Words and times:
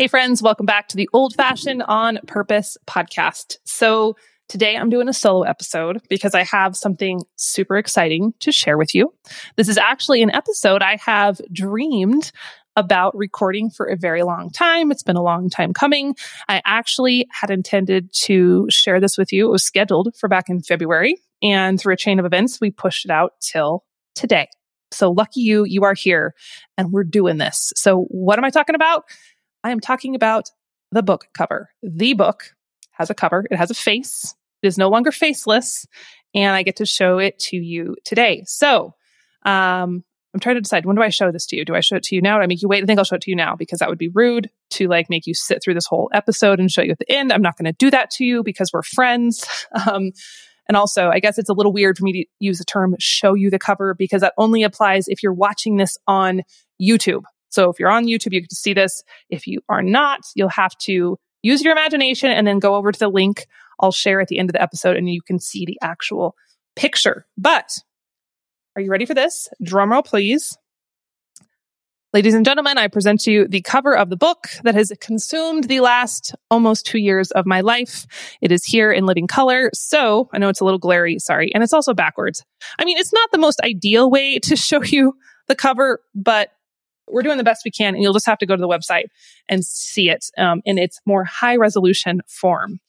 Hey, 0.00 0.06
friends, 0.06 0.40
welcome 0.40 0.64
back 0.64 0.88
to 0.88 0.96
the 0.96 1.10
Old 1.12 1.34
Fashioned 1.34 1.82
on 1.82 2.20
Purpose 2.26 2.78
podcast. 2.86 3.58
So, 3.66 4.16
today 4.48 4.74
I'm 4.74 4.88
doing 4.88 5.10
a 5.10 5.12
solo 5.12 5.42
episode 5.42 6.00
because 6.08 6.34
I 6.34 6.42
have 6.42 6.74
something 6.74 7.20
super 7.36 7.76
exciting 7.76 8.32
to 8.40 8.50
share 8.50 8.78
with 8.78 8.94
you. 8.94 9.12
This 9.56 9.68
is 9.68 9.76
actually 9.76 10.22
an 10.22 10.30
episode 10.30 10.80
I 10.80 10.96
have 11.04 11.38
dreamed 11.52 12.32
about 12.76 13.14
recording 13.14 13.68
for 13.68 13.84
a 13.84 13.94
very 13.94 14.22
long 14.22 14.48
time. 14.48 14.90
It's 14.90 15.02
been 15.02 15.16
a 15.16 15.22
long 15.22 15.50
time 15.50 15.74
coming. 15.74 16.16
I 16.48 16.62
actually 16.64 17.26
had 17.30 17.50
intended 17.50 18.10
to 18.22 18.68
share 18.70 19.00
this 19.00 19.18
with 19.18 19.34
you. 19.34 19.48
It 19.48 19.52
was 19.52 19.64
scheduled 19.64 20.16
for 20.16 20.30
back 20.30 20.48
in 20.48 20.62
February, 20.62 21.18
and 21.42 21.78
through 21.78 21.92
a 21.92 21.98
chain 21.98 22.18
of 22.18 22.24
events, 22.24 22.58
we 22.58 22.70
pushed 22.70 23.04
it 23.04 23.10
out 23.10 23.34
till 23.42 23.84
today. 24.14 24.48
So, 24.92 25.10
lucky 25.10 25.40
you, 25.40 25.64
you 25.64 25.84
are 25.84 25.92
here 25.92 26.34
and 26.78 26.90
we're 26.90 27.04
doing 27.04 27.36
this. 27.36 27.74
So, 27.76 28.06
what 28.08 28.38
am 28.38 28.46
I 28.46 28.50
talking 28.50 28.74
about? 28.74 29.04
I 29.62 29.70
am 29.70 29.80
talking 29.80 30.14
about 30.14 30.50
the 30.92 31.02
book 31.02 31.26
cover. 31.34 31.70
The 31.82 32.14
book 32.14 32.54
has 32.92 33.10
a 33.10 33.14
cover, 33.14 33.46
it 33.50 33.56
has 33.56 33.70
a 33.70 33.74
face, 33.74 34.34
it 34.62 34.66
is 34.66 34.78
no 34.78 34.88
longer 34.88 35.12
faceless, 35.12 35.86
and 36.34 36.54
I 36.54 36.62
get 36.62 36.76
to 36.76 36.86
show 36.86 37.18
it 37.18 37.38
to 37.40 37.56
you 37.56 37.96
today. 38.04 38.44
So, 38.46 38.94
um, 39.44 40.04
I'm 40.32 40.40
trying 40.40 40.56
to 40.56 40.60
decide 40.60 40.86
when 40.86 40.96
do 40.96 41.02
I 41.02 41.08
show 41.08 41.32
this 41.32 41.46
to 41.46 41.56
you? 41.56 41.64
Do 41.64 41.74
I 41.74 41.80
show 41.80 41.96
it 41.96 42.04
to 42.04 42.14
you 42.14 42.22
now? 42.22 42.36
Do 42.36 42.44
I 42.44 42.46
make 42.46 42.62
you 42.62 42.68
wait? 42.68 42.84
I 42.84 42.86
think 42.86 42.98
I'll 42.98 43.04
show 43.04 43.16
it 43.16 43.22
to 43.22 43.30
you 43.30 43.36
now 43.36 43.56
because 43.56 43.80
that 43.80 43.88
would 43.88 43.98
be 43.98 44.10
rude 44.14 44.48
to 44.70 44.86
like 44.86 45.10
make 45.10 45.26
you 45.26 45.34
sit 45.34 45.60
through 45.62 45.74
this 45.74 45.86
whole 45.86 46.08
episode 46.14 46.60
and 46.60 46.70
show 46.70 46.82
you 46.82 46.92
at 46.92 46.98
the 46.98 47.10
end. 47.10 47.32
I'm 47.32 47.42
not 47.42 47.56
going 47.56 47.64
to 47.64 47.72
do 47.72 47.90
that 47.90 48.10
to 48.12 48.24
you 48.24 48.42
because 48.42 48.70
we're 48.72 48.82
friends. 48.82 49.46
Um, 49.86 50.10
and 50.68 50.76
also, 50.76 51.08
I 51.08 51.18
guess 51.18 51.36
it's 51.36 51.48
a 51.48 51.52
little 51.52 51.72
weird 51.72 51.98
for 51.98 52.04
me 52.04 52.12
to 52.12 52.24
use 52.38 52.58
the 52.58 52.64
term 52.64 52.94
show 53.00 53.34
you 53.34 53.50
the 53.50 53.58
cover 53.58 53.92
because 53.92 54.20
that 54.20 54.34
only 54.38 54.62
applies 54.62 55.08
if 55.08 55.20
you're 55.20 55.32
watching 55.32 55.78
this 55.78 55.98
on 56.06 56.42
YouTube. 56.80 57.22
So 57.50 57.70
if 57.70 57.78
you're 57.78 57.90
on 57.90 58.06
YouTube, 58.06 58.32
you 58.32 58.40
can 58.40 58.50
see 58.50 58.72
this. 58.72 59.02
If 59.28 59.46
you 59.46 59.60
are 59.68 59.82
not, 59.82 60.20
you'll 60.34 60.48
have 60.48 60.76
to 60.78 61.18
use 61.42 61.62
your 61.62 61.72
imagination 61.72 62.30
and 62.30 62.46
then 62.46 62.58
go 62.58 62.74
over 62.74 62.92
to 62.92 62.98
the 62.98 63.08
link 63.08 63.46
I'll 63.80 63.92
share 63.92 64.20
at 64.20 64.28
the 64.28 64.38
end 64.38 64.50
of 64.50 64.52
the 64.52 64.62
episode 64.62 64.96
and 64.96 65.08
you 65.08 65.22
can 65.22 65.40
see 65.40 65.64
the 65.64 65.78
actual 65.82 66.36
picture. 66.76 67.26
But 67.36 67.78
are 68.76 68.82
you 68.82 68.90
ready 68.90 69.06
for 69.06 69.14
this? 69.14 69.48
Drumroll, 69.64 70.04
please. 70.04 70.56
Ladies 72.12 72.34
and 72.34 72.44
gentlemen, 72.44 72.76
I 72.76 72.88
present 72.88 73.20
to 73.20 73.32
you 73.32 73.48
the 73.48 73.62
cover 73.62 73.96
of 73.96 74.10
the 74.10 74.16
book 74.16 74.48
that 74.64 74.74
has 74.74 74.92
consumed 75.00 75.64
the 75.64 75.78
last 75.78 76.34
almost 76.50 76.84
two 76.84 76.98
years 76.98 77.30
of 77.30 77.46
my 77.46 77.60
life. 77.60 78.06
It 78.40 78.50
is 78.50 78.64
here 78.64 78.90
in 78.90 79.06
living 79.06 79.28
color. 79.28 79.70
So 79.74 80.28
I 80.32 80.38
know 80.38 80.48
it's 80.48 80.60
a 80.60 80.64
little 80.64 80.80
glary, 80.80 81.20
sorry. 81.20 81.52
And 81.54 81.62
it's 81.62 81.72
also 81.72 81.94
backwards. 81.94 82.44
I 82.80 82.84
mean, 82.84 82.98
it's 82.98 83.12
not 83.12 83.30
the 83.30 83.38
most 83.38 83.60
ideal 83.60 84.10
way 84.10 84.40
to 84.40 84.56
show 84.56 84.82
you 84.82 85.14
the 85.46 85.54
cover, 85.54 86.00
but 86.14 86.50
we're 87.12 87.22
doing 87.22 87.38
the 87.38 87.44
best 87.44 87.62
we 87.64 87.70
can, 87.70 87.94
and 87.94 88.02
you'll 88.02 88.12
just 88.12 88.26
have 88.26 88.38
to 88.38 88.46
go 88.46 88.56
to 88.56 88.60
the 88.60 88.68
website 88.68 89.06
and 89.48 89.64
see 89.64 90.10
it 90.10 90.26
um, 90.38 90.60
in 90.64 90.78
its 90.78 91.00
more 91.06 91.24
high 91.24 91.56
resolution 91.56 92.20
form. 92.26 92.80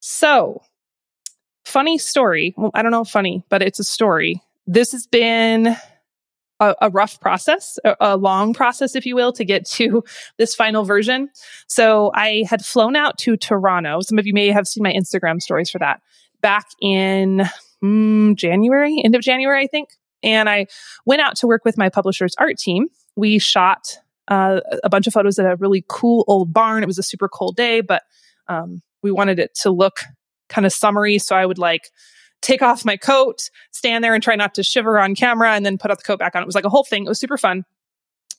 So, 0.00 0.62
funny 1.64 1.98
story. 1.98 2.54
Well, 2.56 2.70
I 2.74 2.82
don't 2.82 2.92
know 2.92 3.04
funny, 3.04 3.44
but 3.48 3.62
it's 3.62 3.80
a 3.80 3.84
story. 3.84 4.42
This 4.66 4.92
has 4.92 5.06
been 5.06 5.76
a, 6.60 6.74
a 6.82 6.90
rough 6.90 7.20
process, 7.20 7.78
a, 7.84 7.96
a, 8.00 8.16
long 8.16 8.54
process, 8.54 8.94
if 8.94 9.04
you 9.06 9.14
will, 9.14 9.32
to 9.32 9.44
get 9.44 9.66
to 9.66 10.04
this 10.38 10.54
final 10.54 10.84
version. 10.84 11.28
So 11.68 12.10
I 12.14 12.44
had 12.48 12.64
flown 12.64 12.96
out 12.96 13.18
to 13.18 13.36
Toronto. 13.36 14.00
Some 14.00 14.18
of 14.18 14.26
you 14.26 14.32
may 14.32 14.48
have 14.48 14.66
seen 14.66 14.82
my 14.82 14.92
Instagram 14.92 15.40
stories 15.40 15.70
for 15.70 15.78
that 15.78 16.00
back 16.40 16.66
in 16.80 17.42
mm, 17.82 18.36
January, 18.36 19.02
end 19.04 19.14
of 19.14 19.22
January, 19.22 19.62
I 19.62 19.66
think. 19.66 19.90
And 20.22 20.48
I 20.48 20.66
went 21.04 21.20
out 21.20 21.36
to 21.36 21.46
work 21.46 21.64
with 21.64 21.76
my 21.76 21.88
publisher's 21.88 22.34
art 22.38 22.58
team 22.58 22.88
we 23.16 23.38
shot 23.38 23.98
uh, 24.28 24.60
a 24.84 24.88
bunch 24.88 25.06
of 25.06 25.12
photos 25.12 25.38
at 25.38 25.46
a 25.46 25.56
really 25.56 25.84
cool 25.88 26.24
old 26.28 26.52
barn. 26.52 26.82
It 26.82 26.86
was 26.86 26.98
a 26.98 27.02
super 27.02 27.28
cold 27.28 27.56
day, 27.56 27.80
but 27.80 28.02
um, 28.48 28.82
we 29.02 29.10
wanted 29.10 29.38
it 29.38 29.54
to 29.62 29.70
look 29.70 30.00
kind 30.48 30.66
of 30.66 30.72
summery. 30.72 31.18
So 31.18 31.34
I 31.34 31.46
would 31.46 31.58
like 31.58 31.90
take 32.42 32.62
off 32.62 32.84
my 32.84 32.96
coat, 32.96 33.50
stand 33.72 34.04
there 34.04 34.14
and 34.14 34.22
try 34.22 34.36
not 34.36 34.54
to 34.54 34.62
shiver 34.62 34.98
on 34.98 35.14
camera, 35.14 35.52
and 35.52 35.64
then 35.64 35.78
put 35.78 35.90
out 35.90 35.98
the 35.98 36.04
coat 36.04 36.18
back 36.18 36.36
on. 36.36 36.42
It 36.42 36.46
was 36.46 36.54
like 36.54 36.64
a 36.64 36.70
whole 36.70 36.84
thing. 36.84 37.04
It 37.04 37.08
was 37.08 37.18
super 37.18 37.38
fun. 37.38 37.64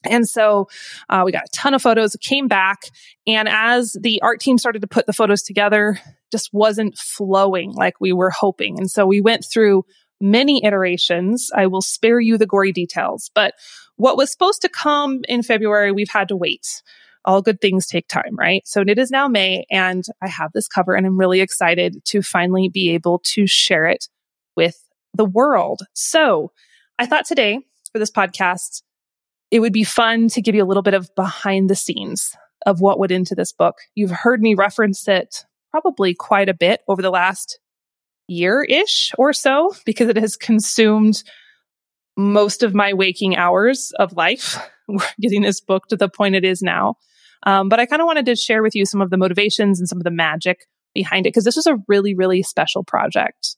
And 0.05 0.27
so 0.27 0.69
uh, 1.09 1.23
we 1.25 1.31
got 1.31 1.45
a 1.45 1.51
ton 1.51 1.73
of 1.73 1.81
photos, 1.81 2.15
came 2.21 2.47
back, 2.47 2.83
and 3.25 3.49
as 3.49 3.97
the 3.99 4.21
art 4.21 4.39
team 4.39 4.57
started 4.57 4.81
to 4.81 4.87
put 4.87 5.07
the 5.07 5.13
photos 5.13 5.41
together, 5.41 5.99
just 6.31 6.53
wasn't 6.53 6.97
flowing 6.97 7.73
like 7.73 7.99
we 7.99 8.13
were 8.13 8.29
hoping. 8.29 8.77
And 8.77 8.89
so 8.91 9.05
we 9.05 9.21
went 9.21 9.45
through 9.51 9.85
many 10.19 10.63
iterations. 10.63 11.49
I 11.55 11.67
will 11.67 11.81
spare 11.81 12.19
you 12.19 12.37
the 12.37 12.45
gory 12.45 12.71
details, 12.71 13.29
but 13.33 13.53
what 13.95 14.17
was 14.17 14.31
supposed 14.31 14.61
to 14.61 14.69
come 14.69 15.21
in 15.27 15.43
February, 15.43 15.91
we've 15.91 16.09
had 16.09 16.27
to 16.29 16.35
wait. 16.35 16.81
All 17.25 17.41
good 17.41 17.59
things 17.59 17.87
take 17.87 18.07
time, 18.07 18.37
right? 18.37 18.65
So 18.65 18.81
it 18.81 18.97
is 18.97 19.11
now 19.11 19.27
May 19.27 19.65
and 19.69 20.05
I 20.21 20.29
have 20.29 20.53
this 20.53 20.67
cover 20.67 20.95
and 20.95 21.05
I'm 21.05 21.19
really 21.19 21.41
excited 21.41 22.03
to 22.05 22.21
finally 22.21 22.69
be 22.69 22.91
able 22.91 23.19
to 23.25 23.45
share 23.47 23.85
it 23.85 24.07
with 24.55 24.81
the 25.13 25.25
world. 25.25 25.81
So 25.93 26.51
I 26.97 27.05
thought 27.05 27.25
today 27.25 27.59
for 27.91 27.99
this 27.99 28.11
podcast, 28.11 28.81
it 29.51 29.59
would 29.59 29.73
be 29.73 29.83
fun 29.83 30.29
to 30.29 30.41
give 30.41 30.55
you 30.55 30.63
a 30.63 30.65
little 30.65 30.83
bit 30.83 30.93
of 30.93 31.13
behind 31.15 31.69
the 31.69 31.75
scenes 31.75 32.35
of 32.65 32.81
what 32.81 32.99
went 32.99 33.11
into 33.11 33.35
this 33.35 33.51
book. 33.51 33.75
You've 33.95 34.11
heard 34.11 34.41
me 34.41 34.55
reference 34.55 35.07
it 35.07 35.45
probably 35.71 36.13
quite 36.13 36.49
a 36.49 36.53
bit 36.53 36.81
over 36.87 37.01
the 37.01 37.09
last 37.11 37.59
year 38.27 38.63
ish 38.63 39.11
or 39.17 39.33
so 39.33 39.73
because 39.85 40.09
it 40.09 40.17
has 40.17 40.35
consumed 40.35 41.23
most 42.17 42.63
of 42.63 42.73
my 42.73 42.93
waking 42.93 43.35
hours 43.35 43.91
of 43.99 44.13
life 44.13 44.57
getting 45.21 45.41
this 45.41 45.61
book 45.61 45.87
to 45.87 45.95
the 45.95 46.09
point 46.09 46.35
it 46.35 46.43
is 46.43 46.61
now. 46.61 46.95
Um, 47.43 47.69
but 47.69 47.79
I 47.79 47.85
kind 47.85 48.01
of 48.01 48.07
wanted 48.07 48.25
to 48.25 48.35
share 48.35 48.63
with 48.63 48.75
you 48.75 48.85
some 48.85 49.01
of 49.01 49.09
the 49.09 49.17
motivations 49.17 49.79
and 49.79 49.87
some 49.87 49.99
of 49.99 50.03
the 50.03 50.11
magic 50.11 50.67
behind 50.93 51.25
it 51.25 51.29
because 51.29 51.43
this 51.43 51.55
was 51.55 51.67
a 51.67 51.77
really, 51.87 52.15
really 52.15 52.41
special 52.41 52.83
project. 52.83 53.55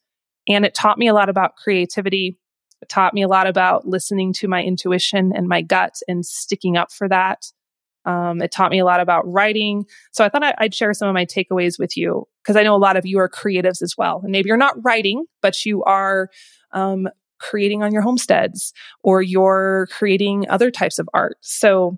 And 0.47 0.66
it 0.66 0.74
taught 0.74 0.97
me 0.97 1.08
a 1.08 1.13
lot 1.13 1.29
about 1.29 1.56
creativity. 1.56 2.38
It 2.81 2.90
taught 2.90 3.13
me 3.13 3.24
a 3.24 3.28
lot 3.28 3.47
about 3.47 3.88
listening 3.88 4.34
to 4.34 4.47
my 4.47 4.62
intuition 4.62 5.31
and 5.34 5.47
my 5.47 5.62
gut 5.62 5.96
and 6.08 6.25
sticking 6.25 6.75
up 6.75 6.91
for 6.91 7.08
that. 7.08 7.46
Um, 8.09 8.42
it 8.42 8.52
taught 8.52 8.72
me 8.72 8.80
a 8.80 8.86
lot 8.86 9.02
about 9.02 9.31
writing. 9.31 9.86
So 10.12 10.25
I 10.25 10.30
thought 10.30 10.56
I'd 10.58 10.74
share 10.74 10.94
some 10.96 11.08
of 11.08 11.14
my 11.14 11.25
takeaways 11.25 11.78
with 11.78 11.96
you 11.96 12.25
because 12.42 12.56
I 12.56 12.64
know 12.64 12.75
a 12.75 12.78
lot 12.78 12.97
of 12.97 13.06
you 13.06 13.20
are 13.20 13.30
creatives 13.30 13.84
as 13.84 13.96
well. 13.97 14.22
And 14.24 14.31
maybe 14.31 14.47
you're 14.47 14.58
not 14.58 14.84
writing, 14.84 15.25
but 15.42 15.64
you 15.64 15.84
are 15.84 16.30
um, 16.72 17.08
creating 17.40 17.84
on 17.84 17.94
your 17.94 18.02
homesteads 18.02 18.74
or 19.03 19.22
you're 19.22 19.88
creating 19.92 20.50
other 20.50 20.72
types 20.72 20.97
of 20.97 21.08
art. 21.14 21.38
So 21.42 21.97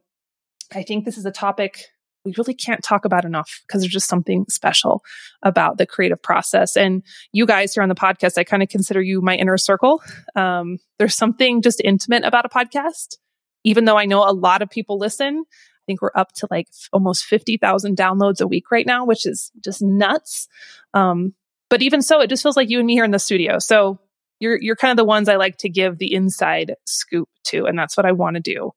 I 0.74 0.84
think 0.84 1.06
this 1.06 1.18
is 1.18 1.26
a 1.26 1.32
topic 1.32 1.86
we 2.24 2.34
really 2.38 2.54
can't 2.54 2.84
talk 2.84 3.06
about 3.06 3.26
enough 3.26 3.62
because 3.66 3.82
there's 3.82 3.94
just 3.94 4.08
something 4.08 4.46
special 4.48 5.04
about 5.42 5.78
the 5.80 5.88
creative 5.88 6.22
process. 6.22 6.78
And 6.78 7.04
you 7.32 7.48
guys 7.48 7.74
here 7.74 7.82
on 7.82 7.90
the 7.90 7.96
podcast, 7.96 8.38
I 8.38 8.44
kind 8.44 8.62
of 8.62 8.70
consider 8.70 9.02
you 9.02 9.22
my 9.22 9.36
inner 9.36 9.58
circle. 9.58 10.04
Um, 10.36 10.78
there's 11.00 11.16
something 11.16 11.64
just 11.64 11.82
intimate 11.84 12.24
about 12.24 12.46
a 12.46 12.50
podcast. 12.50 13.18
Even 13.64 13.86
though 13.86 13.98
I 13.98 14.06
know 14.06 14.28
a 14.28 14.34
lot 14.34 14.62
of 14.62 14.70
people 14.70 14.98
listen, 14.98 15.46
I 15.82 15.86
think 15.88 16.02
we're 16.02 16.12
up 16.16 16.32
to 16.34 16.48
like 16.52 16.68
almost 16.94 17.26
50,000 17.26 17.98
downloads 17.98 18.42
a 18.42 18.48
week 18.48 18.72
right 18.72 18.86
now, 18.86 19.06
which 19.06 19.26
is 19.26 19.52
just 19.64 19.82
nuts. 19.82 20.48
Um, 20.94 21.34
but 21.70 21.82
even 21.82 22.02
so, 22.02 22.22
it 22.22 22.30
just 22.30 22.44
feels 22.44 22.58
like 22.58 22.70
you 22.70 22.80
and 22.80 22.86
me 22.86 22.94
here 22.94 23.06
in 23.06 23.12
the 23.12 23.20
studio. 23.20 23.60
So 23.60 24.00
you're 24.42 24.60
you're 24.60 24.76
kind 24.76 24.92
of 24.92 24.98
the 24.98 25.06
ones 25.06 25.30
I 25.30 25.38
like 25.38 25.58
to 25.60 25.70
give 25.70 25.98
the 25.98 26.14
inside 26.14 26.76
scoop 26.86 27.30
to, 27.46 27.66
and 27.66 27.78
that's 27.78 27.96
what 27.96 28.06
I 28.06 28.12
want 28.12 28.36
to 28.36 28.42
do 28.42 28.72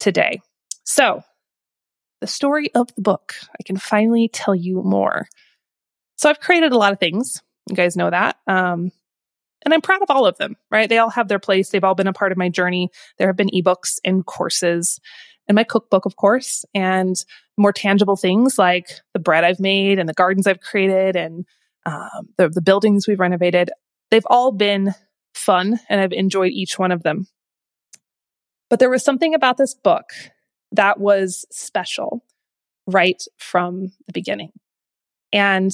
today. 0.00 0.40
So, 0.84 1.22
the 2.20 2.26
story 2.26 2.74
of 2.74 2.88
the 2.96 3.02
book. 3.02 3.34
I 3.52 3.62
can 3.64 3.76
finally 3.76 4.28
tell 4.32 4.54
you 4.54 4.82
more. 4.82 5.28
So, 6.16 6.30
I've 6.30 6.40
created 6.40 6.72
a 6.72 6.78
lot 6.78 6.92
of 6.92 6.98
things. 6.98 7.42
You 7.68 7.76
guys 7.76 7.96
know 7.96 8.10
that. 8.10 8.36
Um, 8.46 8.90
and 9.64 9.74
I'm 9.74 9.82
proud 9.82 10.02
of 10.02 10.10
all 10.10 10.26
of 10.26 10.38
them, 10.38 10.56
right? 10.70 10.88
They 10.88 10.98
all 10.98 11.10
have 11.10 11.28
their 11.28 11.38
place. 11.38 11.70
They've 11.70 11.84
all 11.84 11.94
been 11.94 12.06
a 12.06 12.12
part 12.12 12.32
of 12.32 12.38
my 12.38 12.48
journey. 12.48 12.90
There 13.18 13.26
have 13.26 13.36
been 13.36 13.50
ebooks 13.50 13.98
and 14.04 14.24
courses 14.24 15.00
and 15.48 15.56
my 15.56 15.64
cookbook, 15.64 16.06
of 16.06 16.16
course, 16.16 16.64
and 16.74 17.14
more 17.56 17.72
tangible 17.72 18.16
things 18.16 18.58
like 18.58 18.86
the 19.12 19.18
bread 19.18 19.44
I've 19.44 19.60
made 19.60 19.98
and 19.98 20.08
the 20.08 20.14
gardens 20.14 20.46
I've 20.46 20.60
created 20.60 21.16
and 21.16 21.44
um, 21.84 22.28
the, 22.36 22.48
the 22.48 22.60
buildings 22.60 23.06
we've 23.06 23.20
renovated. 23.20 23.70
They've 24.10 24.26
all 24.26 24.52
been 24.52 24.94
fun 25.34 25.78
and 25.88 26.00
I've 26.00 26.12
enjoyed 26.12 26.52
each 26.52 26.78
one 26.78 26.92
of 26.92 27.02
them. 27.02 27.26
But 28.68 28.80
there 28.80 28.90
was 28.90 29.04
something 29.04 29.34
about 29.34 29.56
this 29.56 29.74
book 29.74 30.10
that 30.72 30.98
was 30.98 31.46
special 31.50 32.24
right 32.86 33.22
from 33.36 33.92
the 34.06 34.12
beginning. 34.12 34.52
And 35.32 35.72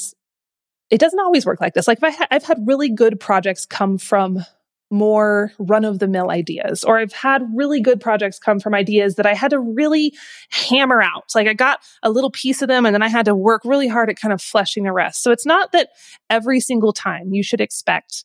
it 0.90 1.00
doesn't 1.00 1.20
always 1.20 1.46
work 1.46 1.60
like 1.60 1.72
this. 1.72 1.88
Like 1.88 2.00
ha- 2.00 2.26
I've 2.30 2.44
had 2.44 2.66
really 2.66 2.90
good 2.90 3.18
projects 3.18 3.64
come 3.64 3.96
from 3.96 4.44
more 4.92 5.52
run 5.58 5.84
of 5.84 5.98
the 5.98 6.06
mill 6.06 6.30
ideas, 6.30 6.84
or 6.84 6.98
I've 6.98 7.12
had 7.12 7.42
really 7.54 7.80
good 7.80 8.00
projects 8.00 8.38
come 8.38 8.60
from 8.60 8.74
ideas 8.74 9.16
that 9.16 9.26
I 9.26 9.34
had 9.34 9.50
to 9.50 9.58
really 9.58 10.14
hammer 10.50 11.02
out. 11.02 11.32
Like 11.34 11.48
I 11.48 11.54
got 11.54 11.80
a 12.02 12.10
little 12.10 12.30
piece 12.30 12.62
of 12.62 12.68
them 12.68 12.84
and 12.84 12.94
then 12.94 13.02
I 13.02 13.08
had 13.08 13.24
to 13.24 13.34
work 13.34 13.62
really 13.64 13.88
hard 13.88 14.10
at 14.10 14.20
kind 14.20 14.32
of 14.32 14.42
fleshing 14.42 14.84
the 14.84 14.92
rest. 14.92 15.22
So 15.22 15.32
it's 15.32 15.46
not 15.46 15.72
that 15.72 15.88
every 16.28 16.60
single 16.60 16.92
time 16.92 17.32
you 17.32 17.42
should 17.42 17.60
expect 17.60 18.24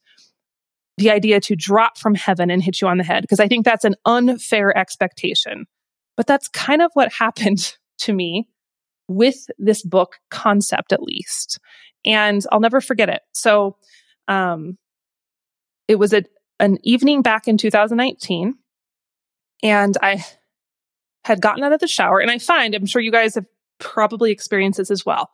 the 0.97 1.09
idea 1.09 1.39
to 1.39 1.55
drop 1.55 1.97
from 1.97 2.15
heaven 2.15 2.51
and 2.51 2.61
hit 2.61 2.81
you 2.81 2.87
on 2.87 2.97
the 2.97 3.03
head, 3.03 3.21
because 3.21 3.39
I 3.39 3.47
think 3.47 3.63
that's 3.63 3.85
an 3.85 3.95
unfair 4.05 4.75
expectation. 4.77 5.65
But 6.17 6.27
that's 6.27 6.47
kind 6.49 6.81
of 6.81 6.91
what 6.93 7.13
happened 7.19 7.75
to 7.99 8.13
me 8.13 8.49
with 9.07 9.47
this 9.57 9.83
book 9.83 10.17
concept 10.29 10.91
at 10.91 11.01
least. 11.01 11.59
And 12.03 12.43
I'll 12.51 12.59
never 12.59 12.81
forget 12.81 13.09
it. 13.09 13.21
So, 13.31 13.77
um, 14.27 14.77
it 15.87 15.95
was 15.95 16.13
a, 16.13 16.23
an 16.59 16.77
evening 16.83 17.21
back 17.21 17.47
in 17.47 17.57
2019 17.57 18.55
and 19.63 19.97
I 20.01 20.25
had 21.23 21.41
gotten 21.41 21.63
out 21.63 21.73
of 21.73 21.79
the 21.79 21.87
shower 21.87 22.19
and 22.19 22.31
I 22.31 22.37
find, 22.37 22.73
I'm 22.73 22.85
sure 22.85 23.01
you 23.01 23.11
guys 23.11 23.35
have 23.35 23.47
probably 23.79 24.31
experienced 24.31 24.77
this 24.77 24.91
as 24.91 25.05
well. 25.05 25.31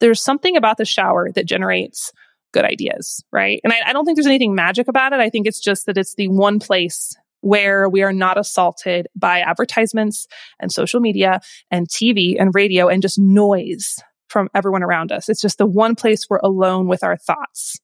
There's 0.00 0.22
something 0.22 0.56
about 0.56 0.76
the 0.76 0.84
shower 0.84 1.30
that 1.32 1.46
generates 1.46 2.12
good 2.52 2.64
ideas, 2.64 3.24
right? 3.32 3.60
And 3.64 3.72
I, 3.72 3.76
I 3.86 3.92
don't 3.92 4.04
think 4.04 4.16
there's 4.16 4.26
anything 4.26 4.54
magic 4.54 4.88
about 4.88 5.12
it. 5.12 5.20
I 5.20 5.30
think 5.30 5.46
it's 5.46 5.60
just 5.60 5.86
that 5.86 5.96
it's 5.96 6.14
the 6.14 6.28
one 6.28 6.58
place 6.58 7.14
where 7.40 7.88
we 7.88 8.02
are 8.02 8.12
not 8.12 8.38
assaulted 8.38 9.06
by 9.14 9.40
advertisements 9.40 10.26
and 10.58 10.72
social 10.72 11.00
media 11.00 11.40
and 11.70 11.88
TV 11.88 12.36
and 12.40 12.54
radio 12.54 12.88
and 12.88 13.02
just 13.02 13.18
noise 13.18 13.98
from 14.28 14.48
everyone 14.54 14.82
around 14.82 15.12
us. 15.12 15.28
It's 15.28 15.40
just 15.40 15.58
the 15.58 15.66
one 15.66 15.94
place 15.94 16.26
we're 16.28 16.38
alone 16.38 16.88
with 16.88 17.04
our 17.04 17.16
thoughts. 17.16 17.78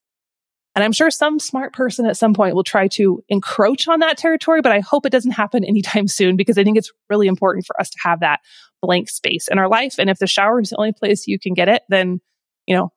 And 0.74 0.82
I'm 0.82 0.92
sure 0.92 1.10
some 1.10 1.38
smart 1.38 1.74
person 1.74 2.06
at 2.06 2.16
some 2.16 2.32
point 2.32 2.54
will 2.54 2.64
try 2.64 2.88
to 2.88 3.22
encroach 3.28 3.88
on 3.88 4.00
that 4.00 4.16
territory, 4.16 4.62
but 4.62 4.72
I 4.72 4.80
hope 4.80 5.04
it 5.04 5.12
doesn't 5.12 5.32
happen 5.32 5.64
anytime 5.68 6.08
soon 6.08 6.36
because 6.36 6.58
I 6.58 6.64
think 6.64 6.78
it's 6.78 6.92
really 7.10 7.26
important 7.26 7.66
for 7.66 7.78
us 7.80 7.90
to 7.90 7.98
have 8.04 8.20
that 8.20 8.40
blank 8.80 9.08
space 9.08 9.48
in 9.48 9.58
our 9.58 9.68
life. 9.68 9.96
And 9.98 10.10
if 10.10 10.18
the 10.18 10.26
shower 10.26 10.60
is 10.60 10.70
the 10.70 10.76
only 10.76 10.92
place 10.92 11.26
you 11.26 11.38
can 11.38 11.54
get 11.54 11.68
it, 11.68 11.82
then, 11.88 12.20
you 12.66 12.76
know, 12.76 12.92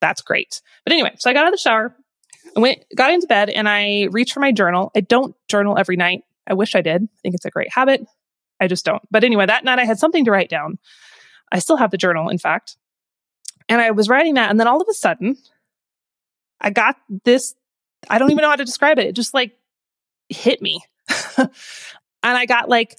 that's 0.00 0.20
great. 0.20 0.60
But 0.84 0.92
anyway, 0.92 1.14
so 1.18 1.30
I 1.30 1.32
got 1.32 1.42
out 1.42 1.48
of 1.48 1.54
the 1.54 1.58
shower, 1.58 1.96
I 2.56 2.60
went, 2.60 2.84
got 2.94 3.12
into 3.12 3.26
bed 3.26 3.48
and 3.50 3.68
I 3.68 4.08
reached 4.10 4.32
for 4.32 4.40
my 4.40 4.52
journal. 4.52 4.90
I 4.94 5.00
don't 5.00 5.34
journal 5.48 5.78
every 5.78 5.96
night. 5.96 6.22
I 6.46 6.54
wish 6.54 6.74
I 6.74 6.82
did. 6.82 7.02
I 7.02 7.18
think 7.22 7.34
it's 7.34 7.44
a 7.44 7.50
great 7.50 7.72
habit. 7.72 8.04
I 8.60 8.68
just 8.68 8.84
don't. 8.84 9.02
But 9.10 9.24
anyway, 9.24 9.46
that 9.46 9.64
night 9.64 9.78
I 9.78 9.84
had 9.84 9.98
something 9.98 10.24
to 10.24 10.30
write 10.30 10.50
down. 10.50 10.78
I 11.50 11.58
still 11.58 11.76
have 11.76 11.90
the 11.90 11.96
journal, 11.96 12.28
in 12.28 12.38
fact. 12.38 12.76
And 13.68 13.80
I 13.80 13.92
was 13.92 14.08
writing 14.08 14.34
that. 14.34 14.50
And 14.50 14.58
then 14.58 14.66
all 14.66 14.80
of 14.80 14.88
a 14.90 14.94
sudden, 14.94 15.36
I 16.62 16.70
got 16.70 16.96
this. 17.24 17.54
I 18.08 18.18
don't 18.18 18.30
even 18.30 18.42
know 18.42 18.50
how 18.50 18.56
to 18.56 18.64
describe 18.64 18.98
it. 18.98 19.06
It 19.06 19.16
just 19.16 19.34
like 19.34 19.52
hit 20.28 20.62
me. 20.62 20.80
and 21.36 21.50
I 22.22 22.46
got 22.46 22.68
like 22.68 22.98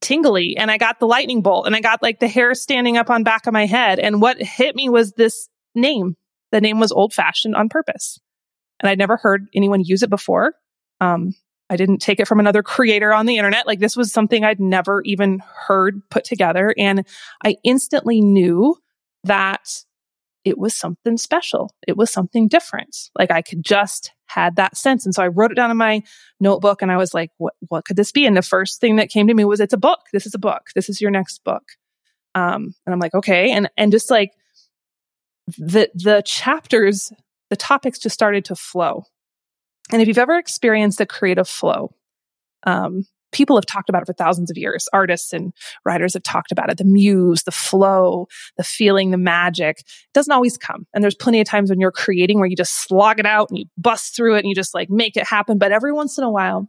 tingly 0.00 0.56
and 0.56 0.70
I 0.70 0.78
got 0.78 0.98
the 0.98 1.06
lightning 1.06 1.42
bolt 1.42 1.66
and 1.66 1.76
I 1.76 1.80
got 1.80 2.02
like 2.02 2.20
the 2.20 2.28
hair 2.28 2.54
standing 2.54 2.96
up 2.96 3.10
on 3.10 3.22
back 3.22 3.46
of 3.46 3.52
my 3.52 3.66
head. 3.66 3.98
And 3.98 4.20
what 4.20 4.40
hit 4.40 4.74
me 4.74 4.88
was 4.88 5.12
this 5.12 5.48
name. 5.74 6.16
The 6.52 6.60
name 6.60 6.80
was 6.80 6.92
old 6.92 7.12
fashioned 7.12 7.54
on 7.54 7.68
purpose 7.68 8.18
and 8.80 8.88
I'd 8.88 8.98
never 8.98 9.16
heard 9.16 9.48
anyone 9.54 9.82
use 9.84 10.02
it 10.02 10.10
before. 10.10 10.54
Um, 11.00 11.34
I 11.68 11.76
didn't 11.76 11.98
take 11.98 12.20
it 12.20 12.28
from 12.28 12.40
another 12.40 12.62
creator 12.62 13.12
on 13.12 13.26
the 13.26 13.38
internet. 13.38 13.66
Like 13.66 13.80
this 13.80 13.96
was 13.96 14.12
something 14.12 14.44
I'd 14.44 14.60
never 14.60 15.02
even 15.02 15.42
heard 15.66 16.00
put 16.10 16.24
together. 16.24 16.72
And 16.78 17.06
I 17.44 17.56
instantly 17.64 18.20
knew 18.20 18.76
that 19.24 19.84
it 20.46 20.56
was 20.56 20.76
something 20.76 21.16
special. 21.16 21.74
It 21.86 21.96
was 21.96 22.10
something 22.10 22.46
different. 22.46 22.96
Like 23.18 23.32
I 23.32 23.42
could 23.42 23.64
just 23.64 24.12
had 24.26 24.56
that 24.56 24.76
sense. 24.76 25.04
And 25.04 25.14
so 25.14 25.22
I 25.22 25.26
wrote 25.26 25.50
it 25.50 25.56
down 25.56 25.72
in 25.72 25.76
my 25.76 26.02
notebook 26.38 26.82
and 26.82 26.92
I 26.92 26.96
was 26.96 27.12
like, 27.12 27.30
what, 27.38 27.54
what 27.68 27.84
could 27.84 27.96
this 27.96 28.12
be? 28.12 28.26
And 28.26 28.36
the 28.36 28.42
first 28.42 28.80
thing 28.80 28.96
that 28.96 29.10
came 29.10 29.26
to 29.26 29.34
me 29.34 29.44
was, 29.44 29.58
it's 29.58 29.74
a 29.74 29.78
book. 29.78 30.00
This 30.12 30.24
is 30.24 30.34
a 30.34 30.38
book. 30.38 30.68
This 30.76 30.88
is 30.88 31.00
your 31.00 31.10
next 31.10 31.42
book. 31.42 31.64
Um, 32.36 32.74
and 32.86 32.94
I'm 32.94 33.00
like, 33.00 33.14
okay. 33.14 33.50
And, 33.50 33.68
and 33.76 33.90
just 33.90 34.08
like 34.08 34.30
the, 35.58 35.90
the 35.94 36.22
chapters 36.24 37.12
the 37.50 37.56
topics 37.56 37.98
just 37.98 38.14
started 38.14 38.44
to 38.46 38.56
flow. 38.56 39.04
And 39.92 40.02
if 40.02 40.08
you've 40.08 40.18
ever 40.18 40.36
experienced 40.36 40.98
the 40.98 41.06
creative 41.06 41.48
flow, 41.48 41.94
um, 42.64 43.04
people 43.32 43.56
have 43.56 43.66
talked 43.66 43.88
about 43.88 44.02
it 44.02 44.06
for 44.06 44.12
thousands 44.12 44.50
of 44.50 44.56
years. 44.56 44.88
Artists 44.92 45.32
and 45.32 45.52
writers 45.84 46.14
have 46.14 46.22
talked 46.22 46.52
about 46.52 46.70
it. 46.70 46.78
The 46.78 46.84
muse, 46.84 47.42
the 47.42 47.50
flow, 47.50 48.28
the 48.56 48.64
feeling, 48.64 49.10
the 49.10 49.18
magic. 49.18 49.80
It 49.80 50.12
doesn't 50.14 50.32
always 50.32 50.56
come. 50.56 50.86
And 50.94 51.02
there's 51.02 51.14
plenty 51.14 51.40
of 51.40 51.46
times 51.46 51.70
when 51.70 51.80
you're 51.80 51.92
creating 51.92 52.38
where 52.38 52.48
you 52.48 52.56
just 52.56 52.86
slog 52.86 53.18
it 53.18 53.26
out 53.26 53.50
and 53.50 53.58
you 53.58 53.66
bust 53.76 54.14
through 54.16 54.36
it 54.36 54.40
and 54.40 54.48
you 54.48 54.54
just 54.54 54.74
like 54.74 54.90
make 54.90 55.16
it 55.16 55.26
happen. 55.26 55.58
But 55.58 55.72
every 55.72 55.92
once 55.92 56.18
in 56.18 56.24
a 56.24 56.30
while, 56.30 56.68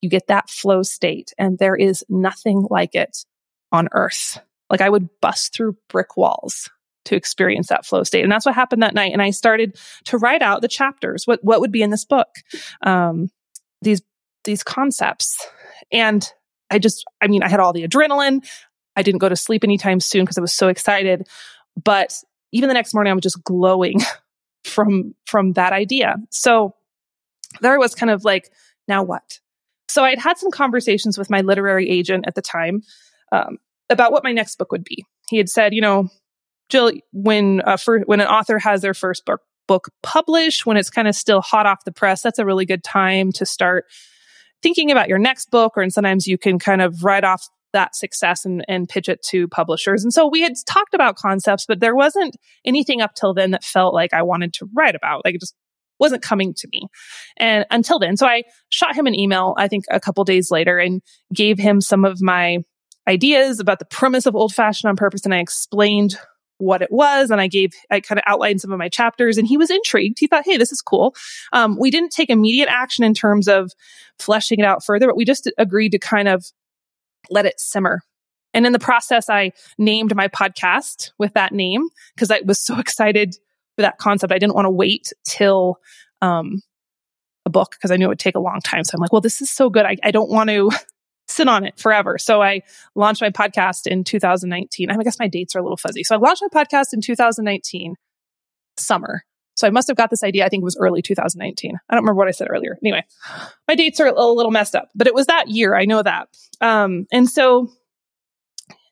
you 0.00 0.10
get 0.10 0.26
that 0.26 0.50
flow 0.50 0.82
state 0.82 1.32
and 1.38 1.58
there 1.58 1.76
is 1.76 2.04
nothing 2.08 2.66
like 2.70 2.94
it 2.94 3.24
on 3.72 3.88
earth. 3.92 4.38
Like 4.70 4.80
I 4.80 4.90
would 4.90 5.08
bust 5.20 5.54
through 5.54 5.76
brick 5.88 6.16
walls 6.16 6.68
to 7.06 7.16
experience 7.16 7.68
that 7.68 7.86
flow 7.86 8.02
state. 8.02 8.22
And 8.22 8.32
that's 8.32 8.46
what 8.46 8.54
happened 8.54 8.82
that 8.82 8.94
night. 8.94 9.12
And 9.12 9.22
I 9.22 9.30
started 9.30 9.78
to 10.04 10.18
write 10.18 10.42
out 10.42 10.62
the 10.62 10.68
chapters, 10.68 11.26
what, 11.26 11.40
what 11.42 11.60
would 11.60 11.72
be 11.72 11.82
in 11.82 11.90
this 11.90 12.04
book, 12.04 12.28
um, 12.82 13.30
these, 13.82 14.02
these 14.44 14.62
concepts. 14.62 15.38
And 15.92 16.28
I 16.70 16.78
just, 16.78 17.04
I 17.20 17.26
mean, 17.26 17.42
I 17.42 17.48
had 17.48 17.60
all 17.60 17.72
the 17.72 17.86
adrenaline. 17.86 18.46
I 18.96 19.02
didn't 19.02 19.20
go 19.20 19.28
to 19.28 19.36
sleep 19.36 19.64
anytime 19.64 20.00
soon 20.00 20.24
because 20.24 20.38
I 20.38 20.42
was 20.42 20.52
so 20.52 20.68
excited. 20.68 21.28
But 21.82 22.22
even 22.52 22.68
the 22.68 22.74
next 22.74 22.94
morning, 22.94 23.10
I 23.10 23.14
was 23.14 23.22
just 23.22 23.42
glowing 23.42 24.00
from, 24.64 25.14
from 25.26 25.52
that 25.54 25.72
idea. 25.72 26.16
So 26.30 26.74
there 27.60 27.74
I 27.74 27.78
was 27.78 27.94
kind 27.94 28.10
of 28.10 28.24
like, 28.24 28.50
now 28.88 29.02
what? 29.02 29.40
So 29.88 30.04
I'd 30.04 30.18
had 30.18 30.38
some 30.38 30.50
conversations 30.50 31.18
with 31.18 31.30
my 31.30 31.40
literary 31.42 31.88
agent 31.88 32.24
at 32.26 32.34
the 32.34 32.42
time 32.42 32.82
um, 33.32 33.58
about 33.90 34.12
what 34.12 34.24
my 34.24 34.32
next 34.32 34.56
book 34.56 34.72
would 34.72 34.84
be. 34.84 35.04
He 35.28 35.36
had 35.36 35.48
said, 35.48 35.74
you 35.74 35.80
know, 35.80 36.08
Jill, 36.68 36.92
when 37.12 37.60
uh, 37.64 37.76
for, 37.76 38.00
when 38.00 38.20
an 38.20 38.26
author 38.26 38.58
has 38.58 38.80
their 38.82 38.94
first 38.94 39.24
book 39.24 39.42
book 39.66 39.90
published, 40.02 40.66
when 40.66 40.76
it's 40.76 40.90
kind 40.90 41.08
of 41.08 41.14
still 41.14 41.40
hot 41.40 41.66
off 41.66 41.84
the 41.84 41.92
press, 41.92 42.22
that's 42.22 42.38
a 42.38 42.44
really 42.44 42.66
good 42.66 42.84
time 42.84 43.32
to 43.32 43.46
start 43.46 43.86
thinking 44.64 44.90
about 44.90 45.08
your 45.08 45.18
next 45.18 45.50
book. 45.50 45.74
Or 45.76 45.82
and 45.82 45.92
sometimes 45.92 46.26
you 46.26 46.38
can 46.38 46.58
kind 46.58 46.82
of 46.82 47.04
write 47.04 47.22
off 47.22 47.46
that 47.74 47.94
success 47.94 48.46
and, 48.46 48.64
and 48.66 48.88
pitch 48.88 49.08
it 49.08 49.22
to 49.30 49.46
publishers. 49.48 50.02
And 50.02 50.12
so 50.12 50.26
we 50.26 50.40
had 50.40 50.54
talked 50.66 50.94
about 50.94 51.16
concepts, 51.16 51.66
but 51.66 51.80
there 51.80 51.94
wasn't 51.94 52.36
anything 52.64 53.02
up 53.02 53.14
till 53.14 53.34
then 53.34 53.50
that 53.50 53.62
felt 53.62 53.92
like 53.92 54.14
I 54.14 54.22
wanted 54.22 54.54
to 54.54 54.68
write 54.74 54.94
about. 54.94 55.22
Like 55.24 55.34
it 55.34 55.40
just 55.40 55.54
wasn't 56.00 56.22
coming 56.22 56.54
to 56.54 56.68
me. 56.72 56.86
And 57.36 57.66
until 57.70 57.98
then, 57.98 58.16
so 58.16 58.26
I 58.26 58.44
shot 58.70 58.96
him 58.96 59.06
an 59.06 59.14
email, 59.14 59.54
I 59.58 59.68
think 59.68 59.84
a 59.90 60.00
couple 60.00 60.24
days 60.24 60.50
later 60.50 60.78
and 60.78 61.02
gave 61.32 61.58
him 61.58 61.80
some 61.80 62.04
of 62.04 62.22
my 62.22 62.58
ideas 63.06 63.60
about 63.60 63.80
the 63.80 63.84
premise 63.84 64.24
of 64.24 64.34
old 64.34 64.54
fashioned 64.54 64.88
on 64.88 64.96
purpose. 64.96 65.24
And 65.24 65.34
I 65.34 65.38
explained 65.40 66.16
what 66.58 66.82
it 66.82 66.90
was 66.90 67.30
and 67.30 67.40
I 67.40 67.46
gave, 67.46 67.72
I 67.90 68.00
kind 68.00 68.18
of 68.18 68.24
outlined 68.26 68.60
some 68.60 68.72
of 68.72 68.78
my 68.78 68.88
chapters 68.88 69.38
and 69.38 69.46
he 69.46 69.56
was 69.56 69.70
intrigued. 69.70 70.18
He 70.18 70.26
thought, 70.26 70.44
Hey, 70.44 70.56
this 70.56 70.72
is 70.72 70.80
cool. 70.80 71.14
Um, 71.52 71.76
we 71.78 71.90
didn't 71.90 72.10
take 72.10 72.30
immediate 72.30 72.68
action 72.68 73.04
in 73.04 73.14
terms 73.14 73.48
of 73.48 73.72
fleshing 74.18 74.60
it 74.60 74.64
out 74.64 74.84
further, 74.84 75.06
but 75.06 75.16
we 75.16 75.24
just 75.24 75.50
agreed 75.58 75.90
to 75.90 75.98
kind 75.98 76.28
of 76.28 76.46
let 77.30 77.46
it 77.46 77.58
simmer. 77.58 78.02
And 78.52 78.66
in 78.66 78.72
the 78.72 78.78
process, 78.78 79.28
I 79.28 79.52
named 79.78 80.14
my 80.14 80.28
podcast 80.28 81.10
with 81.18 81.34
that 81.34 81.52
name 81.52 81.88
because 82.14 82.30
I 82.30 82.40
was 82.44 82.60
so 82.60 82.78
excited 82.78 83.34
for 83.76 83.82
that 83.82 83.98
concept. 83.98 84.32
I 84.32 84.38
didn't 84.38 84.54
want 84.54 84.66
to 84.66 84.70
wait 84.70 85.12
till, 85.24 85.78
um, 86.22 86.62
a 87.46 87.50
book 87.50 87.72
because 87.72 87.90
I 87.90 87.96
knew 87.96 88.06
it 88.06 88.08
would 88.08 88.18
take 88.18 88.36
a 88.36 88.40
long 88.40 88.60
time. 88.60 88.84
So 88.84 88.92
I'm 88.94 89.00
like, 89.00 89.12
well, 89.12 89.20
this 89.20 89.42
is 89.42 89.50
so 89.50 89.68
good. 89.68 89.84
I, 89.84 89.96
I 90.02 90.10
don't 90.10 90.30
want 90.30 90.50
to 90.50 90.70
sit 91.28 91.48
on 91.48 91.64
it 91.64 91.78
forever. 91.78 92.18
So 92.18 92.42
I 92.42 92.62
launched 92.94 93.22
my 93.22 93.30
podcast 93.30 93.86
in 93.86 94.04
2019. 94.04 94.90
I 94.90 94.96
guess 95.02 95.18
my 95.18 95.28
dates 95.28 95.54
are 95.54 95.58
a 95.58 95.62
little 95.62 95.76
fuzzy. 95.76 96.04
So 96.04 96.14
I 96.14 96.18
launched 96.18 96.42
my 96.42 96.64
podcast 96.64 96.92
in 96.92 97.00
2019 97.00 97.94
summer. 98.76 99.22
So 99.56 99.66
I 99.66 99.70
must 99.70 99.88
have 99.88 99.96
got 99.96 100.10
this 100.10 100.24
idea. 100.24 100.44
I 100.44 100.48
think 100.48 100.62
it 100.62 100.64
was 100.64 100.76
early 100.80 101.00
2019. 101.00 101.72
I 101.88 101.94
don't 101.94 102.02
remember 102.02 102.18
what 102.18 102.28
I 102.28 102.32
said 102.32 102.48
earlier. 102.50 102.76
Anyway, 102.82 103.04
my 103.68 103.74
dates 103.74 104.00
are 104.00 104.08
a 104.08 104.26
little 104.26 104.50
messed 104.50 104.74
up, 104.74 104.88
but 104.94 105.06
it 105.06 105.14
was 105.14 105.26
that 105.26 105.48
year. 105.48 105.76
I 105.76 105.84
know 105.84 106.02
that. 106.02 106.28
Um, 106.60 107.06
and 107.12 107.30
so, 107.30 107.70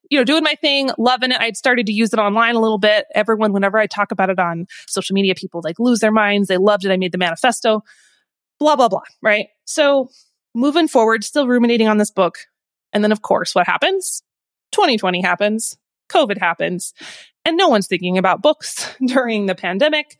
you 0.09 0.19
know, 0.19 0.25
doing 0.25 0.45
my 0.45 0.55
thing, 0.55 0.91
loving 0.99 1.33
it. 1.33 1.41
I'd 1.41 1.57
started 1.57 1.87
to 1.87 1.93
use 1.93 2.13
it 2.13 2.19
online 2.19 2.55
a 2.55 2.61
little 2.61 2.79
bit. 2.79 3.07
Everyone, 3.15 3.53
whenever 3.53 3.79
I 3.79 3.87
talk 3.87 4.13
about 4.13 4.31
it 4.31 4.39
on 4.39 4.67
social 4.87 5.15
media, 5.15 5.35
people 5.35 5.63
like 5.65 5.81
lose 5.81 5.99
their 5.99 6.13
minds. 6.13 6.49
They 6.49 6.59
loved 6.59 6.85
it. 6.85 6.93
I 6.93 6.97
made 6.97 7.13
the 7.13 7.19
manifesto, 7.19 7.83
blah, 8.61 8.77
blah, 8.77 8.89
blah. 8.89 9.03
Right. 9.21 9.49
So 9.65 10.11
moving 10.55 10.89
forward, 10.89 11.25
still 11.25 11.47
ruminating 11.47 11.89
on 11.89 11.99
this 11.99 12.11
book. 12.11 12.39
And 12.93 13.03
then, 13.03 13.13
of 13.13 13.23
course, 13.23 13.55
what 13.55 13.67
happens? 13.67 14.23
2020 14.73 15.23
happens, 15.23 15.77
COVID 16.09 16.39
happens, 16.39 16.95
and 17.45 17.57
no 17.57 17.69
one's 17.69 17.87
thinking 17.87 18.19
about 18.19 18.43
books 18.43 18.95
during 19.07 19.47
the 19.47 19.55
pandemic. 19.55 20.19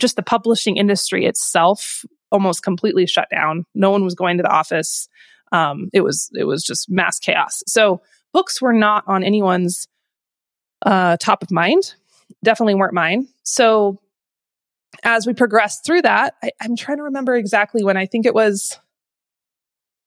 Just 0.00 0.16
the 0.16 0.22
publishing 0.22 0.76
industry 0.76 1.26
itself 1.26 2.04
almost 2.30 2.62
completely 2.62 3.06
shut 3.06 3.28
down. 3.30 3.66
No 3.74 3.90
one 3.90 4.04
was 4.04 4.14
going 4.14 4.38
to 4.38 4.42
the 4.42 4.50
office. 4.50 5.08
Um, 5.52 5.90
it 5.92 6.00
was 6.00 6.30
it 6.34 6.44
was 6.44 6.64
just 6.64 6.90
mass 6.90 7.18
chaos. 7.18 7.62
So 7.66 8.00
books 8.32 8.62
were 8.62 8.72
not 8.72 9.04
on 9.06 9.22
anyone's 9.22 9.86
uh, 10.84 11.18
top 11.18 11.42
of 11.42 11.50
mind. 11.50 11.94
Definitely 12.42 12.74
weren't 12.74 12.94
mine. 12.94 13.28
So 13.42 14.00
as 15.04 15.26
we 15.26 15.34
progressed 15.34 15.84
through 15.84 16.02
that, 16.02 16.34
I, 16.42 16.52
I'm 16.60 16.74
trying 16.74 16.98
to 16.98 17.04
remember 17.04 17.34
exactly 17.34 17.84
when. 17.84 17.98
I 17.98 18.06
think 18.06 18.24
it 18.24 18.34
was 18.34 18.80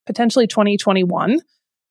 potentially 0.05 0.47
2021, 0.47 1.39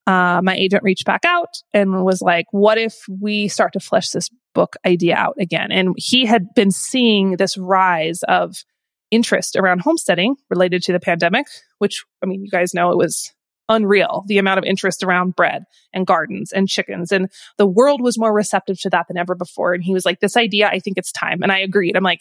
uh, 0.06 0.40
my 0.42 0.54
agent 0.54 0.82
reached 0.82 1.06
back 1.06 1.24
out 1.24 1.62
and 1.72 2.04
was 2.04 2.20
like, 2.20 2.46
what 2.50 2.78
if 2.78 3.04
we 3.08 3.48
start 3.48 3.72
to 3.72 3.80
flesh 3.80 4.10
this 4.10 4.28
book 4.54 4.76
idea 4.84 5.16
out 5.16 5.36
again? 5.38 5.72
And 5.72 5.94
he 5.96 6.26
had 6.26 6.54
been 6.54 6.70
seeing 6.70 7.36
this 7.36 7.56
rise 7.56 8.22
of 8.24 8.64
interest 9.10 9.56
around 9.56 9.80
homesteading 9.80 10.36
related 10.50 10.82
to 10.82 10.92
the 10.92 11.00
pandemic, 11.00 11.46
which, 11.78 12.04
I 12.22 12.26
mean, 12.26 12.44
you 12.44 12.50
guys 12.50 12.74
know 12.74 12.90
it 12.90 12.98
was 12.98 13.32
unreal 13.68 14.24
the 14.26 14.36
amount 14.36 14.58
of 14.58 14.64
interest 14.64 15.02
around 15.02 15.34
bread 15.34 15.64
and 15.92 16.06
gardens 16.06 16.52
and 16.52 16.68
chickens. 16.68 17.12
And 17.12 17.30
the 17.56 17.66
world 17.66 18.02
was 18.02 18.18
more 18.18 18.32
receptive 18.32 18.78
to 18.80 18.90
that 18.90 19.08
than 19.08 19.16
ever 19.16 19.34
before. 19.34 19.72
And 19.72 19.82
he 19.82 19.94
was 19.94 20.04
like, 20.04 20.20
This 20.20 20.36
idea, 20.36 20.68
I 20.68 20.80
think 20.80 20.98
it's 20.98 21.12
time. 21.12 21.42
And 21.42 21.50
I 21.50 21.60
agreed. 21.60 21.96
I'm 21.96 22.02
like, 22.02 22.20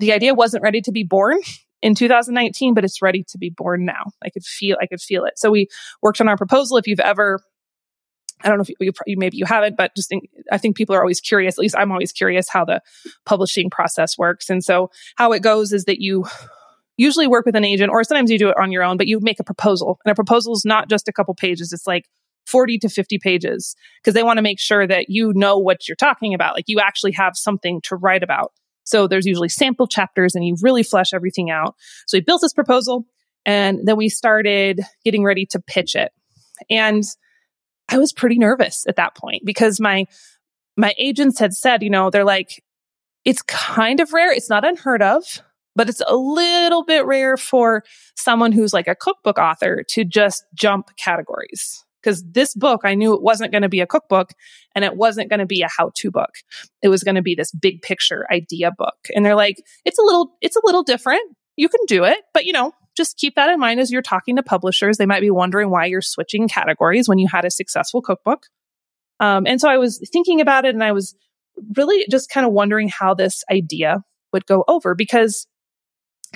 the 0.00 0.12
idea 0.12 0.34
wasn't 0.34 0.64
ready 0.64 0.80
to 0.82 0.92
be 0.92 1.04
born 1.04 1.38
in 1.84 1.94
2019, 1.94 2.72
but 2.72 2.82
it's 2.82 3.02
ready 3.02 3.22
to 3.28 3.36
be 3.36 3.50
born 3.50 3.84
now. 3.84 4.04
I 4.24 4.30
could 4.30 4.42
feel, 4.42 4.78
I 4.80 4.86
could 4.86 5.02
feel 5.02 5.26
it. 5.26 5.38
So 5.38 5.50
we 5.50 5.68
worked 6.00 6.18
on 6.18 6.28
our 6.28 6.36
proposal. 6.36 6.78
If 6.78 6.86
you've 6.86 6.98
ever 6.98 7.40
I 8.42 8.48
don't 8.48 8.58
know 8.58 8.62
if 8.62 8.68
you, 8.80 8.92
you, 9.06 9.16
maybe 9.16 9.36
you 9.36 9.46
haven't, 9.46 9.76
but 9.76 9.94
just 9.94 10.08
think, 10.08 10.28
I 10.50 10.58
think 10.58 10.76
people 10.76 10.94
are 10.94 11.00
always 11.00 11.20
curious. 11.20 11.54
At 11.54 11.60
least 11.60 11.76
I'm 11.78 11.92
always 11.92 12.12
curious 12.12 12.48
how 12.48 12.64
the 12.64 12.82
publishing 13.24 13.70
process 13.70 14.18
works. 14.18 14.50
And 14.50 14.62
so 14.62 14.90
how 15.16 15.32
it 15.32 15.40
goes 15.40 15.72
is 15.72 15.84
that 15.84 16.00
you 16.00 16.26
usually 16.96 17.26
work 17.26 17.46
with 17.46 17.56
an 17.56 17.64
agent 17.64 17.90
or 17.90 18.02
sometimes 18.04 18.30
you 18.30 18.38
do 18.38 18.48
it 18.48 18.56
on 18.58 18.72
your 18.72 18.82
own, 18.82 18.96
but 18.96 19.06
you 19.06 19.20
make 19.20 19.40
a 19.40 19.44
proposal 19.44 19.98
and 20.04 20.12
a 20.12 20.14
proposal 20.14 20.52
is 20.52 20.64
not 20.64 20.90
just 20.90 21.08
a 21.08 21.12
couple 21.12 21.34
pages. 21.34 21.72
It's 21.72 21.86
like 21.86 22.06
40 22.46 22.78
to 22.78 22.88
50 22.88 23.18
pages 23.18 23.76
because 24.02 24.14
they 24.14 24.22
want 24.22 24.38
to 24.38 24.42
make 24.42 24.60
sure 24.60 24.86
that 24.86 25.06
you 25.08 25.32
know 25.34 25.56
what 25.56 25.88
you're 25.88 25.96
talking 25.96 26.34
about. 26.34 26.54
Like 26.54 26.64
you 26.66 26.80
actually 26.80 27.12
have 27.12 27.36
something 27.36 27.80
to 27.82 27.96
write 27.96 28.22
about. 28.22 28.52
So 28.84 29.06
there's 29.06 29.26
usually 29.26 29.48
sample 29.48 29.86
chapters 29.86 30.34
and 30.34 30.46
you 30.46 30.56
really 30.62 30.82
flesh 30.82 31.12
everything 31.12 31.50
out. 31.50 31.74
So 32.06 32.16
we 32.16 32.22
built 32.22 32.42
this 32.42 32.52
proposal 32.52 33.06
and 33.44 33.80
then 33.84 33.96
we 33.96 34.08
started 34.08 34.80
getting 35.04 35.24
ready 35.24 35.46
to 35.46 35.60
pitch 35.60 35.94
it. 35.94 36.12
And 36.70 37.02
I 37.88 37.98
was 37.98 38.12
pretty 38.12 38.38
nervous 38.38 38.84
at 38.88 38.96
that 38.96 39.16
point 39.16 39.42
because 39.44 39.80
my 39.80 40.06
my 40.76 40.94
agents 40.98 41.38
had 41.38 41.52
said, 41.52 41.82
you 41.82 41.90
know, 41.90 42.10
they're 42.10 42.24
like, 42.24 42.62
it's 43.24 43.42
kind 43.42 44.00
of 44.00 44.12
rare. 44.12 44.32
It's 44.32 44.50
not 44.50 44.66
unheard 44.66 45.02
of, 45.02 45.22
but 45.76 45.88
it's 45.88 46.02
a 46.06 46.16
little 46.16 46.84
bit 46.84 47.06
rare 47.06 47.36
for 47.36 47.84
someone 48.16 48.52
who's 48.52 48.72
like 48.72 48.88
a 48.88 48.94
cookbook 48.94 49.38
author 49.38 49.84
to 49.90 50.04
just 50.04 50.44
jump 50.54 50.96
categories. 50.96 51.83
Because 52.04 52.22
this 52.22 52.54
book, 52.54 52.82
I 52.84 52.94
knew 52.94 53.14
it 53.14 53.22
wasn't 53.22 53.50
going 53.50 53.62
to 53.62 53.68
be 53.68 53.80
a 53.80 53.86
cookbook 53.86 54.32
and 54.74 54.84
it 54.84 54.96
wasn't 54.96 55.30
going 55.30 55.40
to 55.40 55.46
be 55.46 55.62
a 55.62 55.68
how 55.74 55.90
to 55.94 56.10
book. 56.10 56.30
It 56.82 56.88
was 56.88 57.02
going 57.02 57.14
to 57.14 57.22
be 57.22 57.34
this 57.34 57.50
big 57.50 57.80
picture 57.80 58.26
idea 58.30 58.70
book. 58.76 58.96
And 59.14 59.24
they're 59.24 59.34
like, 59.34 59.56
it's 59.84 59.98
a 59.98 60.02
little, 60.02 60.36
it's 60.42 60.56
a 60.56 60.60
little 60.64 60.82
different. 60.82 61.22
You 61.56 61.68
can 61.68 61.80
do 61.86 62.04
it, 62.04 62.18
but 62.34 62.44
you 62.44 62.52
know, 62.52 62.72
just 62.96 63.16
keep 63.16 63.36
that 63.36 63.48
in 63.50 63.58
mind 63.58 63.80
as 63.80 63.90
you're 63.90 64.02
talking 64.02 64.36
to 64.36 64.42
publishers. 64.42 64.98
They 64.98 65.06
might 65.06 65.20
be 65.20 65.30
wondering 65.30 65.70
why 65.70 65.86
you're 65.86 66.02
switching 66.02 66.48
categories 66.48 67.08
when 67.08 67.18
you 67.18 67.28
had 67.28 67.44
a 67.44 67.50
successful 67.50 68.02
cookbook. 68.02 68.46
Um, 69.20 69.46
and 69.46 69.60
so 69.60 69.68
I 69.68 69.78
was 69.78 70.06
thinking 70.12 70.40
about 70.40 70.64
it 70.64 70.74
and 70.74 70.84
I 70.84 70.92
was 70.92 71.14
really 71.76 72.04
just 72.10 72.28
kind 72.28 72.46
of 72.46 72.52
wondering 72.52 72.88
how 72.88 73.14
this 73.14 73.44
idea 73.50 74.04
would 74.32 74.46
go 74.46 74.64
over 74.68 74.94
because 74.94 75.46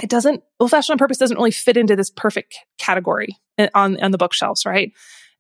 it 0.03 0.09
doesn't, 0.09 0.43
old 0.61 0.71
fashioned 0.71 0.95
on 0.95 0.99
purpose 0.99 1.19
doesn't 1.19 1.37
really 1.37 1.51
fit 1.51 1.77
into 1.77 1.97
this 1.97 2.11
perfect 2.11 2.57
category 2.79 3.37
on, 3.75 4.01
on 4.01 4.13
the 4.13 4.19
bookshelves, 4.19 4.65
right? 4.65 4.93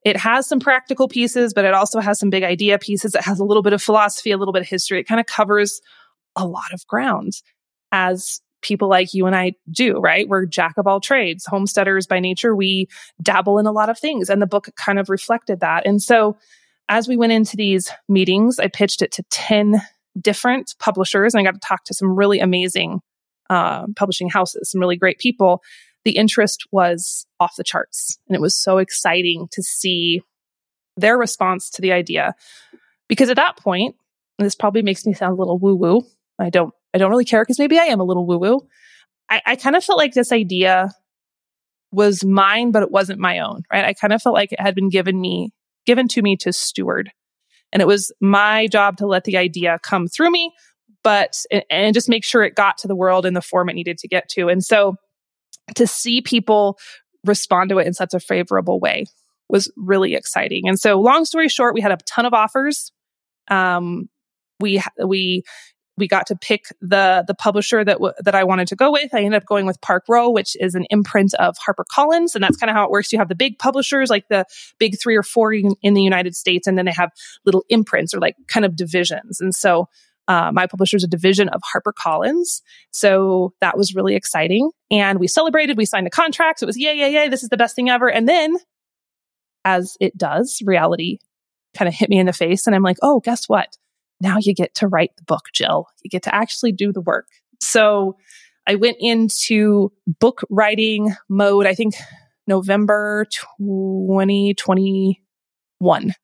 It 0.05 0.17
has 0.17 0.47
some 0.47 0.61
practical 0.61 1.09
pieces, 1.09 1.52
but 1.52 1.64
it 1.64 1.75
also 1.75 2.00
has 2.00 2.19
some 2.19 2.31
big 2.31 2.45
idea 2.45 2.78
pieces. 2.78 3.14
It 3.14 3.25
has 3.25 3.40
a 3.40 3.45
little 3.45 3.62
bit 3.62 3.73
of 3.73 3.83
philosophy, 3.83 4.31
a 4.31 4.37
little 4.37 4.52
bit 4.52 4.62
of 4.62 4.69
history. 4.69 5.00
It 5.00 5.09
kind 5.09 5.21
of 5.21 5.26
covers 5.26 5.81
a 6.37 6.47
lot 6.47 6.73
of 6.73 6.87
ground 6.87 7.33
as 7.90 8.40
people 8.62 8.88
like 8.88 9.14
you 9.14 9.26
and 9.26 9.37
I 9.37 9.52
do, 9.71 9.99
right? 9.99 10.28
We're 10.28 10.47
jack 10.47 10.75
of 10.78 10.87
all 10.87 11.00
trades, 11.00 11.47
homesteaders 11.47 12.07
by 12.07 12.21
nature. 12.21 12.55
We 12.55 12.88
dabble 13.23 13.59
in 13.59 13.67
a 13.67 13.73
lot 13.73 13.88
of 13.88 13.99
things. 13.99 14.28
And 14.28 14.43
the 14.43 14.47
book 14.47 14.69
kind 14.76 14.99
of 14.99 15.09
reflected 15.09 15.61
that. 15.61 15.87
And 15.87 16.02
so 16.02 16.37
as 16.88 17.07
we 17.07 17.17
went 17.17 17.33
into 17.33 17.57
these 17.57 17.90
meetings, 18.09 18.59
I 18.59 18.69
pitched 18.69 19.02
it 19.02 19.12
to 19.12 19.23
10 19.31 19.81
different 20.21 20.75
publishers 20.78 21.35
and 21.35 21.40
I 21.40 21.45
got 21.45 21.61
to 21.61 21.67
talk 21.67 21.85
to 21.85 21.95
some 21.95 22.17
really 22.17 22.40
amazing 22.40 23.00
uh, 23.50 23.87
publishing 23.97 24.28
houses, 24.28 24.71
some 24.71 24.81
really 24.81 24.97
great 24.97 25.19
people. 25.19 25.62
The 26.09 26.17
interest 26.17 26.67
was 26.73 27.27
off 27.38 27.57
the 27.57 27.62
charts. 27.62 28.19
And 28.27 28.35
it 28.35 28.41
was 28.41 28.57
so 28.57 28.79
exciting 28.79 29.47
to 29.53 29.62
see 29.62 30.23
their 30.97 31.19
response 31.19 31.69
to 31.73 31.83
the 31.83 31.93
idea. 31.93 32.33
Because 33.11 33.29
at 33.29 33.37
that 33.37 33.59
point, 33.59 33.95
this 34.38 34.55
probably 34.55 34.81
makes 34.81 35.05
me 35.05 35.12
sound 35.12 35.33
a 35.33 35.37
little 35.37 35.59
woo 35.59 35.75
woo. 35.75 36.07
I 36.38 36.49
don't 36.49 36.73
I 36.95 36.99
don't 36.99 37.11
really 37.11 37.27
care 37.27 37.43
because 37.43 37.59
maybe 37.59 37.79
I 37.79 37.83
am 37.83 38.00
a 38.00 38.05
little 38.05 38.27
woo 38.27 38.38
woo. 38.38 38.61
I, 39.29 39.43
I 39.45 39.57
kind 39.57 39.77
of 39.77 39.85
felt 39.85 39.99
like 39.99 40.15
this 40.15 40.33
idea 40.33 40.88
was 41.93 42.25
mine, 42.25 42.71
but 42.71 42.83
it 42.83 42.91
wasn't 42.91 43.21
my 43.21 43.41
own, 43.41 43.65
right? 43.71 43.85
I 43.85 43.93
kind 43.93 44.15
of 44.15 44.23
felt 44.23 44.35
like 44.35 44.53
it 44.53 44.62
had 44.62 44.75
been 44.75 44.88
given 44.88 45.21
me, 45.21 45.50
given 45.85 46.09
to 46.09 46.23
me 46.23 46.38
to 46.38 46.55
steward. 46.55 47.12
And 47.71 47.83
it 47.83 47.87
was 47.87 48.15
my 48.19 48.67
job 48.69 48.97
to 48.97 49.07
let 49.07 49.25
the 49.25 49.37
idea 49.37 49.79
come 49.83 50.07
through 50.07 50.31
me, 50.31 50.55
but, 51.05 51.43
and 51.69 51.93
just 51.93 52.09
make 52.09 52.25
sure 52.25 52.45
it 52.45 52.55
got 52.55 52.79
to 52.79 52.88
the 52.88 52.97
world 52.97 53.27
in 53.27 53.35
the 53.35 53.43
form 53.43 53.69
it 53.69 53.75
needed 53.75 53.99
to 53.99 54.09
get 54.09 54.31
to. 54.31 54.49
And 54.49 54.65
so 54.65 54.97
to 55.75 55.87
see 55.87 56.21
people 56.21 56.79
respond 57.25 57.71
to 57.71 57.79
it 57.79 57.87
in 57.87 57.95
such 57.95 58.15
a 58.15 58.21
favorable 58.21 58.81
way 58.81 59.05
was 59.49 59.73
really 59.77 60.15
exciting. 60.15 60.69
And 60.69 60.79
so 60.79 61.01
long 61.01 61.25
story 61.25 61.49
short, 61.49 61.75
we 61.75 61.81
had 61.81 61.93
a 61.93 61.99
ton 62.07 62.27
of 62.27 62.35
offers. 62.35 62.93
Um, 63.51 64.09
we, 64.61 64.83
we 65.03 65.43
we 65.99 66.07
got 66.07 66.27
to 66.29 66.37
pick 66.37 66.67
the 66.81 67.25
the 67.27 67.35
publisher 67.35 67.85
that 67.85 67.95
w- 67.95 68.15
that 68.21 68.35
I 68.35 68.45
wanted 68.45 68.69
to 68.69 68.77
go 68.77 68.93
with. 68.93 69.13
I 69.13 69.19
ended 69.19 69.43
up 69.43 69.47
going 69.47 69.67
with 69.67 69.81
Park 69.81 70.05
Row, 70.09 70.31
which 70.31 70.57
is 70.61 70.75
an 70.75 70.87
imprint 70.91 71.35
of 71.35 71.57
HarperCollins, 71.59 72.35
and 72.35 72.43
that's 72.43 72.57
kind 72.57 72.71
of 72.71 72.77
how 72.77 72.85
it 72.85 72.91
works. 72.91 73.13
You 73.13 73.19
have 73.19 73.29
the 73.29 73.35
big 73.35 73.59
publishers, 73.59 74.09
like 74.09 74.29
the 74.29 74.47
big 74.79 74.99
three 75.01 75.17
or 75.17 75.23
four 75.23 75.53
in, 75.53 75.75
in 75.83 75.95
the 75.95 76.03
United 76.03 76.37
States, 76.37 76.67
and 76.67 76.79
then 76.79 76.87
they 76.87 76.93
have 76.93 77.11
little 77.45 77.65
imprints 77.69 78.15
or 78.15 78.21
like 78.21 78.37
kind 78.47 78.65
of 78.65 78.77
divisions. 78.77 79.41
And 79.41 79.55
so 79.55 79.89
uh, 80.28 80.52
my 80.52 80.66
publisher 80.66 80.97
is 80.97 81.04
a 81.04 81.08
division 81.08 81.49
of 81.49 81.61
HarperCollins. 81.75 82.61
So 82.92 83.54
that 83.61 83.76
was 83.76 83.94
really 83.94 84.14
exciting. 84.14 84.70
And 84.90 85.18
we 85.18 85.26
celebrated, 85.26 85.76
we 85.76 85.87
signed 85.87 86.06
the 86.06 86.11
contracts. 86.11 86.62
It 86.62 86.66
was, 86.66 86.78
yay, 86.78 86.94
yay, 86.94 87.12
yay, 87.12 87.28
this 87.28 87.42
is 87.42 87.49
the 87.49 87.56
best 87.56 87.75
thing 87.75 87.90
ever. 87.90 88.11
And 88.11 88.28
then, 88.28 88.56
as 89.64 89.97
it 90.00 90.16
does, 90.16 90.62
reality 90.64 91.18
kind 91.76 91.88
of 91.88 91.94
hit 91.94 92.08
me 92.08 92.18
in 92.18 92.26
the 92.26 92.32
face. 92.32 92.66
And 92.66 92.76
I'm 92.76 92.82
like, 92.82 92.99
oh, 93.02 93.20
guess 93.20 93.49
what? 93.49 93.76
now 94.20 94.37
you 94.40 94.54
get 94.54 94.75
to 94.76 94.88
write 94.88 95.12
the 95.16 95.25
book, 95.25 95.47
Jill. 95.52 95.87
You 96.02 96.11
get 96.11 96.23
to 96.25 96.35
actually 96.35 96.73
do 96.73 96.92
the 96.92 97.00
work. 97.00 97.28
So 97.61 98.16
I 98.66 98.75
went 98.75 98.97
into 99.00 99.92
book 100.06 100.42
writing 100.50 101.14
mode, 101.28 101.66
I 101.66 101.75
think 101.75 101.94
November 102.47 103.26
2021. 103.58 106.14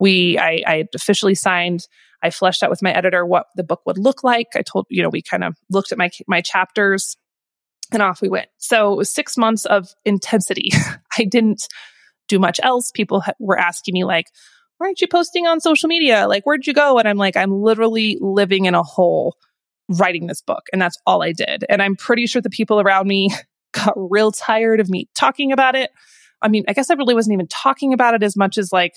We, 0.00 0.38
I, 0.38 0.62
I 0.66 0.88
officially 0.94 1.34
signed, 1.34 1.86
I 2.22 2.30
fleshed 2.30 2.62
out 2.62 2.70
with 2.70 2.82
my 2.82 2.92
editor 2.92 3.24
what 3.26 3.46
the 3.56 3.64
book 3.64 3.82
would 3.86 3.98
look 3.98 4.22
like. 4.22 4.48
I 4.54 4.62
told, 4.62 4.86
you 4.88 5.02
know, 5.02 5.08
we 5.08 5.22
kind 5.22 5.44
of 5.44 5.56
looked 5.70 5.92
at 5.92 5.98
my, 5.98 6.10
my 6.26 6.40
chapters 6.40 7.16
and 7.90 8.02
off 8.02 8.22
we 8.22 8.28
went. 8.28 8.48
So 8.58 8.92
it 8.92 8.96
was 8.96 9.12
six 9.12 9.36
months 9.36 9.64
of 9.64 9.88
intensity. 10.04 10.70
I 11.18 11.24
didn't 11.24 11.66
do 12.28 12.38
much 12.38 12.60
else. 12.62 12.90
People 12.92 13.22
were 13.38 13.58
asking 13.58 13.94
me 13.94 14.04
like, 14.04 14.26
why 14.78 14.86
aren't 14.86 15.00
you 15.00 15.08
posting 15.08 15.46
on 15.46 15.60
social 15.60 15.88
media? 15.88 16.26
Like, 16.26 16.44
where'd 16.44 16.66
you 16.66 16.74
go? 16.74 16.98
And 16.98 17.08
I'm 17.08 17.16
like, 17.16 17.36
I'm 17.36 17.52
literally 17.52 18.18
living 18.20 18.64
in 18.64 18.74
a 18.74 18.82
hole 18.82 19.36
writing 19.88 20.26
this 20.26 20.42
book. 20.42 20.64
And 20.72 20.80
that's 20.80 20.98
all 21.06 21.22
I 21.22 21.32
did. 21.32 21.64
And 21.68 21.82
I'm 21.82 21.96
pretty 21.96 22.26
sure 22.26 22.42
the 22.42 22.50
people 22.50 22.80
around 22.80 23.06
me 23.06 23.30
got 23.72 23.94
real 23.96 24.32
tired 24.32 24.80
of 24.80 24.88
me 24.88 25.08
talking 25.14 25.52
about 25.52 25.74
it. 25.74 25.90
I 26.40 26.48
mean, 26.48 26.64
I 26.66 26.72
guess 26.72 26.90
I 26.90 26.94
really 26.94 27.14
wasn't 27.14 27.34
even 27.34 27.46
talking 27.48 27.92
about 27.92 28.14
it 28.14 28.22
as 28.22 28.36
much 28.36 28.58
as 28.58 28.72
like 28.72 28.94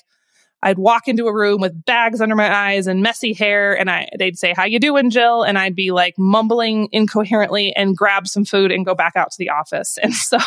I'd 0.65 0.79
walk 0.79 1.07
into 1.07 1.27
a 1.27 1.33
room 1.33 1.61
with 1.61 1.85
bags 1.85 2.19
under 2.19 2.35
my 2.35 2.51
eyes 2.51 2.87
and 2.87 3.03
messy 3.03 3.33
hair 3.33 3.77
and 3.77 3.87
I 3.87 4.09
they'd 4.17 4.37
say, 4.37 4.51
How 4.57 4.65
you 4.65 4.79
doing, 4.79 5.11
Jill? 5.11 5.43
And 5.43 5.59
I'd 5.59 5.75
be 5.75 5.91
like 5.91 6.15
mumbling 6.17 6.89
incoherently 6.91 7.71
and 7.75 7.95
grab 7.95 8.27
some 8.27 8.45
food 8.45 8.71
and 8.71 8.83
go 8.83 8.95
back 8.95 9.15
out 9.15 9.29
to 9.31 9.37
the 9.37 9.51
office. 9.51 9.97
And 10.03 10.13
so 10.13 10.39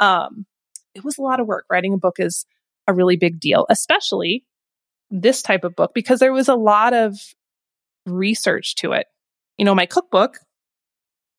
um 0.00 0.46
it 0.94 1.04
was 1.04 1.18
a 1.18 1.22
lot 1.22 1.38
of 1.38 1.46
work. 1.46 1.66
Writing 1.70 1.92
a 1.92 1.98
book 1.98 2.16
is 2.18 2.46
a 2.88 2.94
really 2.94 3.16
big 3.16 3.38
deal, 3.38 3.66
especially 3.68 4.44
this 5.10 5.42
type 5.42 5.64
of 5.64 5.76
book, 5.76 5.92
because 5.94 6.18
there 6.18 6.32
was 6.32 6.48
a 6.48 6.54
lot 6.54 6.94
of 6.94 7.18
research 8.06 8.74
to 8.76 8.92
it. 8.92 9.06
You 9.58 9.66
know, 9.66 9.74
my 9.74 9.86
cookbook 9.86 10.38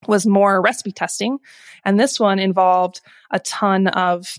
was 0.07 0.27
more 0.27 0.61
recipe 0.61 0.91
testing, 0.91 1.39
and 1.83 1.99
this 1.99 2.19
one 2.19 2.37
involved 2.37 3.01
a 3.31 3.39
ton 3.39 3.87
of 3.87 4.37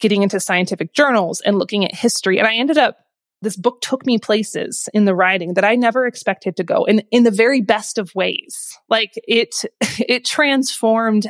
getting 0.00 0.22
into 0.22 0.40
scientific 0.40 0.92
journals 0.94 1.40
and 1.40 1.58
looking 1.58 1.84
at 1.84 1.94
history. 1.94 2.38
And 2.38 2.46
I 2.46 2.54
ended 2.54 2.78
up, 2.78 2.96
this 3.42 3.56
book 3.56 3.80
took 3.80 4.04
me 4.04 4.18
places 4.18 4.88
in 4.92 5.04
the 5.04 5.14
writing 5.14 5.54
that 5.54 5.64
I 5.64 5.76
never 5.76 6.06
expected 6.06 6.56
to 6.56 6.64
go 6.64 6.84
in, 6.84 7.02
in 7.10 7.22
the 7.22 7.30
very 7.30 7.60
best 7.60 7.98
of 7.98 8.14
ways. 8.14 8.76
Like 8.88 9.12
it, 9.16 9.54
it 9.80 10.24
transformed 10.24 11.26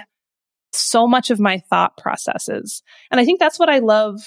so 0.73 1.07
much 1.07 1.31
of 1.31 1.41
my 1.41 1.59
thought 1.71 1.97
processes. 1.97 2.83
And 3.11 3.21
I 3.21 3.25
think 3.25 3.41
that's 3.41 3.59
what 3.59 3.69
I 3.69 3.81
love 3.81 4.21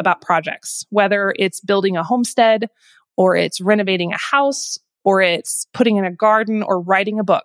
about 0.00 0.20
projects, 0.20 0.84
whether 0.90 1.34
it's 1.38 1.60
building 1.60 1.96
a 1.96 2.02
homestead 2.02 2.68
or 3.16 3.36
it's 3.36 3.60
renovating 3.60 4.12
a 4.12 4.18
house 4.18 4.78
or 5.04 5.22
it's 5.22 5.66
putting 5.72 5.96
in 5.96 6.04
a 6.04 6.12
garden 6.12 6.62
or 6.62 6.80
writing 6.80 7.18
a 7.18 7.24
book. 7.24 7.44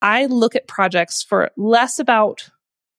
I 0.00 0.26
look 0.26 0.54
at 0.54 0.68
projects 0.68 1.22
for 1.22 1.50
less 1.56 1.98
about 1.98 2.50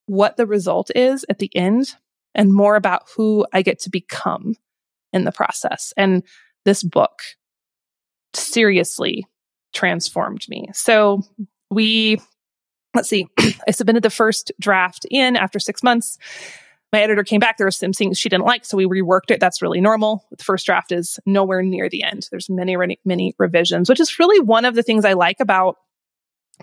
what 0.10 0.38
the 0.38 0.46
result 0.46 0.92
is 0.96 1.26
at 1.30 1.40
the 1.40 1.56
end 1.56 1.96
and 2.36 2.54
more 2.54 2.76
about 2.76 3.04
who 3.16 3.46
I 3.54 3.62
get 3.62 3.80
to 3.82 3.90
become 3.90 4.56
in 5.14 5.24
the 5.24 5.32
process. 5.32 5.94
And 5.98 6.24
this 6.66 6.84
book 6.84 7.20
seriously 8.34 9.26
transformed 9.74 10.46
me. 10.50 10.70
So 10.74 11.22
we, 11.70 12.20
let's 12.96 13.10
see, 13.10 13.28
I 13.68 13.72
submitted 13.72 14.04
the 14.04 14.10
first 14.10 14.52
draft 14.60 15.06
in 15.10 15.36
after 15.36 15.60
six 15.60 15.84
months 15.84 16.18
my 16.92 17.02
editor 17.02 17.24
came 17.24 17.40
back. 17.40 17.58
There 17.58 17.68
were 17.68 17.72
some 17.72 17.94
things 17.94 18.18
she 18.18 18.30
didn't 18.30 18.46
like, 18.46 18.66
so 18.66 18.78
we 18.78 18.86
reworked 18.86 19.30
it. 19.30 19.40
That's 19.40 19.62
really 19.62 19.82
normal. 19.82 20.26
The 20.36 20.44
first 20.44 20.66
draft 20.66 20.92
is 20.92 21.20
nowhere 21.26 21.62
near 21.62 21.90
the 21.90 22.04
end. 22.04 22.28
There's 22.32 22.50
many, 22.50 22.76
many, 22.76 23.00
many 23.06 23.36
revisions, 23.38 23.90
which 23.90 24.00
is 24.00 24.18
really 24.18 24.40
one 24.40 24.66
of 24.66 24.76
the 24.76 24.84
things 24.84 25.06
I 25.06 25.14
like 25.14 25.40
about 25.40 25.76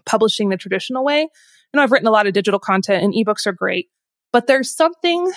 publishing 0.05 0.49
the 0.49 0.57
traditional 0.57 1.05
way. 1.05 1.29
You 1.73 1.79
know, 1.79 1.83
I've 1.83 1.93
written 1.93 2.09
a 2.09 2.13
lot 2.13 2.27
of 2.27 2.33
digital 2.33 2.61
content 2.61 3.05
and 3.05 3.15
ebooks 3.15 3.47
are 3.47 3.53
great, 3.53 3.89
but 4.33 4.47
there's 4.47 4.75
something 4.75 5.31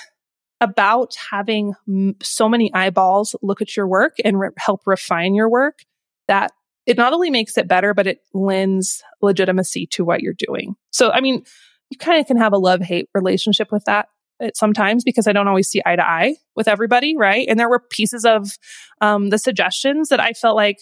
about 0.62 1.16
having 1.32 1.74
so 2.22 2.50
many 2.50 2.74
eyeballs 2.74 3.36
look 3.42 3.62
at 3.62 3.76
your 3.76 3.88
work 3.88 4.16
and 4.24 4.40
re- 4.40 4.50
help 4.58 4.82
refine 4.86 5.34
your 5.34 5.50
work 5.50 5.80
that 6.28 6.52
it 6.86 6.98
not 6.98 7.14
only 7.14 7.30
makes 7.30 7.58
it 7.58 7.68
better, 7.68 7.94
but 7.94 8.08
it 8.08 8.20
lends 8.34 9.04
legitimacy 9.22 9.88
to 9.92 10.04
what 10.04 10.22
you're 10.22 10.34
doing. 10.38 10.76
So, 10.92 11.12
I 11.12 11.22
mean, 11.22 11.44
you 11.90 11.98
kind 11.98 12.20
of 12.20 12.28
can 12.28 12.38
have 12.38 12.54
a 12.54 12.58
love 12.58 12.82
hate 12.82 13.08
relationship 13.14 13.72
with 13.72 13.86
that 13.86 14.08
sometimes 14.54 15.04
because 15.04 15.28
I 15.28 15.34
don't 15.34 15.48
always 15.48 15.68
see 15.68 15.82
eye 15.86 15.96
to 15.96 16.08
eye 16.08 16.36
with 16.56 16.68
everybody, 16.68 17.16
right? 17.18 17.48
And 17.48 17.60
there 17.60 17.70
were 17.70 17.80
pieces 17.90 18.26
of 18.26 18.50
um, 19.02 19.30
the 19.30 19.38
suggestions 19.38 20.10
that 20.10 20.20
I 20.20 20.34
felt 20.34 20.56
like 20.56 20.80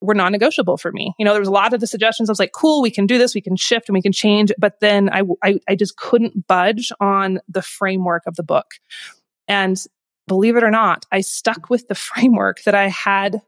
were 0.00 0.14
non 0.14 0.32
negotiable 0.32 0.76
for 0.76 0.92
me. 0.92 1.14
You 1.18 1.24
know, 1.24 1.32
there 1.32 1.40
was 1.40 1.48
a 1.48 1.52
lot 1.52 1.72
of 1.72 1.80
the 1.80 1.86
suggestions 1.86 2.28
I 2.28 2.32
was 2.32 2.38
like, 2.38 2.52
cool, 2.52 2.82
we 2.82 2.90
can 2.90 3.06
do 3.06 3.18
this, 3.18 3.34
we 3.34 3.40
can 3.40 3.56
shift 3.56 3.88
and 3.88 3.94
we 3.94 4.02
can 4.02 4.12
change. 4.12 4.52
But 4.58 4.80
then 4.80 5.10
I, 5.10 5.22
I, 5.42 5.58
I 5.68 5.74
just 5.74 5.96
couldn't 5.96 6.46
budge 6.46 6.90
on 7.00 7.40
the 7.48 7.62
framework 7.62 8.22
of 8.26 8.36
the 8.36 8.42
book. 8.42 8.66
And 9.48 9.76
believe 10.26 10.56
it 10.56 10.64
or 10.64 10.70
not, 10.70 11.06
I 11.12 11.20
stuck 11.20 11.70
with 11.70 11.88
the 11.88 11.94
framework 11.96 12.62
that 12.64 12.74
I 12.74 12.88
had 12.88 13.42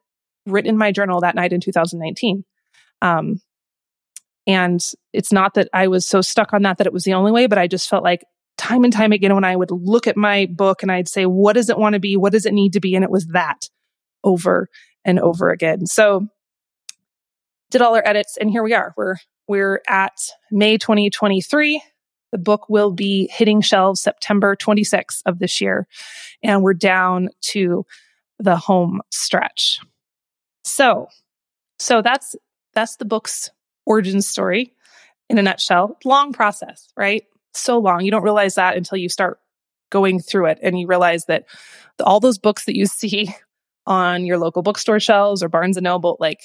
written 0.47 0.71
in 0.71 0.77
my 0.77 0.93
journal 0.93 1.21
that 1.21 1.35
night 1.35 1.53
in 1.53 1.61
2019. 1.61 2.45
Um, 3.01 3.41
and 4.47 4.85
it's 5.13 5.33
not 5.33 5.55
that 5.55 5.69
I 5.73 5.87
was 5.87 6.05
so 6.07 6.21
stuck 6.21 6.53
on 6.53 6.63
that 6.63 6.79
that 6.79 6.87
it 6.87 6.93
was 6.93 7.05
the 7.05 7.15
only 7.15 7.31
way, 7.31 7.47
but 7.47 7.59
I 7.59 7.69
just 7.69 7.89
felt 7.89 8.03
like 8.03 8.25
time 8.59 8.85
and 8.85 8.93
time 8.93 9.13
again 9.13 9.35
when 9.35 9.45
I 9.45 9.57
would 9.57 9.71
look 9.71 10.07
at 10.07 10.17
my 10.17 10.47
book 10.47 10.83
and 10.83 10.91
I'd 10.91 11.09
say, 11.09 11.27
what 11.27 11.55
does 11.55 11.71
it 11.71 11.79
want 11.79 11.95
to 11.95 12.01
be? 12.01 12.17
What 12.17 12.33
does 12.33 12.45
it 12.45 12.53
need 12.53 12.73
to 12.73 12.81
be? 12.81 12.95
And 12.95 13.05
it 13.05 13.11
was 13.11 13.27
that 13.29 13.69
over 14.25 14.69
and 15.05 15.19
over 15.21 15.51
again. 15.51 15.87
So 15.87 16.29
did 17.73 17.83
all 17.83 17.97
our 17.97 18.07
edits 18.07 18.37
and 18.37 18.51
here 18.51 18.63
we 18.63 18.75
are. 18.75 18.95
We're 18.97 19.17
we're 19.49 19.83
at 19.89 20.19
May 20.51 20.79
2023. 20.79 21.83
The 22.31 22.39
book 22.39 22.69
will 22.69 22.93
be 22.93 23.29
hitting 23.33 23.61
shelves 23.61 24.01
September 24.01 24.57
26th 24.57 25.23
of 25.27 25.39
this 25.39 25.61
year. 25.61 25.87
And 26.43 26.63
we're 26.63 26.75
down 26.75 27.29
to 27.51 27.85
the 28.39 28.57
home 28.57 29.03
stretch. 29.11 29.81
So, 30.65 31.09
so 31.79 32.01
that's, 32.01 32.35
that's 32.73 32.97
the 32.97 33.05
book's 33.05 33.51
origin 33.85 34.23
story 34.23 34.73
in 35.29 35.39
a 35.39 35.43
nutshell. 35.43 35.99
Long 36.05 36.33
process, 36.33 36.89
right? 36.97 37.25
So 37.53 37.79
long. 37.79 38.05
You 38.05 38.11
don't 38.11 38.23
realize 38.23 38.55
that 38.55 38.77
until 38.77 38.99
you 38.99 39.09
start 39.09 39.39
going 39.91 40.21
through 40.21 40.47
it 40.47 40.59
and 40.63 40.79
you 40.79 40.87
realize 40.87 41.27
that 41.27 41.45
all 42.01 42.21
those 42.21 42.39
books 42.39 42.65
that 42.65 42.77
you 42.77 42.87
see 42.87 43.35
on 43.87 44.25
your 44.25 44.39
local 44.39 44.63
bookstore 44.63 45.01
shelves 45.01 45.43
or 45.43 45.49
Barnes 45.49 45.77
and 45.77 45.85
Noble, 45.85 46.17
like 46.21 46.41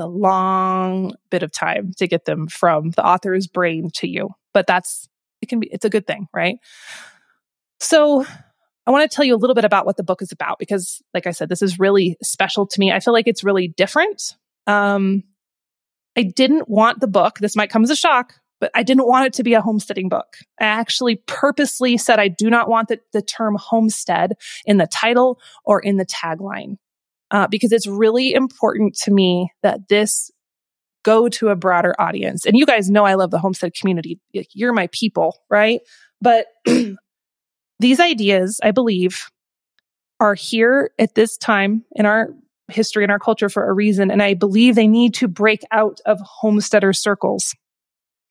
the 0.00 0.06
long 0.06 1.12
bit 1.30 1.42
of 1.42 1.52
time 1.52 1.92
to 1.98 2.08
get 2.08 2.24
them 2.24 2.46
from 2.46 2.90
the 2.92 3.06
author's 3.06 3.46
brain 3.46 3.90
to 3.96 4.08
you. 4.08 4.30
But 4.54 4.66
that's 4.66 5.06
it 5.42 5.50
can 5.50 5.60
be, 5.60 5.68
it's 5.70 5.84
a 5.84 5.90
good 5.90 6.06
thing, 6.06 6.26
right? 6.32 6.56
So 7.80 8.24
I 8.86 8.90
want 8.90 9.10
to 9.10 9.14
tell 9.14 9.26
you 9.26 9.34
a 9.34 9.36
little 9.36 9.54
bit 9.54 9.66
about 9.66 9.84
what 9.84 9.98
the 9.98 10.02
book 10.02 10.22
is 10.22 10.32
about 10.32 10.58
because, 10.58 11.02
like 11.12 11.26
I 11.26 11.32
said, 11.32 11.50
this 11.50 11.60
is 11.60 11.78
really 11.78 12.16
special 12.22 12.66
to 12.66 12.80
me. 12.80 12.90
I 12.90 13.00
feel 13.00 13.12
like 13.12 13.28
it's 13.28 13.44
really 13.44 13.68
different. 13.68 14.36
Um, 14.66 15.22
I 16.16 16.22
didn't 16.22 16.66
want 16.66 17.00
the 17.00 17.06
book, 17.06 17.38
this 17.38 17.54
might 17.54 17.68
come 17.68 17.84
as 17.84 17.90
a 17.90 17.96
shock, 17.96 18.36
but 18.58 18.70
I 18.74 18.82
didn't 18.82 19.06
want 19.06 19.26
it 19.26 19.32
to 19.34 19.42
be 19.42 19.52
a 19.52 19.60
homesteading 19.60 20.08
book. 20.08 20.38
I 20.58 20.64
actually 20.64 21.16
purposely 21.26 21.98
said 21.98 22.18
I 22.18 22.28
do 22.28 22.48
not 22.48 22.70
want 22.70 22.88
the, 22.88 23.00
the 23.12 23.22
term 23.22 23.56
homestead 23.60 24.32
in 24.64 24.78
the 24.78 24.86
title 24.86 25.40
or 25.62 25.78
in 25.78 25.98
the 25.98 26.06
tagline 26.06 26.78
uh, 27.30 27.46
because 27.48 27.72
it's 27.72 27.86
really 27.86 28.32
important 28.32 28.94
to 28.94 29.10
me 29.10 29.50
that 29.62 29.88
this 29.88 30.30
go 31.02 31.28
to 31.28 31.48
a 31.48 31.56
broader 31.56 31.94
audience. 31.98 32.44
And 32.44 32.56
you 32.56 32.66
guys 32.66 32.90
know 32.90 33.04
I 33.04 33.14
love 33.14 33.30
the 33.30 33.38
homestead 33.38 33.72
community. 33.74 34.20
You're 34.32 34.72
my 34.72 34.88
people, 34.92 35.38
right? 35.48 35.80
But 36.20 36.46
these 37.78 38.00
ideas, 38.00 38.60
I 38.62 38.70
believe, 38.70 39.30
are 40.18 40.34
here 40.34 40.90
at 40.98 41.14
this 41.14 41.36
time 41.38 41.84
in 41.92 42.04
our 42.04 42.28
history 42.68 43.02
and 43.02 43.10
our 43.10 43.18
culture 43.18 43.48
for 43.48 43.68
a 43.68 43.72
reason. 43.72 44.10
And 44.10 44.22
I 44.22 44.34
believe 44.34 44.74
they 44.74 44.86
need 44.86 45.14
to 45.14 45.28
break 45.28 45.62
out 45.72 46.00
of 46.06 46.20
homesteader 46.20 46.92
circles. 46.92 47.54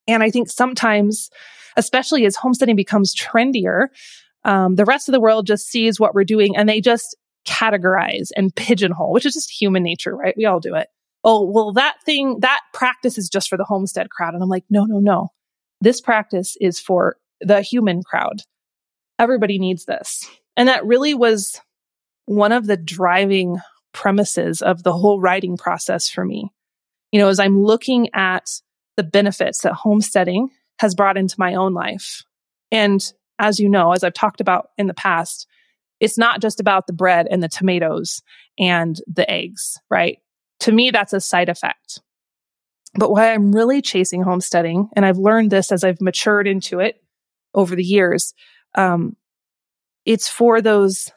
And 0.07 0.23
I 0.23 0.29
think 0.29 0.49
sometimes, 0.49 1.29
especially 1.75 2.25
as 2.25 2.35
homesteading 2.35 2.75
becomes 2.75 3.13
trendier, 3.15 3.88
um, 4.45 4.75
the 4.75 4.85
rest 4.85 5.09
of 5.09 5.13
the 5.13 5.19
world 5.19 5.45
just 5.45 5.67
sees 5.67 5.99
what 5.99 6.13
we're 6.13 6.23
doing 6.23 6.55
and 6.55 6.69
they 6.69 6.79
just 6.79 7.17
categorize 7.49 8.29
and 8.35 8.55
pigeonhole, 8.55 9.12
which 9.12 9.25
is 9.25 9.33
just 9.33 9.49
human 9.49 9.83
nature, 9.83 10.15
right? 10.15 10.35
We 10.38 10.45
all 10.45 10.59
do 10.59 10.75
it 10.75 10.88
oh, 11.23 11.43
well, 11.43 11.73
that 11.73 11.97
thing, 12.05 12.39
that 12.41 12.62
practice 12.73 13.17
is 13.17 13.29
just 13.29 13.49
for 13.49 13.57
the 13.57 13.65
homestead 13.65 14.09
crowd. 14.09 14.33
And 14.33 14.43
I'm 14.43 14.49
like, 14.49 14.65
no, 14.69 14.85
no, 14.85 14.99
no. 14.99 15.29
This 15.81 16.01
practice 16.01 16.57
is 16.59 16.79
for 16.79 17.17
the 17.41 17.62
human 17.62 18.03
crowd. 18.03 18.41
Everybody 19.17 19.59
needs 19.59 19.85
this. 19.85 20.29
And 20.55 20.67
that 20.69 20.85
really 20.85 21.13
was 21.13 21.62
one 22.25 22.51
of 22.51 22.67
the 22.67 22.77
driving 22.77 23.57
premises 23.93 24.62
of 24.62 24.83
the 24.83 24.93
whole 24.93 25.19
writing 25.19 25.57
process 25.57 26.09
for 26.09 26.23
me. 26.23 26.49
You 27.12 27.19
know, 27.19 27.27
as 27.27 27.39
I'm 27.39 27.63
looking 27.63 28.09
at 28.13 28.49
the 28.97 29.03
benefits 29.03 29.62
that 29.62 29.73
homesteading 29.73 30.49
has 30.79 30.95
brought 30.95 31.17
into 31.17 31.35
my 31.38 31.55
own 31.55 31.73
life. 31.73 32.23
And 32.71 33.01
as 33.39 33.59
you 33.59 33.69
know, 33.69 33.93
as 33.93 34.03
I've 34.03 34.13
talked 34.13 34.41
about 34.41 34.69
in 34.77 34.88
the 34.88 34.93
past, 34.93 35.47
it's 35.99 36.17
not 36.17 36.41
just 36.41 36.59
about 36.59 36.88
the 36.88 36.93
bread 36.93 37.27
and 37.29 37.41
the 37.43 37.49
tomatoes 37.49 38.21
and 38.57 38.99
the 39.07 39.29
eggs, 39.29 39.77
right? 39.89 40.19
To 40.62 40.71
me, 40.71 40.91
that's 40.91 41.13
a 41.13 41.21
side 41.21 41.49
effect. 41.49 42.01
But 42.95 43.12
why 43.12 43.33
I'm 43.33 43.51
really 43.51 43.81
chasing 43.81 44.23
homesteading, 44.23 44.89
and 44.95 45.05
I've 45.05 45.17
learned 45.17 45.51
this 45.51 45.71
as 45.71 45.83
I've 45.83 46.01
matured 46.01 46.47
into 46.47 46.79
it 46.79 47.01
over 47.53 47.75
the 47.75 47.83
years, 47.83 48.33
um, 48.75 49.15
it's 50.05 50.27
for 50.27 50.62
those 50.62 51.12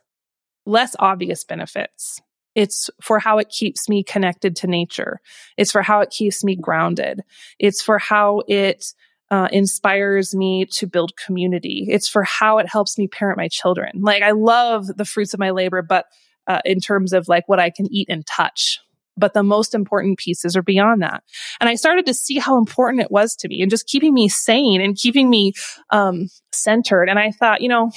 less 0.66 0.94
obvious 0.98 1.44
benefits. 1.44 2.20
It's 2.54 2.90
for 3.00 3.18
how 3.18 3.38
it 3.38 3.48
keeps 3.48 3.88
me 3.88 4.04
connected 4.04 4.56
to 4.56 4.66
nature. 4.66 5.20
It's 5.56 5.72
for 5.72 5.82
how 5.82 6.00
it 6.00 6.10
keeps 6.10 6.44
me 6.44 6.56
grounded. 6.56 7.22
It's 7.58 7.82
for 7.82 7.98
how 7.98 8.42
it 8.46 8.84
uh, 9.32 9.48
inspires 9.50 10.34
me 10.34 10.66
to 10.66 10.86
build 10.86 11.16
community. 11.16 11.86
It's 11.88 12.06
for 12.06 12.22
how 12.22 12.58
it 12.58 12.68
helps 12.68 12.98
me 12.98 13.08
parent 13.08 13.38
my 13.38 13.48
children. 13.48 14.02
Like 14.02 14.22
I 14.22 14.32
love 14.32 14.86
the 14.86 15.06
fruits 15.06 15.32
of 15.32 15.40
my 15.40 15.50
labor, 15.50 15.80
but 15.80 16.04
uh, 16.46 16.60
in 16.66 16.80
terms 16.80 17.14
of 17.14 17.28
like 17.28 17.48
what 17.48 17.58
I 17.58 17.70
can 17.70 17.86
eat 17.90 18.08
and 18.10 18.26
touch, 18.26 18.78
but 19.16 19.32
the 19.32 19.42
most 19.42 19.74
important 19.74 20.18
pieces 20.18 20.54
are 20.54 20.62
beyond 20.62 21.00
that. 21.00 21.22
And 21.60 21.70
I 21.70 21.76
started 21.76 22.04
to 22.06 22.14
see 22.14 22.38
how 22.38 22.58
important 22.58 23.02
it 23.02 23.10
was 23.10 23.34
to 23.36 23.48
me 23.48 23.62
and 23.62 23.70
just 23.70 23.86
keeping 23.86 24.12
me 24.12 24.28
sane 24.28 24.82
and 24.82 24.96
keeping 24.96 25.30
me 25.30 25.54
um, 25.88 26.28
centered. 26.52 27.08
And 27.08 27.18
I 27.18 27.30
thought, 27.30 27.62
you 27.62 27.68
know, 27.68 27.90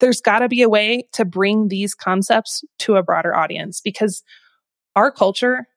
there's 0.00 0.20
got 0.20 0.40
to 0.40 0.48
be 0.48 0.62
a 0.62 0.68
way 0.68 1.06
to 1.12 1.24
bring 1.24 1.68
these 1.68 1.94
concepts 1.94 2.64
to 2.80 2.96
a 2.96 3.04
broader 3.04 3.36
audience 3.36 3.80
because 3.80 4.24
our 4.96 5.12
culture 5.12 5.68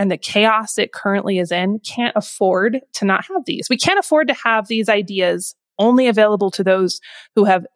and 0.00 0.10
the 0.10 0.16
chaos 0.16 0.78
it 0.78 0.94
currently 0.94 1.38
is 1.38 1.52
in 1.52 1.78
can't 1.80 2.16
afford 2.16 2.80
to 2.94 3.04
not 3.04 3.26
have 3.26 3.44
these. 3.44 3.68
We 3.68 3.76
can't 3.76 3.98
afford 3.98 4.28
to 4.28 4.34
have 4.34 4.66
these 4.66 4.88
ideas 4.88 5.54
only 5.78 6.08
available 6.08 6.50
to 6.52 6.64
those 6.64 7.02
who 7.36 7.44
have 7.44 7.66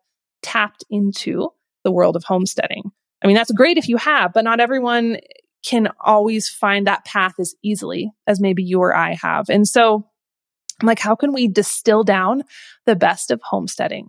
tapped 0.42 0.84
into 0.88 1.50
the 1.84 1.92
world 1.92 2.16
of 2.16 2.24
homesteading. 2.24 2.90
I 3.22 3.26
mean, 3.26 3.36
that's 3.36 3.52
great 3.52 3.76
if 3.76 3.90
you 3.90 3.98
have, 3.98 4.32
but 4.32 4.42
not 4.42 4.58
everyone 4.58 5.18
can 5.66 5.90
always 6.00 6.48
find 6.48 6.86
that 6.86 7.04
path 7.04 7.34
as 7.38 7.54
easily 7.62 8.10
as 8.26 8.40
maybe 8.40 8.62
you 8.62 8.80
or 8.80 8.96
I 8.96 9.18
have. 9.20 9.50
And 9.50 9.68
so 9.68 10.08
I'm 10.80 10.86
like, 10.86 11.00
how 11.00 11.14
can 11.14 11.34
we 11.34 11.46
distill 11.46 12.04
down 12.04 12.44
the 12.86 12.96
best 12.96 13.32
of 13.32 13.42
homesteading 13.42 14.08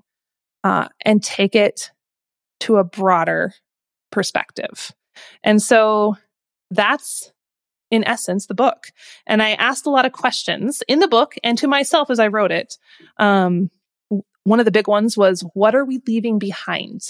uh, 0.64 0.88
and 1.02 1.22
take 1.22 1.54
it 1.54 1.92
to 2.62 2.78
a 2.78 2.86
broader 2.86 3.54
perspective? 4.10 4.94
And 5.44 5.62
so 5.62 6.16
that's 6.72 7.34
in 7.92 8.04
essence 8.08 8.48
the 8.48 8.56
book. 8.56 8.92
And 9.28 9.42
I 9.42 9.52
asked 9.52 9.86
a 9.86 9.92
lot 9.92 10.06
of 10.06 10.12
questions 10.12 10.82
in 10.88 11.00
the 11.00 11.08
book 11.08 11.36
and 11.44 11.58
to 11.60 11.68
myself 11.68 12.10
as 12.10 12.20
I 12.20 12.28
wrote 12.28 12.52
it. 12.52 12.78
Um, 13.18 13.70
one 14.44 14.60
of 14.60 14.66
the 14.66 14.72
big 14.72 14.88
ones 14.88 15.18
was, 15.18 15.44
what 15.54 15.76
are 15.76 15.86
we 15.86 16.02
leaving 16.08 16.40
behind 16.40 17.02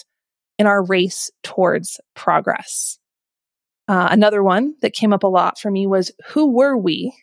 in 0.58 0.68
our 0.68 0.84
race 0.84 1.32
towards 1.44 2.00
progress? 2.14 2.98
Uh, 3.88 4.08
another 4.10 4.42
one 4.42 4.76
that 4.82 4.94
came 4.94 5.14
up 5.14 5.24
a 5.24 5.28
lot 5.28 5.60
for 5.60 5.70
me 5.70 5.86
was 5.86 6.12
who 6.28 6.52
were 6.52 6.78
we 6.78 7.14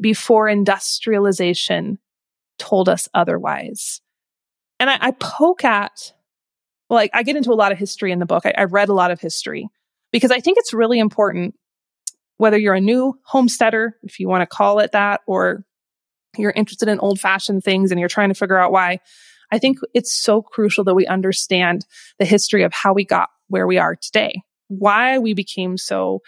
before 0.00 0.48
industrialization 0.48 1.98
told 2.58 2.88
us 2.88 3.08
otherwise? 3.14 4.00
And 4.80 4.88
I, 4.88 4.98
I 5.00 5.10
poke 5.12 5.64
at, 5.64 6.12
like, 6.88 7.10
I, 7.12 7.22
get 7.22 7.36
into 7.36 7.52
a 7.52 7.54
lot 7.54 7.70
of 7.70 7.78
history 7.78 8.12
in 8.12 8.18
the 8.18 8.26
book. 8.26 8.46
I, 8.46 8.54
I 8.56 8.64
read 8.64 8.88
a 8.88 8.94
lot 8.94 9.10
of 9.10 9.20
history 9.20 9.68
because 10.10 10.30
I 10.30 10.40
think 10.40 10.58
it's 10.58 10.72
really 10.72 10.98
important, 10.98 11.54
whether 12.40 12.56
you're 12.56 12.74
a 12.74 12.80
new 12.80 13.18
homesteader, 13.24 13.98
if 14.02 14.18
you 14.18 14.26
want 14.26 14.40
to 14.40 14.46
call 14.46 14.78
it 14.78 14.92
that, 14.92 15.20
or 15.26 15.62
you're 16.38 16.52
interested 16.52 16.88
in 16.88 16.98
old 16.98 17.20
fashioned 17.20 17.62
things 17.62 17.90
and 17.90 18.00
you're 18.00 18.08
trying 18.08 18.30
to 18.30 18.34
figure 18.34 18.58
out 18.58 18.72
why. 18.72 18.98
I 19.52 19.58
think 19.58 19.76
it's 19.92 20.14
so 20.14 20.40
crucial 20.40 20.82
that 20.84 20.94
we 20.94 21.06
understand 21.06 21.84
the 22.18 22.24
history 22.24 22.62
of 22.62 22.72
how 22.72 22.94
we 22.94 23.04
got 23.04 23.28
where 23.48 23.66
we 23.66 23.76
are 23.76 23.94
today, 23.94 24.42
why 24.68 25.18
we 25.18 25.34
became 25.34 25.76
so 25.76 26.20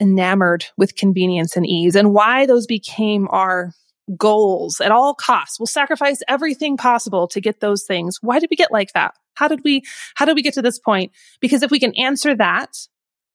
enamored 0.00 0.66
with 0.76 0.94
convenience 0.94 1.56
and 1.56 1.66
ease, 1.66 1.96
and 1.96 2.12
why 2.12 2.46
those 2.46 2.66
became 2.66 3.26
our 3.30 3.72
goals 4.16 4.80
at 4.80 4.92
all 4.92 5.12
costs. 5.12 5.58
We'll 5.58 5.66
sacrifice 5.66 6.20
everything 6.28 6.76
possible 6.76 7.26
to 7.28 7.40
get 7.40 7.58
those 7.58 7.82
things. 7.82 8.18
Why 8.20 8.38
did 8.38 8.50
we 8.50 8.56
get 8.56 8.70
like 8.70 8.92
that? 8.92 9.14
How 9.34 9.48
did 9.48 9.62
we, 9.64 9.82
how 10.14 10.24
did 10.24 10.36
we 10.36 10.42
get 10.42 10.54
to 10.54 10.62
this 10.62 10.78
point? 10.78 11.10
Because 11.40 11.64
if 11.64 11.72
we 11.72 11.80
can 11.80 11.94
answer 11.96 12.36
that, 12.36 12.76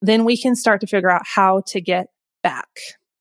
then 0.01 0.25
we 0.25 0.37
can 0.37 0.55
start 0.55 0.81
to 0.81 0.87
figure 0.87 1.09
out 1.09 1.23
how 1.25 1.61
to 1.67 1.81
get 1.81 2.07
back. 2.43 2.69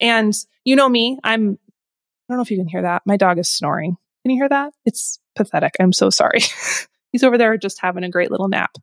And 0.01 0.35
you 0.65 0.77
know 0.77 0.89
me, 0.89 1.19
I'm, 1.23 1.59
I 1.61 2.33
don't 2.33 2.39
know 2.39 2.43
if 2.43 2.51
you 2.51 2.57
can 2.57 2.69
hear 2.69 2.83
that. 2.83 3.03
My 3.05 3.17
dog 3.17 3.39
is 3.39 3.49
snoring. 3.49 3.97
Can 4.23 4.31
you 4.31 4.37
hear 4.37 4.49
that? 4.49 4.73
It's 4.85 5.19
pathetic. 5.35 5.77
I'm 5.81 5.93
so 5.93 6.11
sorry. 6.11 6.41
He's 7.13 7.25
over 7.25 7.39
there 7.39 7.57
just 7.57 7.81
having 7.81 8.05
a 8.05 8.11
great 8.11 8.31
little 8.31 8.49
nap. 8.49 8.77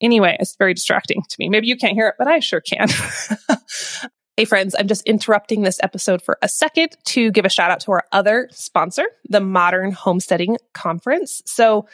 Anyway, 0.00 0.36
it's 0.40 0.56
very 0.56 0.74
distracting 0.74 1.22
to 1.28 1.36
me. 1.38 1.48
Maybe 1.48 1.66
you 1.66 1.76
can't 1.76 1.94
hear 1.94 2.08
it, 2.08 2.16
but 2.18 2.26
I 2.26 2.40
sure 2.40 2.60
can. 2.60 2.88
Hey, 4.36 4.46
friends, 4.46 4.74
I'm 4.76 4.88
just 4.88 5.06
interrupting 5.06 5.62
this 5.62 5.78
episode 5.80 6.20
for 6.20 6.38
a 6.42 6.48
second 6.48 6.96
to 7.04 7.30
give 7.30 7.44
a 7.44 7.48
shout 7.48 7.70
out 7.70 7.78
to 7.82 7.92
our 7.92 8.02
other 8.10 8.48
sponsor, 8.50 9.04
the 9.28 9.38
Modern 9.38 9.92
Homesteading 9.92 10.56
Conference. 10.72 11.40
So, 11.46 11.86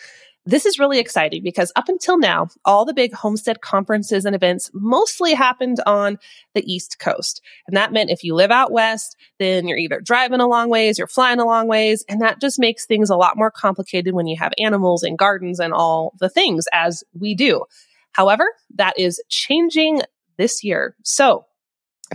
this 0.51 0.67
is 0.67 0.79
really 0.79 0.99
exciting 0.99 1.43
because 1.43 1.73
up 1.77 1.89
until 1.89 2.19
now, 2.19 2.49
all 2.65 2.85
the 2.85 2.95
big 2.95 3.13
homestead 3.13 3.61
conferences 3.61 4.25
and 4.25 4.35
events 4.35 4.71
mostly 4.73 5.33
happened 5.35 5.79
on 5.87 6.19
the 6.55 6.73
East 6.73 6.99
Coast. 6.99 7.41
And 7.67 7.77
that 7.77 7.93
meant 7.93 8.11
if 8.11 8.25
you 8.25 8.35
live 8.35 8.51
out 8.51 8.73
west, 8.73 9.17
then 9.39 9.69
you're 9.69 9.79
either 9.79 10.01
driving 10.01 10.41
a 10.41 10.49
long 10.49 10.69
ways, 10.69 10.99
you're 10.99 11.07
flying 11.07 11.39
a 11.39 11.45
long 11.45 11.69
ways. 11.69 12.05
And 12.09 12.21
that 12.21 12.41
just 12.41 12.59
makes 12.59 12.87
things 12.87 13.11
a 13.11 13.17
lot 13.17 13.37
more 13.37 13.51
complicated 13.51 14.15
when 14.15 14.27
you 14.27 14.37
have 14.39 14.53
animals 14.59 15.03
and 15.03 15.17
gardens 15.17 15.61
and 15.61 15.73
all 15.73 16.15
the 16.19 16.29
things 16.29 16.67
as 16.73 17.05
we 17.19 17.35
do. 17.35 17.65
However, 18.13 18.47
that 18.75 18.99
is 18.99 19.23
changing 19.29 20.03
this 20.37 20.65
year. 20.65 20.97
So 21.05 21.45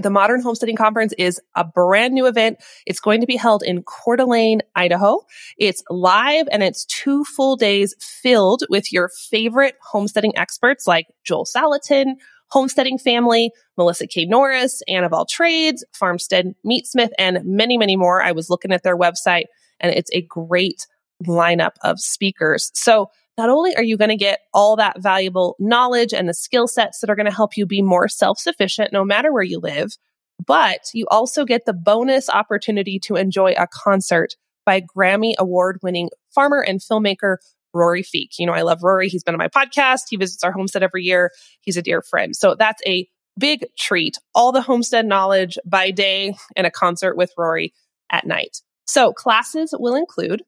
the 0.01 0.09
Modern 0.09 0.41
Homesteading 0.41 0.75
Conference 0.75 1.13
is 1.17 1.39
a 1.55 1.63
brand 1.63 2.13
new 2.13 2.25
event. 2.25 2.57
It's 2.85 2.99
going 2.99 3.21
to 3.21 3.27
be 3.27 3.37
held 3.37 3.63
in 3.63 3.83
Coeur 3.83 4.17
d'Alene, 4.17 4.61
Idaho. 4.75 5.21
It's 5.57 5.83
live 5.89 6.47
and 6.51 6.63
it's 6.63 6.85
two 6.85 7.23
full 7.23 7.55
days 7.55 7.95
filled 7.99 8.63
with 8.69 8.91
your 8.91 9.09
favorite 9.29 9.75
homesteading 9.81 10.37
experts 10.37 10.85
like 10.85 11.07
Joel 11.23 11.45
Salatin, 11.45 12.15
Homesteading 12.49 12.97
Family, 12.97 13.51
Melissa 13.77 14.07
K. 14.07 14.25
Norris, 14.25 14.81
Anna 14.87 15.07
of 15.07 15.13
All 15.13 15.25
Trades, 15.25 15.83
Farmstead 15.93 16.55
Meatsmith, 16.65 17.11
and 17.17 17.39
many, 17.43 17.77
many 17.77 17.95
more. 17.95 18.21
I 18.21 18.33
was 18.33 18.49
looking 18.49 18.71
at 18.71 18.83
their 18.83 18.97
website 18.97 19.45
and 19.79 19.93
it's 19.93 20.11
a 20.13 20.21
great 20.21 20.87
lineup 21.25 21.71
of 21.83 21.99
speakers. 21.99 22.69
So 22.73 23.09
not 23.37 23.49
only 23.49 23.75
are 23.75 23.83
you 23.83 23.97
going 23.97 24.09
to 24.09 24.15
get 24.15 24.39
all 24.53 24.75
that 24.77 25.01
valuable 25.01 25.55
knowledge 25.59 26.13
and 26.13 26.27
the 26.27 26.33
skill 26.33 26.67
sets 26.67 26.99
that 26.99 27.09
are 27.09 27.15
going 27.15 27.25
to 27.25 27.35
help 27.35 27.57
you 27.57 27.65
be 27.65 27.81
more 27.81 28.07
self 28.07 28.39
sufficient 28.39 28.93
no 28.93 29.03
matter 29.03 29.33
where 29.33 29.43
you 29.43 29.59
live, 29.59 29.97
but 30.45 30.81
you 30.93 31.05
also 31.09 31.45
get 31.45 31.65
the 31.65 31.73
bonus 31.73 32.29
opportunity 32.29 32.99
to 32.99 33.15
enjoy 33.15 33.53
a 33.57 33.67
concert 33.67 34.35
by 34.65 34.81
Grammy 34.81 35.33
award 35.37 35.79
winning 35.83 36.09
farmer 36.33 36.61
and 36.61 36.79
filmmaker 36.79 37.37
Rory 37.73 38.03
Feek. 38.03 38.39
You 38.39 38.45
know, 38.45 38.53
I 38.53 38.61
love 38.61 38.83
Rory. 38.83 39.09
He's 39.09 39.23
been 39.23 39.35
on 39.35 39.39
my 39.39 39.49
podcast. 39.49 40.03
He 40.09 40.17
visits 40.17 40.43
our 40.43 40.51
homestead 40.51 40.81
every 40.81 41.03
year. 41.03 41.31
He's 41.61 41.77
a 41.77 41.81
dear 41.81 42.01
friend. 42.01 42.35
So 42.35 42.55
that's 42.57 42.81
a 42.87 43.07
big 43.37 43.65
treat. 43.77 44.17
All 44.33 44.51
the 44.51 44.61
homestead 44.61 45.05
knowledge 45.05 45.57
by 45.65 45.91
day 45.91 46.35
and 46.55 46.65
a 46.65 46.71
concert 46.71 47.15
with 47.15 47.33
Rory 47.37 47.73
at 48.09 48.25
night. 48.25 48.61
So 48.85 49.11
classes 49.11 49.73
will 49.77 49.95
include 49.95 50.43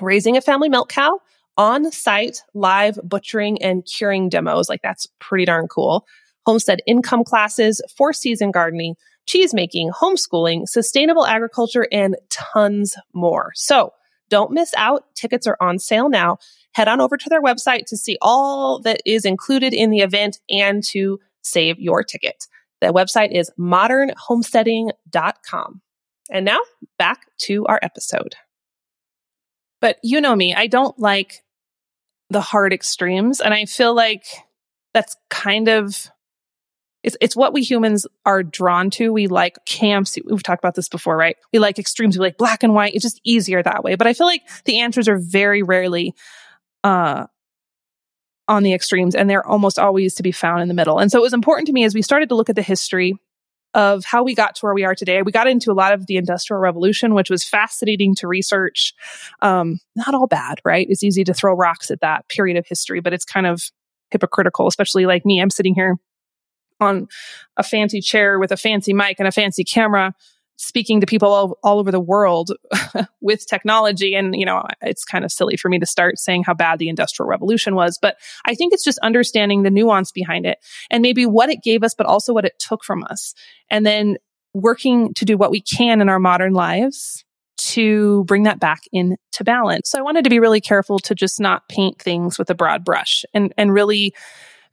raising 0.00 0.36
a 0.36 0.42
family 0.42 0.68
milk 0.68 0.88
cow, 0.90 1.20
on 1.56 1.90
site 1.92 2.42
live 2.54 2.98
butchering 3.04 3.62
and 3.62 3.84
curing 3.84 4.28
demos. 4.28 4.68
Like 4.68 4.82
that's 4.82 5.06
pretty 5.20 5.44
darn 5.44 5.68
cool. 5.68 6.06
Homestead 6.46 6.80
income 6.86 7.24
classes, 7.24 7.80
four 7.96 8.12
season 8.12 8.50
gardening, 8.50 8.96
cheese 9.26 9.54
making, 9.54 9.90
homeschooling, 9.90 10.68
sustainable 10.68 11.26
agriculture, 11.26 11.86
and 11.92 12.16
tons 12.30 12.96
more. 13.12 13.52
So 13.54 13.92
don't 14.28 14.52
miss 14.52 14.72
out. 14.76 15.04
Tickets 15.14 15.46
are 15.46 15.56
on 15.60 15.78
sale 15.78 16.08
now. 16.08 16.38
Head 16.74 16.88
on 16.88 17.00
over 17.00 17.16
to 17.16 17.28
their 17.28 17.42
website 17.42 17.84
to 17.88 17.96
see 17.96 18.16
all 18.22 18.80
that 18.80 19.00
is 19.04 19.24
included 19.24 19.74
in 19.74 19.90
the 19.90 20.00
event 20.00 20.38
and 20.48 20.82
to 20.84 21.18
save 21.42 21.78
your 21.78 22.02
ticket. 22.02 22.46
The 22.80 22.88
website 22.88 23.30
is 23.30 23.52
modernhomesteading.com. 23.58 25.82
And 26.30 26.44
now 26.46 26.60
back 26.98 27.26
to 27.42 27.66
our 27.66 27.78
episode. 27.82 28.36
But 29.82 29.98
you 30.02 30.22
know 30.22 30.34
me, 30.34 30.54
I 30.54 30.68
don't 30.68 30.98
like 30.98 31.42
the 32.30 32.40
hard 32.40 32.72
extremes. 32.72 33.40
And 33.40 33.52
I 33.52 33.66
feel 33.66 33.94
like 33.94 34.24
that's 34.94 35.16
kind 35.28 35.68
of 35.68 36.08
it's 37.02 37.16
it's 37.20 37.34
what 37.34 37.52
we 37.52 37.62
humans 37.62 38.06
are 38.24 38.44
drawn 38.44 38.88
to. 38.90 39.12
We 39.12 39.26
like 39.26 39.58
camps. 39.66 40.16
We've 40.24 40.42
talked 40.42 40.62
about 40.62 40.76
this 40.76 40.88
before, 40.88 41.16
right? 41.16 41.36
We 41.52 41.58
like 41.58 41.80
extremes. 41.80 42.16
We 42.16 42.24
like 42.24 42.38
black 42.38 42.62
and 42.62 42.74
white. 42.74 42.94
It's 42.94 43.02
just 43.02 43.20
easier 43.24 43.60
that 43.60 43.82
way. 43.82 43.96
But 43.96 44.06
I 44.06 44.14
feel 44.14 44.28
like 44.28 44.42
the 44.64 44.78
answers 44.78 45.08
are 45.08 45.18
very 45.18 45.62
rarely 45.62 46.14
uh 46.84 47.26
on 48.48 48.62
the 48.62 48.74
extremes 48.74 49.14
and 49.14 49.28
they're 49.28 49.46
almost 49.46 49.78
always 49.78 50.14
to 50.14 50.22
be 50.22 50.32
found 50.32 50.62
in 50.62 50.68
the 50.68 50.74
middle. 50.74 50.98
And 50.98 51.10
so 51.10 51.18
it 51.18 51.22
was 51.22 51.32
important 51.32 51.66
to 51.66 51.72
me 51.72 51.84
as 51.84 51.94
we 51.94 52.02
started 52.02 52.28
to 52.28 52.34
look 52.36 52.50
at 52.50 52.56
the 52.56 52.62
history 52.62 53.16
of 53.74 54.04
how 54.04 54.22
we 54.22 54.34
got 54.34 54.54
to 54.56 54.66
where 54.66 54.74
we 54.74 54.84
are 54.84 54.94
today. 54.94 55.22
We 55.22 55.32
got 55.32 55.46
into 55.46 55.70
a 55.70 55.74
lot 55.74 55.92
of 55.92 56.06
the 56.06 56.16
industrial 56.16 56.60
revolution, 56.60 57.14
which 57.14 57.30
was 57.30 57.44
fascinating 57.44 58.14
to 58.16 58.28
research. 58.28 58.94
Um, 59.40 59.80
not 59.96 60.14
all 60.14 60.26
bad, 60.26 60.60
right? 60.64 60.86
It's 60.88 61.02
easy 61.02 61.24
to 61.24 61.34
throw 61.34 61.54
rocks 61.54 61.90
at 61.90 62.00
that 62.00 62.28
period 62.28 62.56
of 62.56 62.66
history, 62.66 63.00
but 63.00 63.12
it's 63.12 63.24
kind 63.24 63.46
of 63.46 63.62
hypocritical, 64.10 64.66
especially 64.66 65.06
like 65.06 65.24
me. 65.24 65.40
I'm 65.40 65.50
sitting 65.50 65.74
here 65.74 65.96
on 66.80 67.08
a 67.56 67.62
fancy 67.62 68.00
chair 68.00 68.38
with 68.38 68.52
a 68.52 68.56
fancy 68.56 68.92
mic 68.92 69.16
and 69.18 69.28
a 69.28 69.32
fancy 69.32 69.64
camera 69.64 70.14
speaking 70.56 71.00
to 71.00 71.06
people 71.06 71.32
all, 71.32 71.58
all 71.62 71.78
over 71.78 71.90
the 71.90 72.00
world 72.00 72.52
with 73.20 73.46
technology. 73.46 74.14
And, 74.14 74.34
you 74.36 74.46
know, 74.46 74.62
it's 74.80 75.04
kind 75.04 75.24
of 75.24 75.32
silly 75.32 75.56
for 75.56 75.68
me 75.68 75.78
to 75.78 75.86
start 75.86 76.18
saying 76.18 76.44
how 76.44 76.54
bad 76.54 76.78
the 76.78 76.88
industrial 76.88 77.28
revolution 77.28 77.74
was, 77.74 77.98
but 78.00 78.16
I 78.44 78.54
think 78.54 78.72
it's 78.72 78.84
just 78.84 78.98
understanding 79.00 79.62
the 79.62 79.70
nuance 79.70 80.12
behind 80.12 80.46
it 80.46 80.58
and 80.90 81.02
maybe 81.02 81.26
what 81.26 81.50
it 81.50 81.62
gave 81.62 81.82
us, 81.82 81.94
but 81.94 82.06
also 82.06 82.32
what 82.32 82.44
it 82.44 82.58
took 82.58 82.84
from 82.84 83.04
us. 83.04 83.34
And 83.70 83.84
then 83.84 84.16
working 84.54 85.14
to 85.14 85.24
do 85.24 85.36
what 85.36 85.50
we 85.50 85.60
can 85.60 86.00
in 86.00 86.08
our 86.08 86.18
modern 86.18 86.52
lives 86.52 87.24
to 87.56 88.24
bring 88.24 88.42
that 88.44 88.60
back 88.60 88.82
into 88.92 89.18
balance. 89.44 89.90
So 89.90 89.98
I 89.98 90.02
wanted 90.02 90.24
to 90.24 90.30
be 90.30 90.40
really 90.40 90.60
careful 90.60 90.98
to 91.00 91.14
just 91.14 91.40
not 91.40 91.68
paint 91.68 92.00
things 92.00 92.38
with 92.38 92.50
a 92.50 92.54
broad 92.54 92.84
brush 92.84 93.24
and, 93.34 93.52
and 93.56 93.72
really 93.72 94.14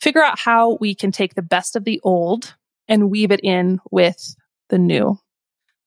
figure 0.02 0.24
out 0.24 0.40
how 0.40 0.78
we 0.80 0.96
can 0.96 1.12
take 1.12 1.36
the 1.36 1.42
best 1.42 1.76
of 1.76 1.84
the 1.84 2.00
old 2.04 2.56
and 2.88 3.12
weave 3.12 3.32
it 3.32 3.42
in 3.44 3.80
with 3.92 4.36
the 4.70 4.78
new. 4.78 5.20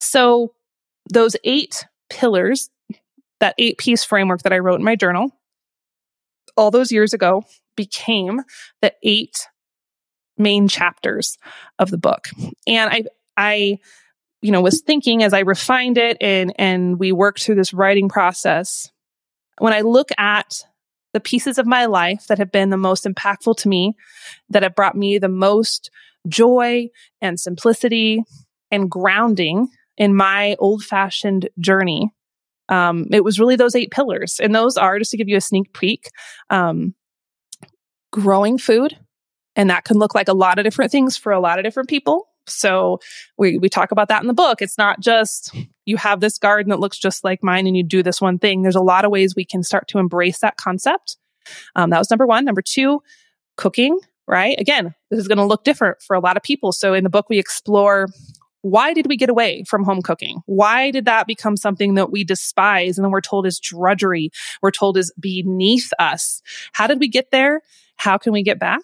So 0.02 0.52
those 1.10 1.36
eight 1.44 1.86
pillars, 2.10 2.68
that 3.40 3.54
eight 3.58 3.78
piece 3.78 4.04
framework 4.04 4.42
that 4.42 4.52
I 4.52 4.58
wrote 4.58 4.80
in 4.80 4.84
my 4.84 4.96
journal 4.96 5.30
all 6.56 6.70
those 6.70 6.92
years 6.92 7.14
ago 7.14 7.44
became 7.76 8.42
the 8.82 8.92
eight 9.02 9.48
main 10.36 10.68
chapters 10.68 11.38
of 11.78 11.90
the 11.90 11.98
book. 11.98 12.28
And 12.66 12.90
I, 12.90 13.04
I, 13.36 13.78
you 14.42 14.50
know, 14.50 14.60
was 14.60 14.82
thinking 14.82 15.22
as 15.22 15.32
I 15.32 15.40
refined 15.40 15.98
it 15.98 16.16
and, 16.20 16.52
and 16.58 16.98
we 16.98 17.12
worked 17.12 17.42
through 17.42 17.54
this 17.54 17.72
writing 17.72 18.08
process. 18.08 18.90
When 19.58 19.72
I 19.72 19.80
look 19.80 20.10
at 20.18 20.64
the 21.12 21.20
pieces 21.20 21.58
of 21.58 21.66
my 21.66 21.86
life 21.86 22.26
that 22.26 22.38
have 22.38 22.50
been 22.50 22.70
the 22.70 22.76
most 22.76 23.04
impactful 23.04 23.56
to 23.58 23.68
me, 23.68 23.94
that 24.50 24.62
have 24.62 24.74
brought 24.74 24.96
me 24.96 25.18
the 25.18 25.28
most 25.28 25.90
joy 26.26 26.88
and 27.20 27.38
simplicity 27.38 28.24
and 28.70 28.90
grounding 28.90 29.68
in 29.96 30.14
my 30.14 30.56
old 30.58 30.82
fashioned 30.82 31.48
journey, 31.58 32.12
um, 32.68 33.06
it 33.10 33.24
was 33.24 33.38
really 33.38 33.56
those 33.56 33.76
eight 33.76 33.90
pillars. 33.90 34.40
And 34.42 34.54
those 34.54 34.76
are, 34.76 34.98
just 34.98 35.10
to 35.10 35.16
give 35.16 35.28
you 35.28 35.36
a 35.36 35.40
sneak 35.40 35.72
peek, 35.72 36.10
um, 36.50 36.94
growing 38.10 38.58
food. 38.58 38.98
And 39.54 39.68
that 39.68 39.84
can 39.84 39.98
look 39.98 40.14
like 40.14 40.28
a 40.28 40.34
lot 40.34 40.58
of 40.58 40.64
different 40.64 40.90
things 40.90 41.16
for 41.16 41.32
a 41.32 41.40
lot 41.40 41.58
of 41.58 41.64
different 41.64 41.88
people. 41.88 42.28
So 42.46 42.98
we, 43.36 43.58
we 43.58 43.68
talk 43.68 43.92
about 43.92 44.08
that 44.08 44.22
in 44.22 44.26
the 44.28 44.34
book. 44.34 44.62
It's 44.62 44.78
not 44.78 45.00
just 45.00 45.54
you 45.84 45.96
have 45.96 46.20
this 46.20 46.38
garden 46.38 46.70
that 46.70 46.80
looks 46.80 46.98
just 46.98 47.22
like 47.22 47.42
mine 47.42 47.66
and 47.66 47.76
you 47.76 47.84
do 47.84 48.02
this 48.02 48.20
one 48.20 48.38
thing. 48.38 48.62
There's 48.62 48.74
a 48.74 48.80
lot 48.80 49.04
of 49.04 49.10
ways 49.10 49.34
we 49.36 49.44
can 49.44 49.62
start 49.62 49.88
to 49.88 49.98
embrace 49.98 50.40
that 50.40 50.56
concept. 50.56 51.18
Um, 51.76 51.90
that 51.90 51.98
was 51.98 52.10
number 52.10 52.26
one. 52.26 52.44
Number 52.44 52.62
two, 52.62 53.02
cooking, 53.56 53.98
right? 54.26 54.58
Again, 54.58 54.94
this 55.10 55.20
is 55.20 55.28
going 55.28 55.38
to 55.38 55.44
look 55.44 55.64
different 55.64 56.00
for 56.02 56.16
a 56.16 56.20
lot 56.20 56.36
of 56.36 56.42
people. 56.42 56.72
So 56.72 56.94
in 56.94 57.04
the 57.04 57.10
book, 57.10 57.28
we 57.28 57.38
explore 57.38 58.08
why 58.62 58.94
did 58.94 59.06
we 59.08 59.16
get 59.16 59.28
away 59.28 59.64
from 59.68 59.84
home 59.84 60.02
cooking? 60.02 60.40
Why 60.46 60.90
did 60.90 61.04
that 61.04 61.26
become 61.26 61.56
something 61.56 61.94
that 61.94 62.10
we 62.10 62.24
despise 62.24 62.96
and 62.96 63.04
then 63.04 63.10
we're 63.10 63.20
told 63.20 63.46
is 63.46 63.60
drudgery? 63.60 64.30
We're 64.62 64.70
told 64.70 64.96
is 64.96 65.12
beneath 65.20 65.90
us. 65.98 66.40
How 66.72 66.86
did 66.86 67.00
we 67.00 67.08
get 67.08 67.30
there? 67.30 67.60
How 67.96 68.18
can 68.18 68.32
we 68.32 68.42
get 68.42 68.58
back? 68.58 68.82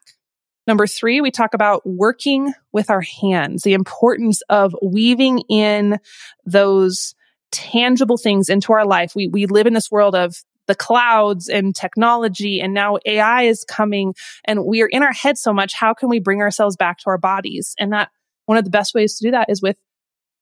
Number 0.67 0.87
three, 0.87 1.21
we 1.23 1.31
talk 1.31 1.55
about 1.55 1.87
working 1.87 2.53
with 2.73 2.91
our 2.91 3.01
hands, 3.01 3.63
the 3.63 3.73
importance 3.73 4.43
of 4.51 4.77
weaving 4.83 5.41
in 5.49 5.99
those 6.45 7.15
tangible 7.51 8.19
things 8.19 8.51
into 8.51 8.75
our 8.75 8.87
life. 8.87 9.15
We, 9.15 9.29
we 9.29 9.47
live 9.47 9.67
in 9.67 9.73
this 9.73 9.91
world 9.91 10.15
of 10.15 10.37
the 10.67 10.75
clouds 10.75 11.49
and 11.49 11.75
technology 11.75 12.61
and 12.61 12.75
now 12.75 12.99
AI 13.07 13.45
is 13.45 13.65
coming 13.65 14.15
and 14.45 14.67
we 14.67 14.83
are 14.83 14.87
in 14.87 15.03
our 15.03 15.15
head 15.15 15.39
so 15.39 15.55
much. 15.55 15.73
How 15.73 15.95
can 15.95 16.11
we 16.11 16.21
bring 16.21 16.43
ourselves 16.43 16.77
back 16.77 16.99
to 16.99 17.05
our 17.07 17.17
bodies? 17.17 17.75
And 17.79 17.95
that 17.95 18.11
one 18.49 18.57
of 18.57 18.65
the 18.65 18.71
best 18.71 18.95
ways 18.95 19.19
to 19.19 19.27
do 19.27 19.31
that 19.33 19.51
is 19.51 19.61
with 19.61 19.77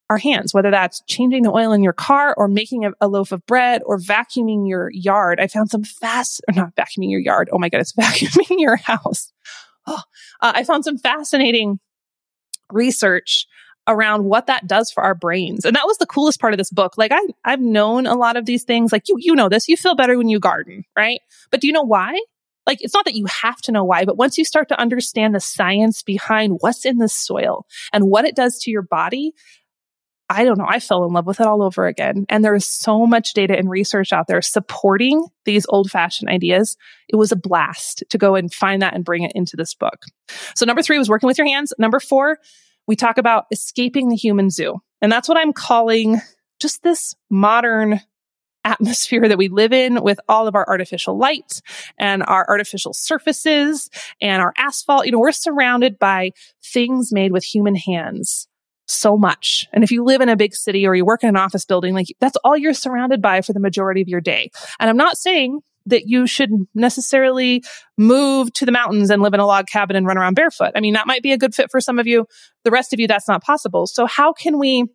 our 0.09 0.19
hands, 0.19 0.55
whether 0.55 0.71
that's 0.71 1.03
changing 1.09 1.43
the 1.43 1.51
oil 1.51 1.73
in 1.73 1.83
your 1.83 1.93
car 1.93 2.33
or 2.37 2.47
making 2.47 2.85
a, 2.85 2.93
a, 3.01 3.09
loaf 3.09 3.33
of 3.33 3.45
bread 3.47 3.83
or 3.85 3.99
vacuuming 3.99 4.69
your 4.69 4.89
yard. 4.93 5.41
I 5.41 5.49
found 5.49 5.71
some 5.71 5.83
fast, 5.83 6.41
or 6.47 6.55
not 6.55 6.77
vacuuming 6.77 7.11
your 7.11 7.19
yard. 7.19 7.49
Oh 7.53 7.59
my 7.59 7.69
God, 7.69 7.81
it's 7.81 7.93
vacuuming 8.01 8.61
your 8.61 8.77
house. 8.77 9.33
Oh, 9.89 10.01
uh, 10.41 10.53
I 10.55 10.63
found 10.63 10.85
some 10.85 10.99
fascinating 10.99 11.81
research 12.71 13.47
around 13.89 14.25
what 14.25 14.47
that 14.47 14.69
does 14.69 14.93
for 14.93 15.03
our 15.03 15.15
brains. 15.17 15.65
And 15.65 15.75
that 15.75 15.87
was 15.87 15.99
the 15.99 16.07
coolest 16.07 16.41
part 16.41 16.53
of 16.53 16.59
this 16.59 16.71
book. 16.71 16.97
Like 16.97 17.11
I, 17.13 17.21
I've 17.45 17.61
known 17.61 18.07
a 18.07 18.15
lot 18.15 18.37
of 18.37 18.47
these 18.47 18.63
things. 18.63 18.93
Like 18.93 19.09
you, 19.09 19.17
you 19.19 19.35
know 19.35 19.49
this, 19.49 19.69
you 19.69 19.77
feel 19.77 19.97
better 19.97 20.17
when 20.17 20.29
you 20.29 20.39
garden, 20.39 20.85
right? 20.97 21.21
But 21.51 21.61
do 21.61 21.67
you 21.67 21.73
know 21.73 21.83
why? 21.83 22.21
Like 22.67 22.79
it's 22.81 22.95
not 22.95 23.05
that 23.05 23.15
you 23.15 23.27
have 23.27 23.61
to 23.63 23.73
know 23.73 23.85
why, 23.85 24.05
but 24.05 24.17
once 24.17 24.39
you 24.39 24.45
start 24.45 24.69
to 24.69 24.81
understand 24.81 25.35
the 25.35 25.41
science 25.41 26.03
behind 26.03 26.59
what's 26.61 26.85
in 26.85 26.99
the 26.99 27.09
soil 27.09 27.67
and 27.93 28.09
what 28.11 28.25
it 28.25 28.37
does 28.37 28.59
to 28.61 28.71
your 28.71 28.83
body, 28.83 29.33
I 30.29 30.45
don't 30.45 30.59
know. 30.59 30.67
I 30.69 30.81
fell 30.81 31.05
in 31.05 31.13
love 31.13 31.27
with 31.27 31.41
it 31.41 31.47
all 31.47 31.63
over 31.63 31.87
again. 31.87 32.27
And 32.29 32.45
there 32.45 32.55
is 32.55 32.67
so 32.67 33.07
much 33.07 33.33
data 33.33 33.57
and 33.57 33.71
research 33.71 34.13
out 34.13 34.27
there 34.27 34.43
supporting 34.43 35.25
these 35.45 35.67
old 35.69 35.91
fashioned 35.91 36.29
ideas. 36.29 36.77
It 37.09 37.17
was 37.17 37.31
a 37.31 37.37
blast 37.37 38.03
to 38.11 38.19
go 38.19 38.35
and 38.35 38.53
find 38.53 38.83
that 38.83 38.95
and 38.95 39.05
bring 39.05 39.23
it 39.23 39.33
into 39.37 39.57
this 39.57 39.75
book. 39.75 40.03
So 40.57 40.67
number 40.67 40.83
three 40.83 40.99
was 40.99 41.09
working 41.09 41.29
with 41.29 41.39
your 41.39 41.47
hands. 41.47 41.73
Number 41.79 42.01
four, 42.01 42.39
we 42.89 42.97
talk 42.97 43.19
about 43.19 43.45
escaping 43.53 44.09
the 44.09 44.17
human 44.17 44.51
zoo. 44.51 44.81
And 45.01 45.13
that's 45.13 45.29
what 45.29 45.39
I'm 45.39 45.53
calling 45.53 46.21
just 46.61 46.83
this 46.83 47.15
modern 47.31 48.01
atmosphere 48.67 49.29
that 49.29 49.39
we 49.39 49.49
live 49.49 49.73
in 49.73 50.03
with 50.03 50.19
all 50.29 50.47
of 50.47 50.55
our 50.55 50.69
artificial 50.69 51.17
light 51.17 51.63
and 51.99 52.23
our 52.27 52.45
artificial 52.49 52.93
surfaces 52.93 53.89
and 54.21 54.43
our 54.43 54.53
asphalt. 54.59 55.07
You 55.07 55.13
know, 55.13 55.21
we're 55.21 55.33
surrounded 55.33 55.99
by 55.99 56.33
things 56.63 57.13
made 57.13 57.33
with 57.33 57.45
human 57.45 57.77
hands 57.77 58.49
so 58.87 59.17
much. 59.17 59.67
And 59.73 59.83
if 59.83 59.91
you 59.91 60.05
live 60.05 60.21
in 60.21 60.29
a 60.29 60.37
big 60.37 60.55
city 60.55 60.87
or 60.87 60.95
you 60.95 61.05
work 61.05 61.23
in 61.23 61.29
an 61.29 61.37
office 61.37 61.65
building, 61.65 61.95
like 61.95 62.07
that's 62.21 62.37
all 62.45 62.57
you're 62.57 62.75
surrounded 62.75 63.23
by 63.23 63.41
for 63.41 63.53
the 63.53 63.61
majority 63.61 64.03
of 64.03 64.09
your 64.09 64.21
day. 64.21 64.51
And 64.79 64.91
I'm 64.91 64.97
not 64.97 65.17
saying 65.17 65.61
that 65.87 66.07
you 66.07 66.27
should 66.27 66.51
necessarily 66.75 67.63
move 67.97 68.53
to 68.55 68.67
the 68.67 68.73
mountains 68.73 69.11
and 69.11 69.23
live 69.23 69.35
in 69.35 69.41
a 69.41 69.47
log 69.47 69.67
cabin 69.69 69.97
and 69.97 70.07
run 70.07 70.19
around 70.19 70.35
barefoot. 70.35 70.73
I 70.75 70.81
mean, 70.81 70.95
that 70.95 71.07
might 71.07 71.23
be 71.23 71.33
a 71.33 71.39
good 71.39 71.55
fit 71.55 71.71
for 71.71 71.81
some 71.81 71.99
of 71.99 72.07
you. 72.07 72.27
The 72.65 72.73
rest 72.73 72.93
of 72.93 72.99
you, 72.99 73.07
that's 73.07 73.29
not 73.29 73.43
possible. 73.43 73.87
So 73.87 74.07
how 74.07 74.33
can 74.33 74.59
we 74.59 74.87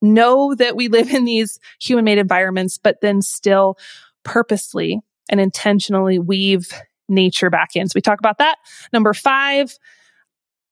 know 0.00 0.54
that 0.54 0.76
we 0.76 0.88
live 0.88 1.10
in 1.12 1.24
these 1.24 1.58
human 1.80 2.04
made 2.04 2.18
environments, 2.18 2.78
but 2.78 3.00
then 3.00 3.22
still 3.22 3.76
purposely 4.22 5.00
and 5.30 5.40
intentionally 5.40 6.18
weave 6.18 6.72
nature 7.08 7.50
back 7.50 7.76
in? 7.76 7.88
So 7.88 7.92
we 7.94 8.00
talk 8.00 8.18
about 8.18 8.38
that. 8.38 8.56
Number 8.92 9.12
five, 9.12 9.76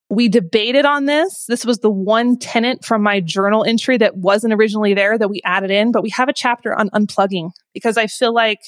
we 0.09 0.29
debated 0.29 0.85
on 0.85 1.05
this. 1.05 1.45
This 1.47 1.65
was 1.65 1.79
the 1.79 1.89
one 1.89 2.37
tenant 2.37 2.85
from 2.85 3.01
my 3.01 3.19
journal 3.19 3.63
entry 3.63 3.97
that 3.97 4.17
wasn't 4.17 4.53
originally 4.53 4.93
there 4.93 5.17
that 5.17 5.29
we 5.29 5.41
added 5.43 5.71
in, 5.71 5.91
but 5.91 6.03
we 6.03 6.09
have 6.11 6.29
a 6.29 6.33
chapter 6.33 6.77
on 6.77 6.89
unplugging 6.89 7.51
because 7.73 7.97
I 7.97 8.07
feel 8.07 8.33
like 8.33 8.59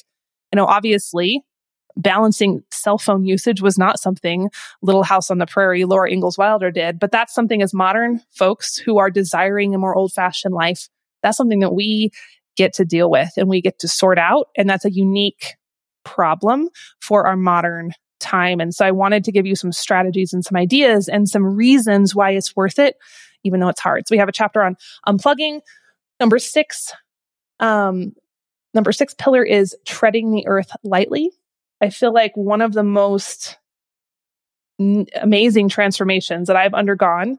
you 0.52 0.58
know, 0.58 0.66
obviously 0.66 1.44
balancing 1.98 2.64
cell 2.72 2.98
phone 2.98 3.26
usage 3.26 3.62
was 3.62 3.78
not 3.78 4.00
something 4.00 4.50
Little 4.82 5.04
House 5.04 5.32
on 5.32 5.38
the 5.38 5.46
Prairie, 5.46 5.86
Laura 5.86 6.12
Ingalls 6.12 6.38
Wilder 6.38 6.72
did, 6.72 7.00
but 7.00 7.12
that's 7.12 7.34
something 7.34 7.62
as 7.62 7.74
modern 7.74 8.22
folks 8.32 8.78
who 8.78 8.98
are 8.98 9.10
desiring 9.10 9.74
a 9.74 9.78
more 9.78 9.96
old 9.96 10.12
fashioned 10.12 10.54
life, 10.54 10.90
that's 11.24 11.38
something 11.38 11.60
that 11.60 11.74
we 11.74 12.12
get 12.56 12.74
to 12.74 12.86
deal 12.86 13.10
with 13.10 13.30
and 13.38 13.50
we 13.50 13.62
get 13.62 13.80
to 13.80 13.88
sort 13.88 14.18
out. 14.18 14.48
And 14.58 14.70
that's 14.70 14.86
a 14.86 14.92
unique 14.92 15.56
problem 16.04 16.70
for 17.02 17.28
our 17.28 17.36
modern 17.36 17.92
time. 18.20 18.60
And 18.60 18.74
so 18.74 18.86
I 18.86 18.92
wanted 18.92 19.24
to 19.26 19.32
give 19.32 19.46
you 19.46 19.56
some 19.56 19.72
strategies 19.72 20.34
and 20.34 20.44
some 20.44 20.56
ideas 20.56 21.08
and 21.08 21.28
some 21.28 21.44
reasons 21.44 22.16
why 22.16 22.32
it's 22.32 22.56
worth 22.56 22.80
it, 22.80 22.96
even 23.44 23.60
though 23.60 23.70
it's 23.70 23.82
hard. 23.82 24.08
So 24.08 24.14
we 24.14 24.20
have 24.20 24.30
a 24.30 24.34
chapter 24.34 24.62
on 24.62 24.76
unplugging. 25.08 25.62
Number 26.20 26.40
six, 26.40 26.94
um, 27.60 28.14
Number 28.76 28.92
six 28.92 29.14
pillar 29.14 29.44
is 29.44 29.74
treading 29.86 30.32
the 30.32 30.46
earth 30.48 30.70
lightly. 30.84 31.32
I 31.82 31.90
feel 31.90 32.14
like 32.14 32.36
one 32.36 32.62
of 32.62 32.74
the 32.74 32.84
most 32.84 33.58
n- 34.80 35.08
amazing 35.22 35.70
transformations 35.70 36.48
that 36.48 36.56
I've 36.56 36.74
undergone 36.74 37.38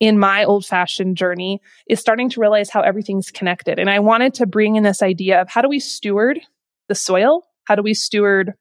in 0.00 0.18
my 0.18 0.44
old 0.44 0.66
fashioned 0.66 1.16
journey 1.16 1.60
is 1.86 2.00
starting 2.00 2.28
to 2.30 2.40
realize 2.40 2.70
how 2.70 2.80
everything's 2.80 3.30
connected. 3.30 3.78
And 3.78 3.88
I 3.88 4.00
wanted 4.00 4.34
to 4.34 4.46
bring 4.46 4.76
in 4.76 4.82
this 4.82 5.00
idea 5.00 5.40
of 5.40 5.48
how 5.48 5.62
do 5.62 5.68
we 5.68 5.78
steward 5.78 6.40
the 6.88 6.94
soil? 6.94 7.44
How 7.64 7.76
do 7.76 7.82
we 7.82 7.94
steward 7.94 8.54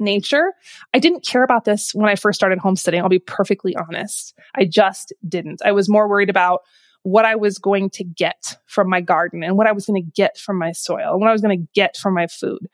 nature? 0.00 0.52
I 0.92 0.98
didn't 0.98 1.24
care 1.24 1.44
about 1.44 1.64
this 1.64 1.94
when 1.94 2.08
I 2.10 2.16
first 2.16 2.38
started 2.38 2.58
homesteading. 2.58 3.00
I'll 3.00 3.08
be 3.08 3.20
perfectly 3.20 3.76
honest. 3.76 4.34
I 4.56 4.64
just 4.64 5.12
didn't. 5.28 5.62
I 5.64 5.72
was 5.72 5.88
more 5.88 6.08
worried 6.08 6.30
about 6.30 6.62
what 7.04 7.24
I 7.24 7.36
was 7.36 7.58
going 7.58 7.88
to 7.90 8.02
get 8.02 8.56
from 8.66 8.90
my 8.90 9.00
garden 9.00 9.44
and 9.44 9.56
what 9.56 9.68
I 9.68 9.72
was 9.72 9.86
going 9.86 10.02
to 10.02 10.10
get 10.16 10.36
from 10.36 10.58
my 10.58 10.72
soil 10.72 11.12
and 11.12 11.20
what 11.20 11.28
I 11.28 11.32
was 11.32 11.42
going 11.42 11.56
to 11.56 11.68
get 11.74 11.96
from 11.96 12.14
my 12.14 12.26
food. 12.26 12.66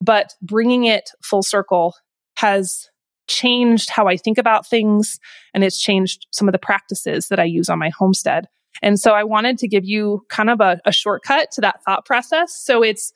But 0.00 0.34
bringing 0.42 0.84
it 0.84 1.10
full 1.22 1.42
circle 1.42 1.94
has 2.36 2.88
changed 3.28 3.90
how 3.90 4.06
I 4.06 4.16
think 4.16 4.38
about 4.38 4.66
things 4.66 5.20
and 5.54 5.62
it's 5.62 5.80
changed 5.80 6.26
some 6.30 6.48
of 6.48 6.52
the 6.52 6.58
practices 6.58 7.28
that 7.28 7.38
I 7.38 7.44
use 7.44 7.68
on 7.68 7.78
my 7.78 7.90
homestead. 7.90 8.48
And 8.82 8.98
so 8.98 9.12
I 9.12 9.24
wanted 9.24 9.58
to 9.58 9.68
give 9.68 9.84
you 9.84 10.24
kind 10.28 10.50
of 10.50 10.60
a, 10.60 10.80
a 10.84 10.92
shortcut 10.92 11.50
to 11.52 11.60
that 11.60 11.82
thought 11.84 12.04
process. 12.04 12.56
So 12.56 12.82
it's 12.82 13.12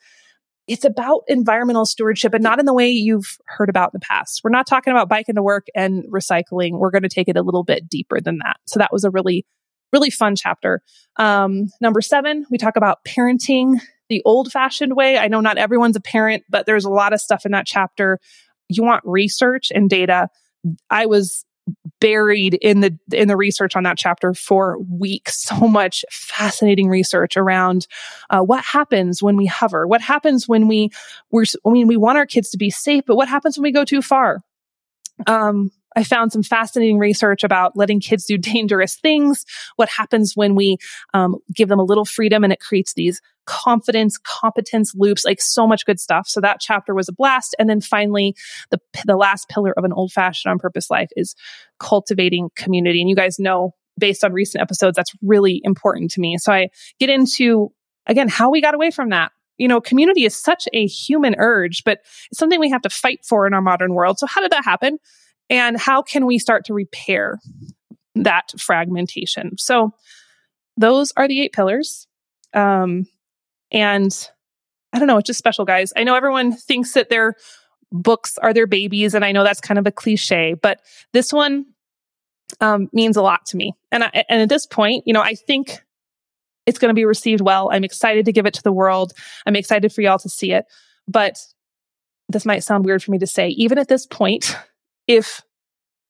it's 0.65 0.85
about 0.85 1.23
environmental 1.27 1.85
stewardship 1.85 2.31
but 2.31 2.41
not 2.41 2.57
in 2.57 2.65
the 2.65 2.73
way 2.73 2.89
you've 2.89 3.37
heard 3.47 3.69
about 3.69 3.89
in 3.93 3.99
the 3.99 4.05
past. 4.05 4.41
We're 4.43 4.51
not 4.51 4.67
talking 4.67 4.91
about 4.91 5.09
biking 5.09 5.35
to 5.35 5.43
work 5.43 5.67
and 5.75 6.05
recycling. 6.05 6.79
We're 6.79 6.91
going 6.91 7.03
to 7.03 7.09
take 7.09 7.27
it 7.27 7.35
a 7.35 7.41
little 7.41 7.65
bit 7.65 7.89
deeper 7.89 8.21
than 8.21 8.37
that. 8.39 8.57
So 8.65 8.79
that 8.79 8.93
was 8.93 9.03
a 9.03 9.09
really 9.09 9.45
really 9.91 10.09
fun 10.09 10.35
chapter. 10.35 10.81
Um, 11.17 11.67
number 11.79 12.01
seven, 12.01 12.45
we 12.49 12.57
talk 12.57 12.75
about 12.75 13.05
parenting 13.05 13.79
the 14.09 14.21
old 14.25 14.51
fashioned 14.51 14.95
way. 14.95 15.17
I 15.17 15.27
know 15.27 15.41
not 15.41 15.57
everyone's 15.57 15.95
a 15.95 16.01
parent, 16.01 16.43
but 16.49 16.65
there's 16.65 16.85
a 16.85 16.89
lot 16.89 17.13
of 17.13 17.21
stuff 17.21 17.45
in 17.45 17.51
that 17.51 17.65
chapter. 17.65 18.19
You 18.69 18.83
want 18.83 19.03
research 19.05 19.71
and 19.73 19.89
data. 19.89 20.29
I 20.89 21.05
was 21.05 21.45
buried 22.01 22.55
in 22.55 22.81
the 22.81 22.97
in 23.13 23.29
the 23.29 23.37
research 23.37 23.75
on 23.77 23.83
that 23.83 23.97
chapter 23.97 24.33
for 24.33 24.77
weeks 24.79 25.41
so 25.47 25.55
much 25.67 26.03
fascinating 26.11 26.89
research 26.89 27.37
around 27.37 27.87
uh, 28.29 28.41
what 28.41 28.63
happens 28.63 29.23
when 29.23 29.37
we 29.37 29.45
hover 29.45 29.87
what 29.87 30.01
happens 30.01 30.45
when 30.45 30.67
we 30.67 30.89
we're 31.31 31.45
i 31.65 31.69
mean 31.69 31.87
we 31.87 31.95
want 31.95 32.17
our 32.17 32.25
kids 32.25 32.49
to 32.49 32.57
be 32.57 32.69
safe 32.69 33.05
but 33.07 33.15
what 33.15 33.29
happens 33.29 33.57
when 33.57 33.63
we 33.63 33.71
go 33.71 33.85
too 33.85 34.01
far 34.01 34.41
um, 35.27 35.71
I 35.95 36.03
found 36.03 36.31
some 36.31 36.43
fascinating 36.43 36.99
research 36.99 37.43
about 37.43 37.75
letting 37.75 37.99
kids 37.99 38.25
do 38.25 38.37
dangerous 38.53 38.95
things. 38.95 39.45
What 39.75 39.89
happens 39.89 40.33
when 40.35 40.55
we 40.55 40.77
um, 41.13 41.37
give 41.53 41.69
them 41.69 41.79
a 41.79 41.83
little 41.83 42.05
freedom 42.05 42.43
and 42.43 42.53
it 42.53 42.59
creates 42.59 42.93
these 42.93 43.21
confidence, 43.45 44.17
competence 44.17 44.93
loops, 44.95 45.25
like 45.25 45.41
so 45.41 45.67
much 45.67 45.85
good 45.85 45.99
stuff. 45.99 46.27
So 46.27 46.39
that 46.41 46.61
chapter 46.61 46.93
was 46.93 47.09
a 47.09 47.13
blast. 47.13 47.55
And 47.59 47.69
then 47.69 47.81
finally, 47.81 48.35
the, 48.71 48.79
the 49.05 49.17
last 49.17 49.49
pillar 49.49 49.73
of 49.77 49.83
an 49.83 49.91
old 49.91 50.11
fashioned 50.11 50.49
on 50.49 50.59
purpose 50.59 50.89
life 50.89 51.09
is 51.17 51.35
cultivating 51.79 52.49
community. 52.55 53.01
And 53.01 53.09
you 53.09 53.15
guys 53.15 53.39
know 53.39 53.75
based 53.99 54.23
on 54.23 54.33
recent 54.33 54.61
episodes, 54.61 54.95
that's 54.95 55.13
really 55.21 55.61
important 55.63 56.09
to 56.11 56.21
me. 56.21 56.37
So 56.39 56.51
I 56.51 56.69
get 56.99 57.09
into 57.09 57.71
again, 58.07 58.27
how 58.27 58.49
we 58.49 58.61
got 58.61 58.73
away 58.73 58.91
from 58.91 59.09
that. 59.09 59.31
You 59.57 59.67
know, 59.67 59.79
community 59.79 60.25
is 60.25 60.35
such 60.35 60.67
a 60.73 60.87
human 60.87 61.35
urge, 61.37 61.83
but 61.83 61.99
it's 62.31 62.39
something 62.39 62.59
we 62.59 62.71
have 62.71 62.81
to 62.81 62.89
fight 62.89 63.19
for 63.23 63.45
in 63.45 63.53
our 63.53 63.61
modern 63.61 63.93
world. 63.93 64.19
So 64.19 64.25
how 64.25 64.41
did 64.41 64.51
that 64.51 64.65
happen? 64.65 64.97
And 65.49 65.77
how 65.79 66.01
can 66.01 66.25
we 66.25 66.39
start 66.39 66.65
to 66.65 66.73
repair 66.73 67.39
that 68.15 68.51
fragmentation? 68.57 69.57
So 69.57 69.93
those 70.77 71.11
are 71.17 71.27
the 71.27 71.41
eight 71.41 71.53
pillars. 71.53 72.07
Um, 72.53 73.07
and 73.71 74.11
I 74.93 74.99
don't 74.99 75.07
know, 75.07 75.17
it's 75.17 75.27
just 75.27 75.39
special, 75.39 75.65
guys. 75.65 75.91
I 75.95 76.03
know 76.03 76.15
everyone 76.15 76.53
thinks 76.53 76.93
that 76.93 77.09
their 77.09 77.35
books 77.91 78.37
are 78.37 78.53
their 78.53 78.67
babies, 78.67 79.13
and 79.13 79.25
I 79.25 79.31
know 79.31 79.43
that's 79.43 79.61
kind 79.61 79.79
of 79.79 79.87
a 79.87 79.91
cliche, 79.91 80.55
but 80.59 80.81
this 81.13 81.33
one 81.33 81.65
um, 82.61 82.89
means 82.93 83.17
a 83.17 83.21
lot 83.21 83.45
to 83.47 83.57
me. 83.57 83.73
And 83.91 84.03
I, 84.03 84.23
and 84.29 84.41
at 84.41 84.49
this 84.49 84.65
point, 84.65 85.03
you 85.05 85.13
know, 85.13 85.21
I 85.21 85.35
think 85.35 85.83
it's 86.65 86.79
going 86.79 86.89
to 86.89 86.95
be 86.95 87.05
received 87.05 87.41
well. 87.41 87.69
I'm 87.71 87.83
excited 87.83 88.25
to 88.25 88.31
give 88.31 88.45
it 88.45 88.53
to 88.55 88.63
the 88.63 88.71
world. 88.71 89.13
I'm 89.45 89.55
excited 89.55 89.91
for 89.91 90.01
y'all 90.01 90.19
to 90.19 90.29
see 90.29 90.51
it. 90.51 90.65
But 91.07 91.39
this 92.29 92.45
might 92.45 92.63
sound 92.63 92.85
weird 92.85 93.03
for 93.03 93.11
me 93.11 93.19
to 93.19 93.27
say, 93.27 93.49
even 93.49 93.77
at 93.77 93.89
this 93.89 94.05
point, 94.05 94.55
if 95.07 95.41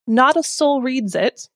not 0.08 0.38
a 0.38 0.44
soul 0.44 0.82
reads 0.82 1.16
it, 1.16 1.48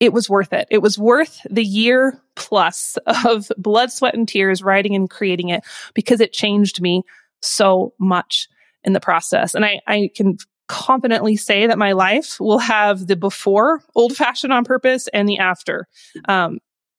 it 0.00 0.12
was 0.12 0.28
worth 0.28 0.52
it. 0.52 0.68
It 0.70 0.82
was 0.82 0.98
worth 0.98 1.40
the 1.48 1.64
year 1.64 2.20
plus 2.36 2.98
of 3.24 3.50
blood, 3.56 3.92
sweat, 3.92 4.14
and 4.14 4.28
tears 4.28 4.62
writing 4.62 4.94
and 4.94 5.08
creating 5.08 5.48
it 5.48 5.64
because 5.94 6.20
it 6.20 6.32
changed 6.32 6.80
me 6.80 7.02
so 7.40 7.94
much 7.98 8.48
in 8.82 8.92
the 8.92 9.00
process. 9.00 9.54
And 9.54 9.64
I, 9.64 9.80
I 9.86 10.10
can 10.14 10.36
confidently 10.68 11.36
say 11.36 11.66
that 11.66 11.78
my 11.78 11.92
life 11.92 12.40
will 12.40 12.58
have 12.58 13.06
the 13.06 13.16
before 13.16 13.82
old 13.94 14.16
fashioned 14.16 14.52
on 14.52 14.64
purpose 14.64 15.08
and 15.08 15.28
the 15.28 15.38
after. 15.38 15.86
Um, 16.28 16.58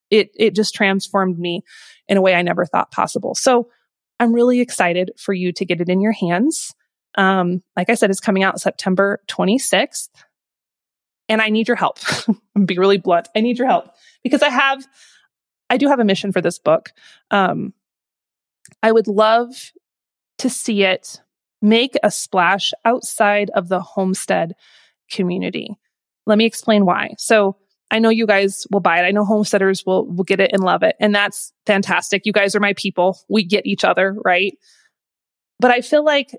it, 0.09 0.29
it 0.35 0.55
just 0.55 0.75
transformed 0.75 1.39
me 1.39 1.61
in 2.07 2.17
a 2.17 2.21
way 2.21 2.35
I 2.35 2.41
never 2.43 2.65
thought 2.65 2.91
possible. 2.91 3.35
So 3.35 3.69
I'm 4.19 4.33
really 4.33 4.61
excited 4.61 5.11
for 5.17 5.33
you 5.33 5.51
to 5.53 5.65
get 5.65 5.81
it 5.81 5.89
in 5.89 5.99
your 5.99 6.11
hands. 6.11 6.73
Um, 7.17 7.63
like 7.75 7.89
I 7.89 7.95
said, 7.95 8.09
it's 8.09 8.19
coming 8.19 8.43
out 8.43 8.59
September 8.59 9.21
26th. 9.27 10.09
And 11.27 11.41
I 11.41 11.49
need 11.49 11.67
your 11.67 11.77
help. 11.77 11.99
Be 12.65 12.77
really 12.77 12.97
blunt. 12.97 13.29
I 13.35 13.41
need 13.41 13.57
your 13.57 13.67
help 13.67 13.89
because 14.23 14.43
I 14.43 14.49
have, 14.49 14.85
I 15.69 15.77
do 15.77 15.87
have 15.87 15.99
a 15.99 16.05
mission 16.05 16.31
for 16.31 16.41
this 16.41 16.59
book. 16.59 16.91
Um, 17.31 17.73
I 18.83 18.91
would 18.91 19.07
love 19.07 19.71
to 20.39 20.49
see 20.49 20.83
it 20.83 21.21
make 21.61 21.95
a 22.03 22.11
splash 22.11 22.73
outside 22.83 23.49
of 23.51 23.69
the 23.69 23.81
homestead 23.81 24.53
community. 25.09 25.75
Let 26.25 26.37
me 26.37 26.45
explain 26.45 26.85
why. 26.85 27.15
So 27.17 27.57
I 27.91 27.99
know 27.99 28.09
you 28.09 28.27
guys 28.27 28.65
will 28.71 28.79
buy 28.79 28.99
it. 28.99 29.05
I 29.05 29.11
know 29.11 29.25
homesteaders 29.25 29.85
will 29.85 30.05
will 30.07 30.23
get 30.23 30.39
it 30.39 30.51
and 30.53 30.63
love 30.63 30.83
it. 30.83 30.95
And 30.99 31.13
that's 31.13 31.53
fantastic. 31.65 32.25
You 32.25 32.33
guys 32.33 32.55
are 32.55 32.59
my 32.59 32.73
people. 32.73 33.19
We 33.29 33.43
get 33.43 33.65
each 33.65 33.83
other, 33.83 34.15
right? 34.25 34.57
But 35.59 35.71
I 35.71 35.81
feel 35.81 36.03
like 36.03 36.31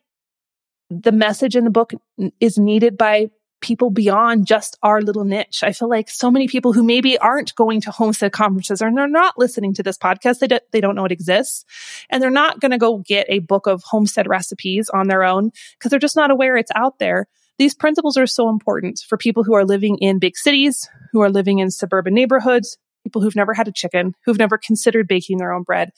the 0.90 1.12
message 1.12 1.56
in 1.56 1.64
the 1.64 1.70
book 1.70 1.92
is 2.40 2.58
needed 2.58 2.96
by 2.96 3.30
people 3.60 3.90
beyond 3.90 4.46
just 4.46 4.76
our 4.82 5.00
little 5.00 5.24
niche. 5.24 5.62
I 5.62 5.72
feel 5.72 5.88
like 5.88 6.08
so 6.08 6.30
many 6.30 6.46
people 6.46 6.72
who 6.72 6.84
maybe 6.84 7.18
aren't 7.18 7.54
going 7.54 7.80
to 7.82 7.90
homestead 7.90 8.32
conferences 8.32 8.80
and 8.80 8.96
they're 8.96 9.08
not 9.08 9.38
listening 9.38 9.74
to 9.74 9.82
this 9.82 9.98
podcast, 9.98 10.38
they, 10.38 10.46
do, 10.46 10.58
they 10.72 10.80
don't 10.80 10.94
know 10.94 11.04
it 11.04 11.12
exists. 11.12 11.64
And 12.10 12.22
they're 12.22 12.30
not 12.30 12.60
going 12.60 12.70
to 12.70 12.78
go 12.78 12.98
get 12.98 13.26
a 13.28 13.40
book 13.40 13.66
of 13.66 13.82
homestead 13.82 14.28
recipes 14.28 14.90
on 14.90 15.08
their 15.08 15.24
own 15.24 15.50
because 15.78 15.90
they're 15.90 15.98
just 15.98 16.16
not 16.16 16.30
aware 16.30 16.56
it's 16.56 16.70
out 16.74 16.98
there. 16.98 17.26
These 17.58 17.74
principles 17.74 18.18
are 18.18 18.26
so 18.26 18.50
important 18.50 19.00
for 19.08 19.16
people 19.16 19.42
who 19.42 19.54
are 19.54 19.64
living 19.64 19.96
in 19.98 20.18
big 20.18 20.36
cities, 20.36 20.88
who 21.12 21.22
are 21.22 21.30
living 21.30 21.58
in 21.58 21.70
suburban 21.70 22.12
neighborhoods, 22.12 22.76
people 23.04 23.22
who've 23.22 23.36
never 23.36 23.54
had 23.54 23.68
a 23.68 23.72
chicken, 23.72 24.14
who've 24.26 24.38
never 24.38 24.58
considered 24.58 25.08
baking 25.08 25.38
their 25.38 25.52
own 25.52 25.62
bread. 25.62 25.90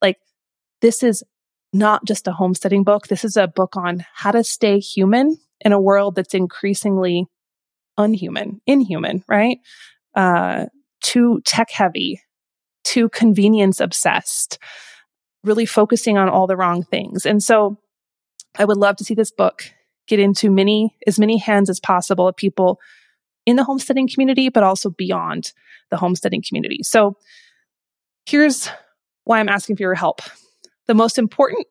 Like 0.00 0.16
this 0.80 1.02
is 1.02 1.22
not 1.72 2.04
just 2.04 2.28
a 2.28 2.32
homesteading 2.32 2.84
book. 2.84 3.08
This 3.08 3.24
is 3.24 3.36
a 3.36 3.48
book 3.48 3.76
on 3.76 4.04
how 4.14 4.30
to 4.30 4.44
stay 4.44 4.78
human 4.78 5.38
in 5.60 5.72
a 5.72 5.80
world 5.80 6.14
that's 6.14 6.34
increasingly 6.34 7.26
unhuman, 7.96 8.60
inhuman, 8.66 9.24
right? 9.28 9.58
Uh, 10.14 10.66
too 11.02 11.40
tech 11.44 11.70
heavy, 11.70 12.20
too 12.84 13.08
convenience 13.08 13.80
obsessed, 13.80 14.58
really 15.44 15.66
focusing 15.66 16.18
on 16.18 16.28
all 16.28 16.46
the 16.46 16.56
wrong 16.56 16.82
things. 16.82 17.24
And 17.24 17.42
so 17.42 17.78
I 18.58 18.64
would 18.64 18.76
love 18.76 18.96
to 18.96 19.04
see 19.04 19.14
this 19.14 19.30
book 19.30 19.64
get 20.06 20.18
into 20.18 20.50
many, 20.50 20.96
as 21.06 21.18
many 21.18 21.38
hands 21.38 21.70
as 21.70 21.80
possible 21.80 22.28
of 22.28 22.36
people 22.36 22.78
in 23.46 23.56
the 23.56 23.64
homesteading 23.64 24.08
community, 24.08 24.48
but 24.48 24.62
also 24.62 24.90
beyond 24.90 25.52
the 25.90 25.96
homesteading 25.96 26.42
community. 26.46 26.80
So 26.82 27.16
here's 28.26 28.68
why 29.24 29.40
I'm 29.40 29.48
asking 29.48 29.76
for 29.76 29.82
your 29.82 29.94
help. 29.94 30.20
The 30.86 30.94
most 30.94 31.18
important 31.18 31.66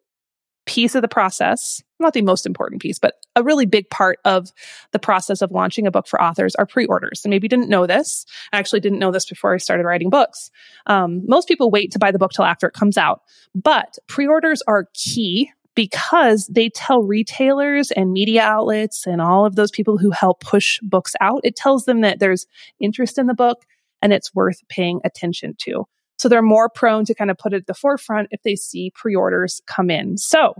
piece 0.66 0.96
of 0.96 1.02
the 1.02 1.08
process, 1.08 1.82
not 2.00 2.14
the 2.14 2.22
most 2.22 2.46
important 2.46 2.82
piece, 2.82 3.00
but 3.00 3.16
a 3.36 3.44
really 3.44 3.66
big 3.66 3.90
part 3.90 4.20
of 4.26 4.52
the 4.92 5.00
process 5.00 5.42
of 5.42 5.52
launching 5.52 5.88
a 5.88 5.92
book 5.92 6.08
for 6.08 6.22
authors 6.22 6.56
are 6.56 6.66
pre-orders. 6.66 7.22
And 7.24 7.32
maybe 7.32 7.46
you 7.46 7.50
didn't 7.50 7.70
know 7.70 7.88
this. 7.88 8.26
I 8.54 8.60
actually 8.60 8.80
didn't 8.80 9.00
know 9.00 9.12
this 9.12 9.26
before 9.26 9.54
I 9.54 9.58
started 9.58 9.86
writing 9.86 10.10
books. 10.10 10.52
Um, 10.86 11.24
most 11.26 11.48
people 11.48 11.72
wait 11.72 11.92
to 11.92 12.00
buy 12.00 12.12
the 12.12 12.20
book 12.20 12.32
till 12.32 12.46
after 12.46 12.68
it 12.68 12.74
comes 12.74 12.98
out, 12.98 13.22
but 13.56 13.98
pre-orders 14.08 14.62
are 14.68 14.88
key 14.94 15.52
because 15.74 16.48
they 16.48 16.70
tell 16.70 17.02
retailers 17.02 17.92
and 17.92 18.12
media 18.12 18.42
outlets 18.42 19.08
and 19.08 19.22
all 19.22 19.46
of 19.46 19.56
those 19.56 19.72
people 19.72 19.98
who 19.98 20.12
help 20.12 20.42
push 20.42 20.80
books 20.82 21.16
out, 21.22 21.42
it 21.44 21.56
tells 21.56 21.86
them 21.86 22.02
that 22.02 22.20
there's 22.20 22.46
interest 22.80 23.18
in 23.18 23.28
the 23.28 23.34
book 23.34 23.64
and 24.02 24.12
it's 24.12 24.36
worth 24.36 24.60
paying 24.68 25.00
attention 25.06 25.56
to. 25.60 25.86
So 26.22 26.30
they're 26.30 26.44
more 26.44 26.70
prone 26.70 27.04
to 27.06 27.16
kind 27.16 27.32
of 27.32 27.40
put 27.40 27.52
it 27.52 27.62
at 27.62 27.66
the 27.66 27.74
forefront 27.74 28.28
if 28.30 28.44
they 28.44 28.56
see 28.56 28.92
pre 28.94 29.16
orders 29.16 29.60
come 29.66 29.90
in. 29.90 30.20
So 30.20 30.54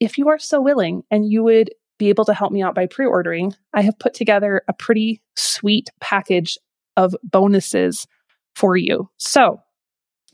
if 0.00 0.18
you 0.18 0.28
are 0.28 0.38
so 0.38 0.60
willing 0.60 1.02
and 1.10 1.24
you 1.32 1.42
would 1.44 1.70
be 1.98 2.10
able 2.10 2.26
to 2.26 2.34
help 2.34 2.52
me 2.52 2.62
out 2.62 2.74
by 2.74 2.84
pre 2.84 3.06
ordering, 3.06 3.54
I 3.72 3.80
have 3.80 3.98
put 3.98 4.12
together 4.12 4.60
a 4.68 4.74
pretty 4.74 5.22
sweet 5.34 5.88
package 6.02 6.58
of 6.94 7.16
bonuses 7.22 8.06
for 8.54 8.76
you. 8.76 9.08
So 9.16 9.62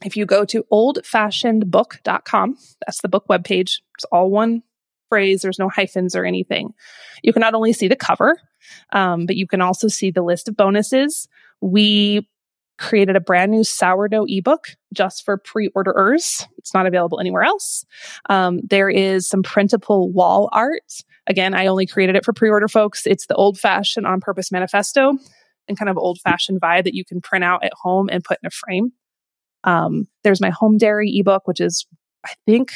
if 0.05 0.17
you 0.17 0.27
go 0.27 0.45
to 0.47 0.65
oldfashionedbook.com, 0.73 2.57
that's 2.85 3.01
the 3.01 3.09
book 3.09 3.27
webpage. 3.31 3.79
It's 3.95 4.05
all 4.11 4.29
one 4.29 4.65
phrase. 5.09 5.43
There's 5.43 5.61
no 5.61 5.69
hyphens 5.69 6.17
or 6.17 6.25
anything. 6.25 6.75
You 7.23 7.33
can 7.33 7.43
not 7.43 7.55
only 7.55 7.73
see 7.73 7.87
the 7.87 7.95
cover, 7.95 8.41
um, 8.93 9.25
but 9.25 9.37
you 9.37 9.47
can 9.47 9.61
also 9.61 9.87
see 9.87 10.11
the 10.11 10.23
list 10.23 10.49
of 10.49 10.57
bonuses. 10.57 11.29
We 11.61 12.27
created 12.83 13.17
a 13.17 13.21
brand 13.21 13.51
new 13.51 13.65
sourdough 13.65 14.27
ebook 14.29 14.71
just 14.93 15.25
for 15.25 15.39
pre-orderers. 15.39 16.47
It's 16.59 16.75
not 16.75 16.87
available 16.87 17.21
anywhere 17.21 17.45
else. 17.45 17.85
Um, 18.29 18.61
there 18.69 18.91
is 18.91 19.29
some 19.29 19.43
printable 19.43 20.13
wall 20.13 20.49
art. 20.53 20.93
Again, 21.27 21.55
I 21.55 21.67
only 21.67 21.87
created 21.87 22.17
it 22.17 22.25
for 22.25 22.33
pre-order 22.33 22.69
folks. 22.69 23.07
It's 23.07 23.27
the 23.27 23.35
old 23.37 23.59
fashioned 23.59 24.07
on 24.07 24.21
purpose 24.21 24.53
manifesto 24.53 25.17
and 25.69 25.79
kind 25.79 25.89
of 25.89 25.97
old 25.97 26.19
fashioned 26.21 26.61
vibe 26.61 26.85
that 26.85 26.95
you 26.95 27.05
can 27.05 27.21
print 27.21 27.45
out 27.45 27.65
at 27.65 27.73
home 27.81 28.09
and 28.11 28.25
put 28.25 28.39
in 28.43 28.49
a 28.49 28.51
frame. 28.51 28.93
Um, 29.65 30.09
there's 30.25 30.41
my 30.41 30.51
home 30.51 30.77
dairy 30.77 31.13
ebook, 31.15 31.47
which 31.47 31.61
is, 31.61 31.87
I 32.27 32.33
think, 32.47 32.73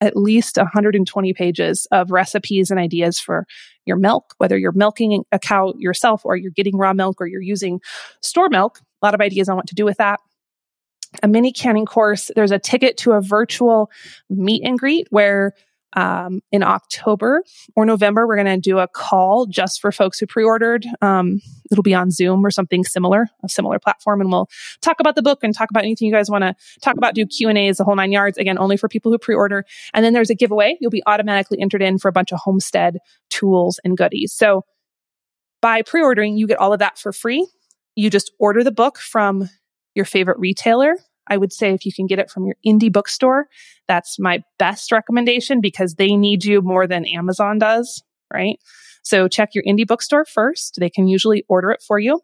at 0.00 0.16
least 0.16 0.56
120 0.56 1.32
pages 1.32 1.86
of 1.90 2.10
recipes 2.10 2.70
and 2.70 2.78
ideas 2.78 3.18
for 3.18 3.46
your 3.86 3.96
milk, 3.96 4.34
whether 4.38 4.58
you're 4.58 4.72
milking 4.72 5.24
a 5.32 5.38
cow 5.38 5.72
yourself 5.78 6.22
or 6.24 6.36
you're 6.36 6.50
getting 6.50 6.76
raw 6.76 6.92
milk 6.92 7.20
or 7.20 7.26
you're 7.26 7.40
using 7.40 7.80
store 8.20 8.48
milk. 8.48 8.80
Lot 9.06 9.14
of 9.14 9.20
ideas 9.20 9.48
on 9.48 9.54
what 9.54 9.68
to 9.68 9.76
do 9.76 9.84
with 9.84 9.98
that. 9.98 10.18
A 11.22 11.28
mini 11.28 11.52
canning 11.52 11.86
course. 11.86 12.32
There's 12.34 12.50
a 12.50 12.58
ticket 12.58 12.96
to 12.98 13.12
a 13.12 13.20
virtual 13.20 13.88
meet 14.28 14.64
and 14.64 14.76
greet 14.76 15.06
where 15.10 15.52
um, 15.92 16.40
in 16.50 16.64
October 16.64 17.44
or 17.76 17.86
November, 17.86 18.26
we're 18.26 18.34
going 18.34 18.46
to 18.46 18.60
do 18.60 18.80
a 18.80 18.88
call 18.88 19.46
just 19.46 19.80
for 19.80 19.92
folks 19.92 20.18
who 20.18 20.26
pre-ordered. 20.26 20.84
Um, 21.00 21.40
it'll 21.70 21.84
be 21.84 21.94
on 21.94 22.10
Zoom 22.10 22.44
or 22.44 22.50
something 22.50 22.82
similar, 22.82 23.28
a 23.44 23.48
similar 23.48 23.78
platform, 23.78 24.20
and 24.20 24.30
we'll 24.32 24.48
talk 24.82 24.98
about 24.98 25.14
the 25.14 25.22
book 25.22 25.44
and 25.44 25.54
talk 25.54 25.70
about 25.70 25.84
anything 25.84 26.06
you 26.08 26.12
guys 26.12 26.28
want 26.28 26.42
to 26.42 26.56
talk 26.82 26.96
about. 26.96 27.14
Do 27.14 27.24
Q 27.26 27.48
and 27.48 27.56
A's, 27.56 27.76
the 27.76 27.84
whole 27.84 27.94
nine 27.94 28.10
yards. 28.10 28.38
Again, 28.38 28.58
only 28.58 28.76
for 28.76 28.88
people 28.88 29.12
who 29.12 29.18
pre-order. 29.18 29.64
And 29.94 30.04
then 30.04 30.14
there's 30.14 30.30
a 30.30 30.34
giveaway. 30.34 30.76
You'll 30.80 30.90
be 30.90 31.04
automatically 31.06 31.60
entered 31.60 31.80
in 31.80 31.98
for 31.98 32.08
a 32.08 32.12
bunch 32.12 32.32
of 32.32 32.40
homestead 32.40 32.98
tools 33.30 33.78
and 33.84 33.96
goodies. 33.96 34.32
So 34.34 34.64
by 35.62 35.82
pre-ordering, 35.82 36.36
you 36.36 36.48
get 36.48 36.58
all 36.58 36.72
of 36.72 36.80
that 36.80 36.98
for 36.98 37.12
free. 37.12 37.46
You 37.96 38.10
just 38.10 38.30
order 38.38 38.62
the 38.62 38.70
book 38.70 38.98
from 38.98 39.48
your 39.94 40.04
favorite 40.04 40.38
retailer 40.38 40.96
I 41.28 41.36
would 41.36 41.52
say 41.52 41.72
if 41.72 41.84
you 41.84 41.92
can 41.92 42.06
get 42.06 42.18
it 42.18 42.30
from 42.30 42.46
your 42.46 42.56
indie 42.64 42.92
bookstore, 42.92 43.48
that's 43.88 44.18
my 44.18 44.42
best 44.58 44.92
recommendation 44.92 45.60
because 45.60 45.94
they 45.94 46.16
need 46.16 46.44
you 46.44 46.62
more 46.62 46.86
than 46.86 47.04
Amazon 47.06 47.58
does, 47.58 48.02
right? 48.32 48.58
So 49.02 49.28
check 49.28 49.54
your 49.54 49.64
indie 49.64 49.86
bookstore 49.86 50.24
first. 50.24 50.76
They 50.78 50.90
can 50.90 51.08
usually 51.08 51.44
order 51.48 51.70
it 51.70 51.82
for 51.82 51.98
you. 51.98 52.20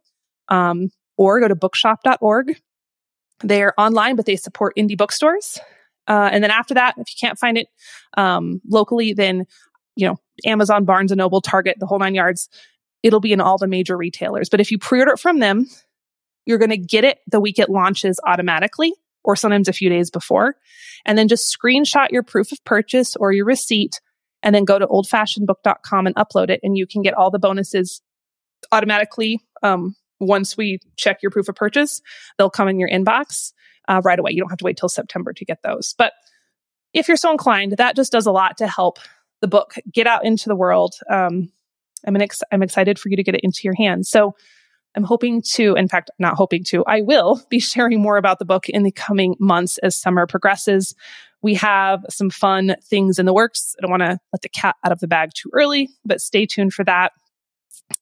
Um, 0.48 0.90
or 1.16 1.40
go 1.40 1.48
to 1.48 1.54
bookshop.org. 1.54 2.56
They're 3.40 3.78
online, 3.78 4.16
but 4.16 4.26
they 4.26 4.36
support 4.36 4.76
indie 4.76 4.96
bookstores. 4.96 5.58
Uh, 6.08 6.30
and 6.32 6.42
then 6.42 6.50
after 6.50 6.74
that, 6.74 6.94
if 6.98 7.08
you 7.08 7.16
can't 7.20 7.38
find 7.38 7.58
it 7.58 7.68
um, 8.16 8.60
locally, 8.68 9.12
then 9.12 9.46
you 9.94 10.06
know 10.06 10.16
Amazon, 10.46 10.84
Barnes 10.84 11.12
and 11.12 11.18
Noble, 11.18 11.40
Target, 11.40 11.76
the 11.78 11.86
whole 11.86 11.98
nine 11.98 12.14
yards. 12.14 12.48
It'll 13.02 13.20
be 13.20 13.32
in 13.32 13.40
all 13.40 13.58
the 13.58 13.66
major 13.66 13.96
retailers. 13.96 14.48
But 14.48 14.60
if 14.60 14.70
you 14.70 14.78
pre-order 14.78 15.12
it 15.12 15.20
from 15.20 15.40
them, 15.40 15.66
you're 16.46 16.58
going 16.58 16.70
to 16.70 16.76
get 16.76 17.04
it 17.04 17.18
the 17.26 17.40
week 17.40 17.58
it 17.58 17.70
launches 17.70 18.20
automatically 18.24 18.92
or 19.24 19.36
sometimes 19.36 19.68
a 19.68 19.72
few 19.72 19.88
days 19.88 20.10
before. 20.10 20.56
And 21.04 21.16
then 21.16 21.28
just 21.28 21.56
screenshot 21.56 22.10
your 22.10 22.22
proof 22.22 22.52
of 22.52 22.64
purchase 22.64 23.16
or 23.16 23.32
your 23.32 23.44
receipt 23.44 24.00
and 24.42 24.54
then 24.54 24.64
go 24.64 24.78
to 24.78 24.86
oldfashionedbook.com 24.86 26.06
and 26.06 26.16
upload 26.16 26.50
it. 26.50 26.60
And 26.62 26.76
you 26.76 26.86
can 26.86 27.02
get 27.02 27.14
all 27.14 27.30
the 27.30 27.38
bonuses 27.38 28.02
automatically. 28.72 29.40
Um, 29.62 29.96
once 30.18 30.56
we 30.56 30.78
check 30.96 31.22
your 31.22 31.30
proof 31.30 31.48
of 31.48 31.54
purchase, 31.54 32.00
they'll 32.38 32.50
come 32.50 32.68
in 32.68 32.78
your 32.78 32.88
inbox 32.88 33.52
uh, 33.88 34.00
right 34.04 34.18
away. 34.18 34.32
You 34.32 34.40
don't 34.40 34.50
have 34.50 34.58
to 34.58 34.64
wait 34.64 34.76
till 34.76 34.88
September 34.88 35.32
to 35.32 35.44
get 35.44 35.58
those. 35.62 35.94
But 35.96 36.12
if 36.92 37.08
you're 37.08 37.16
so 37.16 37.32
inclined, 37.32 37.76
that 37.78 37.96
just 37.96 38.12
does 38.12 38.26
a 38.26 38.32
lot 38.32 38.58
to 38.58 38.66
help 38.66 38.98
the 39.40 39.48
book 39.48 39.74
get 39.92 40.06
out 40.06 40.24
into 40.24 40.48
the 40.48 40.56
world. 40.56 40.94
Um, 41.10 41.50
I'm, 42.06 42.16
ex- 42.16 42.42
I'm 42.50 42.62
excited 42.62 42.98
for 42.98 43.08
you 43.08 43.16
to 43.16 43.22
get 43.22 43.34
it 43.34 43.42
into 43.42 43.60
your 43.64 43.74
hands. 43.74 44.08
So 44.10 44.34
I'm 44.94 45.04
hoping 45.04 45.42
to, 45.54 45.74
in 45.74 45.88
fact, 45.88 46.10
not 46.18 46.34
hoping 46.34 46.64
to, 46.64 46.84
I 46.86 47.00
will 47.00 47.42
be 47.50 47.58
sharing 47.58 48.00
more 48.00 48.16
about 48.16 48.38
the 48.38 48.44
book 48.44 48.68
in 48.68 48.82
the 48.82 48.92
coming 48.92 49.36
months 49.38 49.78
as 49.78 49.96
summer 49.96 50.26
progresses. 50.26 50.94
We 51.40 51.54
have 51.54 52.04
some 52.08 52.30
fun 52.30 52.76
things 52.84 53.18
in 53.18 53.26
the 53.26 53.34
works. 53.34 53.74
I 53.78 53.82
don't 53.82 53.90
want 53.90 54.02
to 54.02 54.18
let 54.32 54.42
the 54.42 54.48
cat 54.48 54.76
out 54.84 54.92
of 54.92 55.00
the 55.00 55.08
bag 55.08 55.30
too 55.34 55.50
early, 55.52 55.88
but 56.04 56.20
stay 56.20 56.46
tuned 56.46 56.72
for 56.72 56.84
that. 56.84 57.12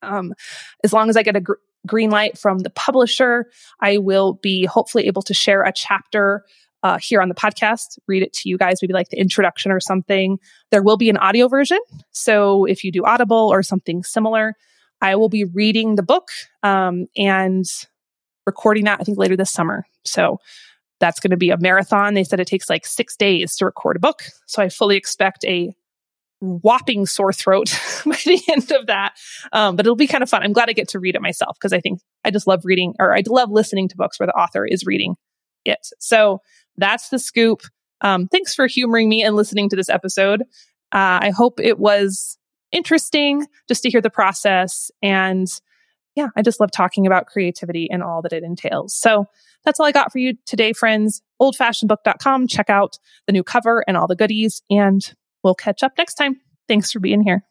Um, 0.02 0.34
as 0.84 0.92
long 0.92 1.08
as 1.08 1.16
I 1.16 1.22
get 1.22 1.36
a 1.36 1.40
gr- 1.40 1.54
green 1.86 2.10
light 2.10 2.36
from 2.36 2.58
the 2.58 2.70
publisher, 2.70 3.46
I 3.80 3.98
will 3.98 4.34
be 4.34 4.66
hopefully 4.66 5.06
able 5.06 5.22
to 5.22 5.34
share 5.34 5.62
a 5.62 5.72
chapter 5.72 6.44
uh, 6.82 6.98
here 6.98 7.20
on 7.20 7.28
the 7.28 7.34
podcast, 7.34 7.98
read 8.06 8.22
it 8.22 8.32
to 8.32 8.48
you 8.48 8.56
guys, 8.56 8.78
maybe 8.80 8.94
like 8.94 9.10
the 9.10 9.18
introduction 9.18 9.70
or 9.70 9.80
something. 9.80 10.38
There 10.70 10.82
will 10.82 10.96
be 10.96 11.10
an 11.10 11.16
audio 11.16 11.48
version. 11.48 11.78
So 12.10 12.64
if 12.64 12.84
you 12.84 12.92
do 12.92 13.04
Audible 13.04 13.48
or 13.52 13.62
something 13.62 14.02
similar, 14.02 14.54
I 15.00 15.16
will 15.16 15.28
be 15.28 15.44
reading 15.44 15.96
the 15.96 16.02
book 16.02 16.28
um, 16.62 17.06
and 17.16 17.64
recording 18.46 18.84
that, 18.84 19.00
I 19.00 19.04
think, 19.04 19.18
later 19.18 19.36
this 19.36 19.50
summer. 19.50 19.86
So 20.04 20.38
that's 21.00 21.20
going 21.20 21.30
to 21.30 21.36
be 21.36 21.50
a 21.50 21.58
marathon. 21.58 22.14
They 22.14 22.24
said 22.24 22.40
it 22.40 22.46
takes 22.46 22.68
like 22.68 22.86
six 22.86 23.16
days 23.16 23.56
to 23.56 23.64
record 23.64 23.96
a 23.96 24.00
book. 24.00 24.22
So 24.46 24.62
I 24.62 24.68
fully 24.68 24.96
expect 24.96 25.44
a 25.44 25.74
whopping 26.40 27.06
sore 27.06 27.32
throat 27.32 27.78
by 28.06 28.18
the 28.24 28.42
end 28.48 28.70
of 28.72 28.86
that. 28.86 29.14
Um, 29.52 29.76
but 29.76 29.86
it'll 29.86 29.96
be 29.96 30.06
kind 30.06 30.22
of 30.22 30.30
fun. 30.30 30.42
I'm 30.42 30.52
glad 30.52 30.68
I 30.68 30.72
get 30.72 30.88
to 30.88 30.98
read 30.98 31.14
it 31.14 31.22
myself 31.22 31.56
because 31.58 31.72
I 31.72 31.80
think 31.80 32.00
I 32.24 32.30
just 32.30 32.46
love 32.46 32.62
reading 32.64 32.94
or 32.98 33.14
I 33.14 33.22
love 33.26 33.50
listening 33.50 33.88
to 33.88 33.96
books 33.96 34.18
where 34.18 34.26
the 34.26 34.32
author 34.32 34.66
is 34.66 34.84
reading 34.86 35.16
it. 35.64 35.86
So 35.98 36.40
that's 36.76 37.08
the 37.08 37.18
scoop. 37.18 37.62
Um, 38.00 38.28
thanks 38.28 38.54
for 38.54 38.66
humoring 38.66 39.08
me 39.08 39.22
and 39.22 39.36
listening 39.36 39.68
to 39.70 39.76
this 39.76 39.88
episode. 39.88 40.42
Uh, 40.92 41.20
I 41.22 41.32
hope 41.34 41.60
it 41.60 41.78
was 41.78 42.38
interesting 42.72 43.46
just 43.68 43.82
to 43.82 43.90
hear 43.90 44.00
the 44.00 44.10
process. 44.10 44.90
And 45.02 45.46
yeah, 46.16 46.28
I 46.36 46.42
just 46.42 46.60
love 46.60 46.70
talking 46.70 47.06
about 47.06 47.26
creativity 47.26 47.88
and 47.90 48.02
all 48.02 48.22
that 48.22 48.32
it 48.32 48.42
entails. 48.42 48.94
So 48.94 49.26
that's 49.64 49.78
all 49.78 49.86
I 49.86 49.92
got 49.92 50.12
for 50.12 50.18
you 50.18 50.34
today, 50.46 50.72
friends. 50.72 51.22
Oldfashionedbook.com. 51.40 52.48
Check 52.48 52.70
out 52.70 52.98
the 53.26 53.32
new 53.32 53.44
cover 53.44 53.84
and 53.86 53.96
all 53.96 54.06
the 54.06 54.16
goodies, 54.16 54.62
and 54.70 55.02
we'll 55.44 55.54
catch 55.54 55.82
up 55.82 55.92
next 55.98 56.14
time. 56.14 56.40
Thanks 56.68 56.92
for 56.92 57.00
being 57.00 57.22
here. 57.22 57.44